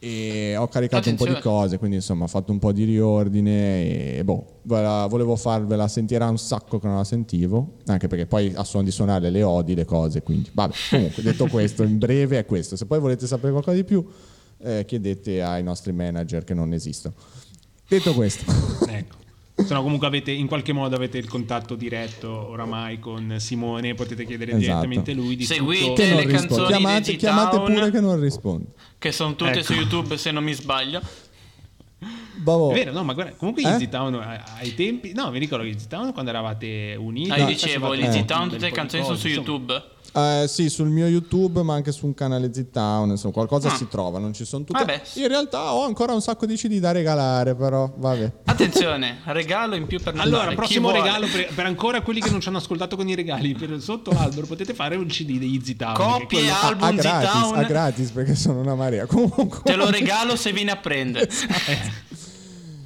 e 0.04 0.56
ho 0.56 0.66
caricato 0.66 1.08
un 1.10 1.14
po' 1.14 1.26
di 1.26 1.30
Attenzione. 1.30 1.56
cose, 1.56 1.78
quindi 1.78 1.96
insomma 1.96 2.24
ho 2.24 2.26
fatto 2.26 2.50
un 2.50 2.58
po' 2.58 2.72
di 2.72 2.82
riordine 2.82 4.16
e 4.16 4.24
boh, 4.24 4.60
volevo 4.62 5.36
farvela 5.36 5.86
sentire 5.86 6.24
un 6.24 6.38
sacco 6.38 6.80
che 6.80 6.88
non 6.88 6.96
la 6.96 7.04
sentivo, 7.04 7.76
anche 7.86 8.08
perché 8.08 8.26
poi 8.26 8.52
a 8.54 8.64
suon 8.64 8.82
di 8.82 8.90
suonare 8.90 9.30
le 9.30 9.44
odi 9.44 9.76
le 9.76 9.84
cose, 9.84 10.22
quindi 10.22 10.50
vabbè, 10.52 10.74
comunque 10.90 11.22
detto 11.22 11.46
questo, 11.46 11.84
in 11.84 11.98
breve 11.98 12.38
è 12.38 12.44
questo, 12.46 12.74
se 12.74 12.86
poi 12.86 12.98
volete 12.98 13.28
sapere 13.28 13.52
qualcosa 13.52 13.76
di 13.76 13.84
più 13.84 14.04
eh, 14.58 14.84
chiedete 14.84 15.40
ai 15.40 15.62
nostri 15.62 15.92
manager 15.92 16.42
che 16.42 16.54
non 16.54 16.72
esistono. 16.72 17.14
Detto 17.86 18.12
questo, 18.14 18.50
Ecco. 18.88 19.16
Se 19.54 19.74
no, 19.74 19.82
comunque 19.82 20.06
avete 20.06 20.30
in 20.30 20.46
qualche 20.46 20.72
modo 20.72 20.96
avete 20.96 21.18
il 21.18 21.28
contatto 21.28 21.74
diretto 21.74 22.30
oramai 22.30 22.98
con 22.98 23.36
Simone, 23.38 23.94
potete 23.94 24.24
chiedere 24.24 24.52
Esatto. 24.52 24.64
direttamente 24.64 25.12
lui 25.12 25.36
di 25.36 25.44
Seguite 25.44 26.14
le 26.14 26.24
canzoni 26.24 26.66
Chiamate, 26.66 27.10
di 27.12 27.16
chiamate 27.16 27.60
pure 27.60 27.90
che 27.90 28.00
non 28.00 28.18
rispondo. 28.18 28.72
Che 28.98 29.12
sono 29.12 29.34
tutte 29.34 29.50
Ecco. 29.52 29.62
su 29.62 29.72
YouTube 29.74 30.16
se 30.16 30.30
non 30.30 30.42
mi 30.42 30.54
sbaglio. 30.54 31.00
Boh. 32.34 32.70
È 32.70 32.74
vero, 32.74 32.92
no, 32.92 33.04
ma 33.04 33.12
guarda, 33.12 33.32
comunque 33.36 33.62
Eh? 33.62 33.66
Easy 33.66 33.88
Town 33.88 34.14
ai- 34.14 34.74
tempi, 34.74 35.12
no, 35.12 35.30
mi 35.30 35.38
ricordo 35.38 35.64
che 35.64 35.70
Easy 35.70 35.86
Town 35.86 36.12
quando 36.12 36.30
eravate 36.30 36.94
uniti. 36.98 37.30
Ah, 37.30 37.36
io 37.36 37.42
no, 37.42 37.48
dicevo, 37.48 37.90
un 37.92 38.24
Town, 38.26 38.48
tutte 38.48 38.64
le 38.64 38.70
canzoni 38.72 39.02
sono 39.04 39.16
su 39.16 39.22
cose, 39.22 39.28
insomma. 39.38 39.56
YouTube. 39.58 39.82
Eh, 40.14 40.44
sì, 40.46 40.68
sul 40.68 40.88
mio 40.90 41.06
YouTube, 41.06 41.62
ma 41.62 41.72
anche 41.72 41.90
su 41.90 42.04
un 42.04 42.12
canale 42.12 42.52
Z-Town, 42.52 43.08
insomma, 43.10 43.32
qualcosa 43.32 43.68
Ah. 43.72 43.74
si 43.76 43.88
trova, 43.88 44.18
non 44.18 44.34
ci 44.34 44.44
sono 44.44 44.62
tutte. 44.62 44.78
Vabbè. 44.78 45.00
In 45.14 45.26
realtà 45.28 45.72
ho 45.72 45.84
ancora 45.84 46.12
un 46.12 46.20
sacco 46.20 46.44
di 46.44 46.54
CD 46.56 46.78
da 46.80 46.92
regalare, 46.92 47.54
però, 47.54 47.90
vabbè. 47.96 48.30
Attenzione, 48.44 49.20
regalo 49.24 49.74
in 49.74 49.86
più 49.86 49.98
per 50.02 50.12
Natale. 50.12 50.36
Allora, 50.36 50.54
prossimo 50.54 50.90
regalo 50.90 51.26
per, 51.28 51.48
per 51.54 51.64
ancora 51.64 52.02
quelli 52.02 52.20
che 52.20 52.28
non 52.28 52.42
ci 52.42 52.48
hanno 52.48 52.58
ascoltato 52.58 52.94
con 52.94 53.08
i 53.08 53.14
regali 53.14 53.54
per 53.54 53.80
sotto 53.80 54.10
l'albero 54.10 54.46
potete 54.46 54.74
fare 54.74 54.96
un 54.96 55.06
CD 55.06 55.38
degli 55.38 55.54
Easy 55.56 55.76
Town. 55.76 55.94
che 55.94 56.02
Copie, 56.02 56.26
quello- 56.40 56.52
A, 56.52 56.62
album 56.66 56.88
a 56.88 56.92
gratis, 56.92 57.30
Z-Town. 57.30 57.54
a 57.58 57.62
gratis, 57.62 58.10
perché 58.10 58.34
sono 58.34 58.60
una 58.60 58.74
marea. 58.74 59.06
Comunque, 59.12 59.60
Te 59.62 59.76
lo 59.76 59.88
regalo 59.88 60.36
se 60.36 60.52
vieni 60.52 60.68
a 60.70 60.76
prendere. 60.76 61.26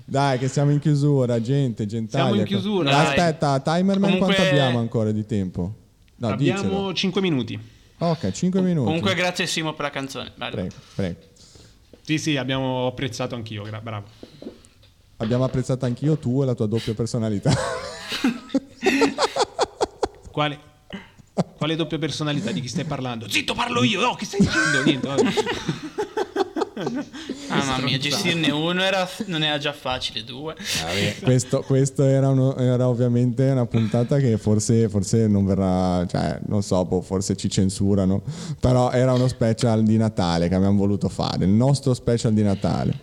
Dai, 0.07 0.39
che 0.39 0.49
siamo 0.49 0.71
in 0.71 0.79
chiusura, 0.79 1.41
gente, 1.41 1.85
gentaglia. 1.85 2.25
Siamo 2.27 2.41
in 2.41 2.47
chiusura, 2.47 2.91
Dai. 2.91 3.07
Aspetta, 3.07 3.61
Timerman, 3.61 4.11
Comunque- 4.13 4.35
quanto 4.35 4.43
abbiamo 4.43 4.79
ancora 4.79 5.11
di 5.11 5.27
tempo? 5.27 5.75
No, 6.17 6.29
Abbiamo 6.29 6.63
dicelo. 6.63 6.93
5 6.95 7.21
minuti. 7.21 7.59
Ok, 7.99 8.31
5 8.31 8.61
minuti. 8.61 8.85
Comunque 8.87 9.15
grazie 9.15 9.47
Simo 9.47 9.73
per 9.75 9.87
la 9.87 9.91
canzone. 9.91 10.33
Bello. 10.35 10.51
Prego, 10.53 10.75
prego. 10.95 11.19
Sì, 12.03 12.19
sì, 12.19 12.37
abbiamo 12.37 12.87
apprezzato 12.87 13.35
anch'io, 13.35 13.63
gra- 13.65 13.81
bravo. 13.81 14.07
Abbiamo 15.19 15.45
apprezzato 15.45 15.85
anch'io 15.87 16.17
tu 16.19 16.43
e 16.43 16.47
la 16.47 16.55
tua 16.55 16.67
doppia 16.67 16.95
personalità. 16.95 17.53
Quale, 20.31 20.59
quale 21.57 21.77
doppia 21.77 21.99
personalità 21.99 22.51
di 22.53 22.61
chi 22.61 22.69
stai 22.69 22.85
parlando? 22.85 23.29
Zitto, 23.29 23.55
parlo 23.55 23.83
io! 23.83 24.01
No, 24.01 24.15
che 24.15 24.27
stai 24.27 24.41
dicendo? 24.41 24.83
Niente, 24.85 25.07
vabbè. 25.09 25.23
Mamma 27.49 27.79
mia, 27.79 27.97
gestirne 27.97 28.51
uno 28.51 28.83
era, 28.83 29.09
non 29.27 29.43
era 29.43 29.57
già 29.57 29.73
facile, 29.73 30.25
due. 30.25 30.55
questo 31.23 31.63
questo 31.63 32.03
era, 32.05 32.29
uno- 32.29 32.55
era 32.57 32.87
ovviamente 32.89 33.45
una 33.49 33.65
puntata 33.65 34.19
che 34.19 34.37
forse, 34.37 34.89
forse 34.89 35.27
non 35.27 35.47
verrà, 35.47 36.07
cioè 36.07 36.39
non 36.47 36.63
so, 36.63 36.85
boh, 36.85 37.01
forse 37.01 37.35
ci 37.37 37.49
censurano, 37.49 38.23
però 38.61 38.91
era 38.91 39.15
uno 39.15 39.27
special 39.29 39.85
di 39.85 39.97
Natale 39.97 40.49
che 40.49 40.55
abbiamo 40.55 40.77
voluto 40.77 41.09
fare, 41.09 41.45
il 41.47 41.51
nostro 41.51 41.95
special 41.95 42.35
di 42.35 42.43
Natale. 42.43 42.99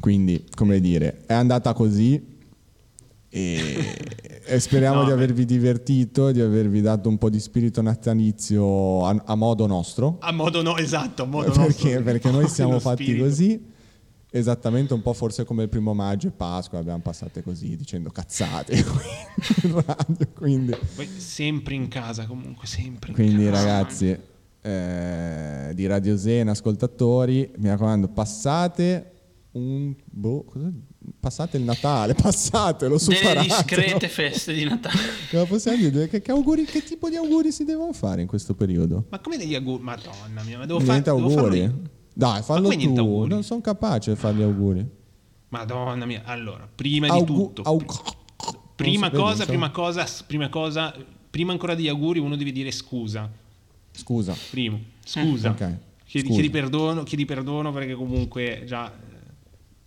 Quindi, 0.00 0.44
come 0.54 0.80
dire, 0.80 1.22
è 1.26 1.32
andata 1.32 1.72
così 1.74 2.34
e, 3.28 3.94
e 4.46 4.60
speriamo 4.60 5.00
No, 5.00 5.04
di 5.06 5.10
avervi 5.10 5.44
divertito, 5.44 6.30
di 6.30 6.40
avervi 6.40 6.80
dato 6.80 7.08
un 7.08 7.18
po' 7.18 7.28
di 7.30 7.40
spirito 7.40 7.82
natalizio 7.82 9.04
a, 9.04 9.22
a 9.26 9.34
modo 9.34 9.66
nostro. 9.66 10.18
A 10.20 10.32
modo 10.32 10.62
no, 10.62 10.76
esatto, 10.76 11.24
a 11.24 11.26
modo 11.26 11.50
perché, 11.50 11.84
nostro. 11.94 12.02
perché 12.02 12.30
noi 12.30 12.48
siamo 12.48 12.78
fatti 12.78 13.02
spirito. 13.04 13.24
così 13.24 13.74
esattamente 14.30 14.92
un 14.92 15.00
po' 15.02 15.12
forse 15.14 15.44
come 15.44 15.62
il 15.62 15.68
primo 15.68 15.94
maggio 15.94 16.28
e 16.28 16.30
Pasqua 16.30 16.78
abbiamo 16.78 16.98
passate 17.00 17.42
così 17.42 17.74
dicendo 17.76 18.10
cazzate 18.10 18.84
radio 19.62 20.28
quindi, 20.34 20.74
Poi 20.94 21.06
sempre 21.16 21.74
in 21.74 21.88
casa, 21.88 22.26
comunque, 22.26 22.66
sempre 22.66 23.10
in 23.10 23.14
quindi 23.14 23.44
casa. 23.46 23.62
ragazzi 23.62 24.18
eh, 24.60 25.70
di 25.74 25.86
Radio 25.86 26.16
Zen 26.18 26.48
ascoltatori 26.48 27.50
mi 27.58 27.68
raccomando 27.68 28.08
passate 28.08 29.12
un 29.52 29.94
boh, 30.04 30.44
cosa- 30.44 30.70
passate 31.18 31.56
il 31.56 31.62
Natale 31.62 32.14
passatelo 32.20 32.96
Delle 32.96 33.16
superate 33.16 33.46
discrete 33.46 34.08
feste 34.08 34.52
di 34.52 34.64
Natale. 34.64 34.98
Cosa 35.30 35.44
possiamo 35.44 35.76
dire? 35.88 36.08
Che, 36.08 36.20
che 36.20 36.30
auguri, 36.30 36.64
che 36.64 36.82
tipo 36.82 37.08
di 37.08 37.16
auguri 37.16 37.52
si 37.52 37.64
devono 37.64 37.92
fare 37.92 38.20
in 38.22 38.26
questo 38.26 38.54
periodo? 38.54 39.04
Ma 39.10 39.18
come 39.20 39.36
degli 39.36 39.54
auguri? 39.54 39.82
Madonna 39.82 40.42
mia, 40.44 40.58
ma 40.58 40.66
devo, 40.66 40.80
fare 40.80 40.90
niente 40.92 41.10
devo 41.10 41.28
farlo 41.28 41.42
auguri 41.42 41.58
io? 41.60 41.80
dai 42.12 42.42
fallo 42.42 42.68
come 42.68 42.76
tu 42.76 42.98
auguri? 42.98 43.28
non 43.28 43.42
sono 43.42 43.60
capace 43.60 44.12
di 44.12 44.18
fare 44.18 44.34
gli 44.36 44.42
auguri 44.42 44.86
Madonna 45.48 46.04
mia. 46.06 46.22
Allora, 46.24 46.68
prima 46.72 47.06
di 47.06 47.12
Augu- 47.12 47.52
tutto, 47.52 47.62
aug- 47.62 48.14
prima 48.74 49.10
cosa, 49.10 49.46
prima 49.46 49.70
cosa, 49.70 50.06
prima 50.26 50.48
cosa, 50.48 50.94
prima 51.30 51.52
ancora 51.52 51.74
degli 51.74 51.88
auguri 51.88 52.18
uno 52.18 52.36
deve 52.36 52.52
dire 52.52 52.70
scusa. 52.70 53.30
Scusa. 53.92 54.36
Primo, 54.50 54.78
scusa. 55.04 55.50
Ok, 55.50 55.74
Chiedi, 56.04 56.28
chiedi 56.28 56.50
perdono, 56.50 57.02
chiedi 57.02 57.24
perdono 57.24 57.72
perché 57.72 57.94
comunque 57.94 58.62
già, 58.66 58.92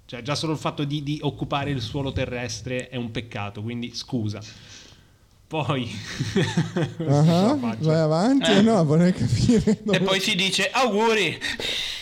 cioè, 0.09 0.23
già 0.23 0.33
solo 0.33 0.53
il 0.53 0.57
fatto 0.57 0.85
di, 0.85 1.03
di 1.03 1.19
occupare 1.21 1.69
il 1.69 1.81
suolo 1.81 2.11
terrestre 2.11 2.89
è 2.89 2.95
un 2.95 3.11
peccato, 3.11 3.61
quindi 3.61 3.93
scusa. 3.93 4.41
Poi... 5.45 5.85
Faccio? 6.97 7.87
vai 7.87 7.99
avanti, 7.99 8.49
Eh. 8.51 8.61
no, 8.61 8.83
vorrei 8.85 9.13
capire. 9.13 9.69
E 9.69 9.79
dove- 9.83 9.99
poi 9.99 10.19
si 10.19 10.33
dice 10.35 10.71
auguri. 10.71 11.37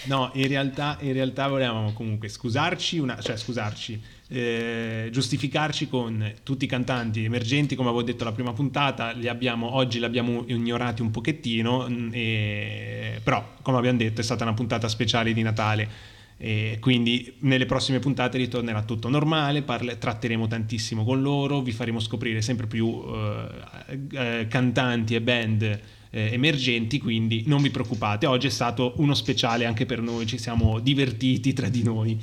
No, 0.05 0.31
in 0.35 0.47
realtà, 0.47 0.97
in 1.01 1.11
realtà 1.11 1.49
volevamo 1.49 1.91
comunque 1.91 2.29
scusarci, 2.29 2.97
una, 2.97 3.19
cioè 3.19 3.35
scusarci, 3.35 4.01
eh, 4.29 5.09
giustificarci 5.11 5.89
con 5.89 6.33
tutti 6.43 6.63
i 6.63 6.67
cantanti 6.69 7.25
emergenti, 7.25 7.75
come 7.75 7.89
avevo 7.89 8.03
detto 8.03 8.23
la 8.23 8.31
prima 8.31 8.53
puntata, 8.53 9.11
li 9.11 9.27
abbiamo, 9.27 9.75
oggi 9.75 9.99
li 9.99 10.05
abbiamo 10.05 10.45
ignorati 10.47 11.01
un 11.01 11.11
pochettino, 11.11 11.89
mm, 11.89 12.09
e- 12.13 13.19
però 13.21 13.55
come 13.61 13.77
abbiamo 13.79 13.97
detto 13.97 14.21
è 14.21 14.23
stata 14.23 14.45
una 14.45 14.53
puntata 14.53 14.87
speciale 14.87 15.33
di 15.33 15.41
Natale. 15.41 16.15
E 16.39 16.77
quindi 16.79 17.33
nelle 17.39 17.65
prossime 17.65 17.97
puntate 17.99 18.38
ritornerà 18.38 18.83
tutto 18.83 19.09
normale, 19.09 19.63
parle- 19.63 19.97
tratteremo 19.97 20.45
tantissimo 20.47 21.03
con 21.03 21.21
loro, 21.21 21.61
vi 21.61 21.71
faremo 21.71 21.99
scoprire 21.99 22.41
sempre 22.41 22.67
più 22.67 23.03
eh, 23.07 23.99
eh, 24.11 24.47
cantanti 24.47 25.15
e 25.15 25.21
band 25.21 25.63
eh, 25.63 25.79
emergenti, 26.11 26.99
quindi 26.99 27.43
non 27.47 27.61
vi 27.61 27.71
preoccupate, 27.71 28.27
oggi 28.27 28.47
è 28.47 28.51
stato 28.51 28.93
uno 28.97 29.15
speciale 29.15 29.65
anche 29.65 29.85
per 29.88 30.01
noi, 30.01 30.27
ci 30.27 30.38
siamo 30.38 30.79
divertiti 30.79 31.53
tra 31.53 31.69
di 31.69 31.81
noi. 31.81 32.19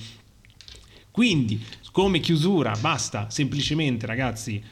Quindi, 1.10 1.60
come 1.92 2.20
chiusura, 2.20 2.72
basta, 2.80 3.30
semplicemente 3.30 4.06
ragazzi, 4.06 4.62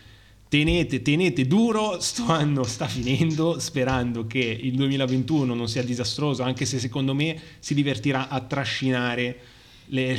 tenete, 0.52 1.00
tenete 1.00 1.46
duro, 1.46 1.98
sto 1.98 2.26
anno 2.26 2.62
sta 2.64 2.86
finendo, 2.86 3.58
sperando 3.58 4.26
che 4.26 4.38
il 4.40 4.74
2021 4.74 5.54
non 5.54 5.66
sia 5.66 5.82
disastroso, 5.82 6.42
anche 6.42 6.66
se 6.66 6.78
secondo 6.78 7.14
me 7.14 7.34
si 7.58 7.72
divertirà 7.72 8.28
a 8.28 8.38
trascinare 8.40 9.38
le, 9.86 10.14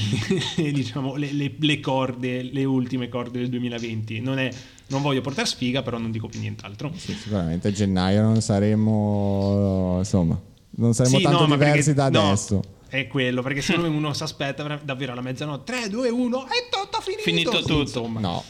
le- 0.58 0.72
diciamo, 0.72 1.18
le- 1.18 1.32
le- 1.34 1.54
le 1.60 1.80
corde, 1.80 2.42
le 2.42 2.64
ultime 2.64 3.10
corde 3.10 3.38
del 3.42 3.50
2020. 3.50 4.22
Non, 4.22 4.40
è, 4.40 4.50
non 4.88 5.04
voglio 5.04 5.22
portare 5.22 5.46
sfiga, 5.46 5.84
però 5.84 6.00
non 6.00 6.10
dico 6.10 6.26
più 6.28 6.40
nient'alro. 6.40 6.92
Sì, 6.96 7.14
sicuramente 7.14 7.68
a 7.68 7.72
gennaio 7.72 8.24
non 8.24 8.42
saremo, 8.42 9.98
insomma, 10.00 10.42
non 10.78 10.96
saremo 10.96 11.18
Sì, 11.18 11.22
tanto 11.24 11.46
no, 11.46 11.54
diversi 11.54 11.94
perché- 11.94 12.10
da 12.10 12.10
no, 12.10 12.28
adesso. 12.30 12.64
È 12.90 13.06
quello, 13.08 13.44
perché 13.44 13.62
secondo 13.62 13.88
me 13.90 13.96
uno 13.96 14.14
si 14.14 14.24
aspetta 14.24 14.64
ver- 14.64 14.84
davvero 14.84 15.12
alla 15.12 15.22
mezzanotte. 15.22 15.72
3, 15.74 15.90
2, 15.90 16.10
1, 16.10 16.46
è 16.46 16.70
tutto 16.72 17.02
finito. 17.02 17.22
Finito 17.24 17.60
tutto. 17.62 17.80
insomma. 17.82 18.20
No. 18.20 18.44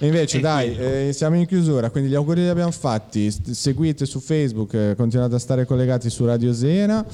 Invece, 0.00 0.38
E 0.38 0.40
dai, 0.40 0.76
eh, 0.76 1.12
siamo 1.12 1.36
in 1.36 1.46
chiusura, 1.46 1.90
quindi 1.90 2.10
gli 2.10 2.14
auguri 2.14 2.42
li 2.42 2.48
abbiamo 2.48 2.70
fatti. 2.70 3.30
Seguite 3.30 4.06
su 4.06 4.20
Facebook, 4.20 4.74
eh, 4.74 4.94
continuate 4.96 5.34
a 5.34 5.38
stare 5.38 5.64
collegati 5.64 6.08
su 6.08 6.24
Radio 6.24 6.52
Sena 6.52 7.04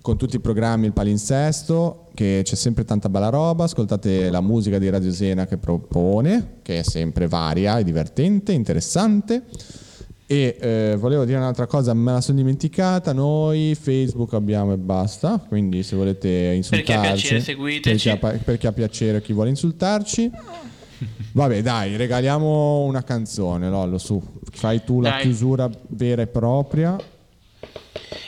con 0.00 0.16
tutti 0.16 0.36
i 0.36 0.40
programmi, 0.40 0.86
il 0.86 0.92
palinsesto, 0.92 2.08
che 2.14 2.40
c'è 2.42 2.56
sempre 2.56 2.84
tanta 2.84 3.08
bella 3.08 3.28
roba. 3.28 3.64
Ascoltate 3.64 4.28
la 4.30 4.40
musica 4.40 4.78
di 4.78 4.90
Radio 4.90 5.12
Sena 5.12 5.46
che 5.46 5.56
propone, 5.56 6.58
che 6.62 6.80
è 6.80 6.82
sempre 6.82 7.28
varia, 7.28 7.78
è 7.78 7.84
divertente, 7.84 8.52
interessante. 8.52 9.44
E 10.26 10.56
eh, 10.60 10.96
volevo 10.98 11.24
dire 11.24 11.38
un'altra 11.38 11.66
cosa, 11.66 11.94
me 11.94 12.12
la 12.12 12.20
sono 12.20 12.38
dimenticata. 12.38 13.12
Noi 13.12 13.76
Facebook 13.80 14.32
abbiamo 14.32 14.72
e 14.72 14.78
basta. 14.78 15.44
Quindi, 15.46 15.84
se 15.84 15.94
volete 15.94 16.28
insultarci, 16.56 16.84
chi 16.84 16.92
ha 16.92 17.00
piacere, 17.00 17.40
seguiteci. 17.40 18.08
Per 18.08 18.18
chi 18.18 18.26
ha, 18.26 18.38
per 18.42 18.58
chi 18.58 18.66
ha 18.66 18.72
piacere, 18.72 19.22
chi 19.22 19.32
vuole 19.32 19.50
insultarci. 19.50 20.30
Vabbè, 21.32 21.62
dai, 21.62 21.96
regaliamo 21.96 22.80
una 22.80 23.02
canzone, 23.02 23.68
Lollo, 23.68 23.98
su. 23.98 24.22
Fai 24.52 24.84
tu 24.84 25.00
la 25.00 25.10
Dai. 25.10 25.22
chiusura 25.22 25.70
vera 25.88 26.22
e 26.22 26.26
propria. 26.26 26.96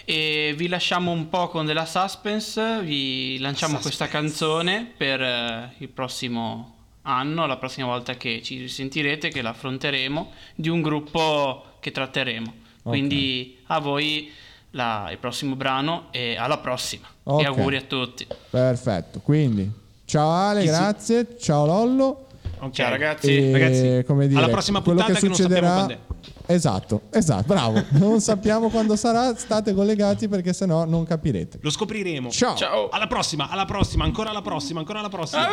E 0.07 0.55
vi 0.57 0.69
lasciamo 0.69 1.11
un 1.11 1.29
po' 1.29 1.49
con 1.49 1.65
della 1.67 1.87
suspense, 1.87 2.81
vi 2.83 3.39
lanciamo 3.39 3.79
questa 3.79 4.07
canzone 4.07 4.93
per 4.97 5.21
eh, 5.23 5.71
il 5.79 5.89
prossimo 5.89 6.73
anno, 7.03 7.47
la 7.47 7.57
prossima 7.57 7.87
volta 7.87 8.15
che 8.17 8.41
ci 8.43 8.59
risentirete, 8.59 9.29
che 9.29 9.41
la 9.43 9.51
affronteremo, 9.51 10.31
di 10.55 10.69
un 10.69 10.83
gruppo 10.83 11.65
che 11.81 11.91
tratteremo. 11.91 12.53
Quindi 12.83 13.59
a 13.69 13.81
voi 13.81 14.31
la- 14.73 15.09
il 15.11 15.17
prossimo 15.19 15.55
brano 15.57 16.09
e 16.11 16.37
alla 16.37 16.59
prossima. 16.59 17.07
Ok. 17.25 17.43
E 17.43 17.47
auguri 17.47 17.77
a 17.77 17.83
tutti. 17.83 18.27
Perfetto. 18.51 19.21
Quindi, 19.21 19.71
ciao 20.05 20.31
Ale, 20.31 20.61
Chi 20.61 20.67
si- 20.67 20.73
grazie. 20.73 21.37
Ciao 21.39 21.65
Lollo. 21.65 22.24
Ok. 22.65 22.73
Ciao 22.73 22.91
ragazzi. 22.91 23.37
E, 23.37 23.53
Ragazzi, 23.53 24.05
come 24.07 24.27
dire, 24.27 24.41
alla 24.41 24.49
prossima 24.49 24.81
quello 24.81 25.01
puntata 25.01 25.19
che 25.19 25.27
non 25.27 25.35
succederà... 25.37 25.67
sappiamo 25.67 25.87
quando 26.07 26.23
Esatto, 26.47 27.01
esatto, 27.11 27.45
bravo. 27.47 27.83
non 27.93 28.21
sappiamo 28.21 28.69
quando 28.69 28.97
sarà, 28.97 29.35
state 29.35 29.73
collegati 29.73 30.29
perché 30.29 30.53
sennò 30.53 30.85
non 30.85 31.05
capirete. 31.05 31.59
Lo 31.63 31.71
scopriremo. 31.71 32.31
Ciao. 32.31 32.55
Ciao. 32.57 32.89
Alla 32.91 33.07
prossima, 33.07 33.49
alla 33.49 33.65
prossima, 33.65 34.05
ancora 34.05 34.31
alla 34.31 34.43
prossima, 34.43 34.81
ancora 34.81 34.99
alla 34.99 35.09
prossima. 35.09 35.47
Ah. 35.47 35.51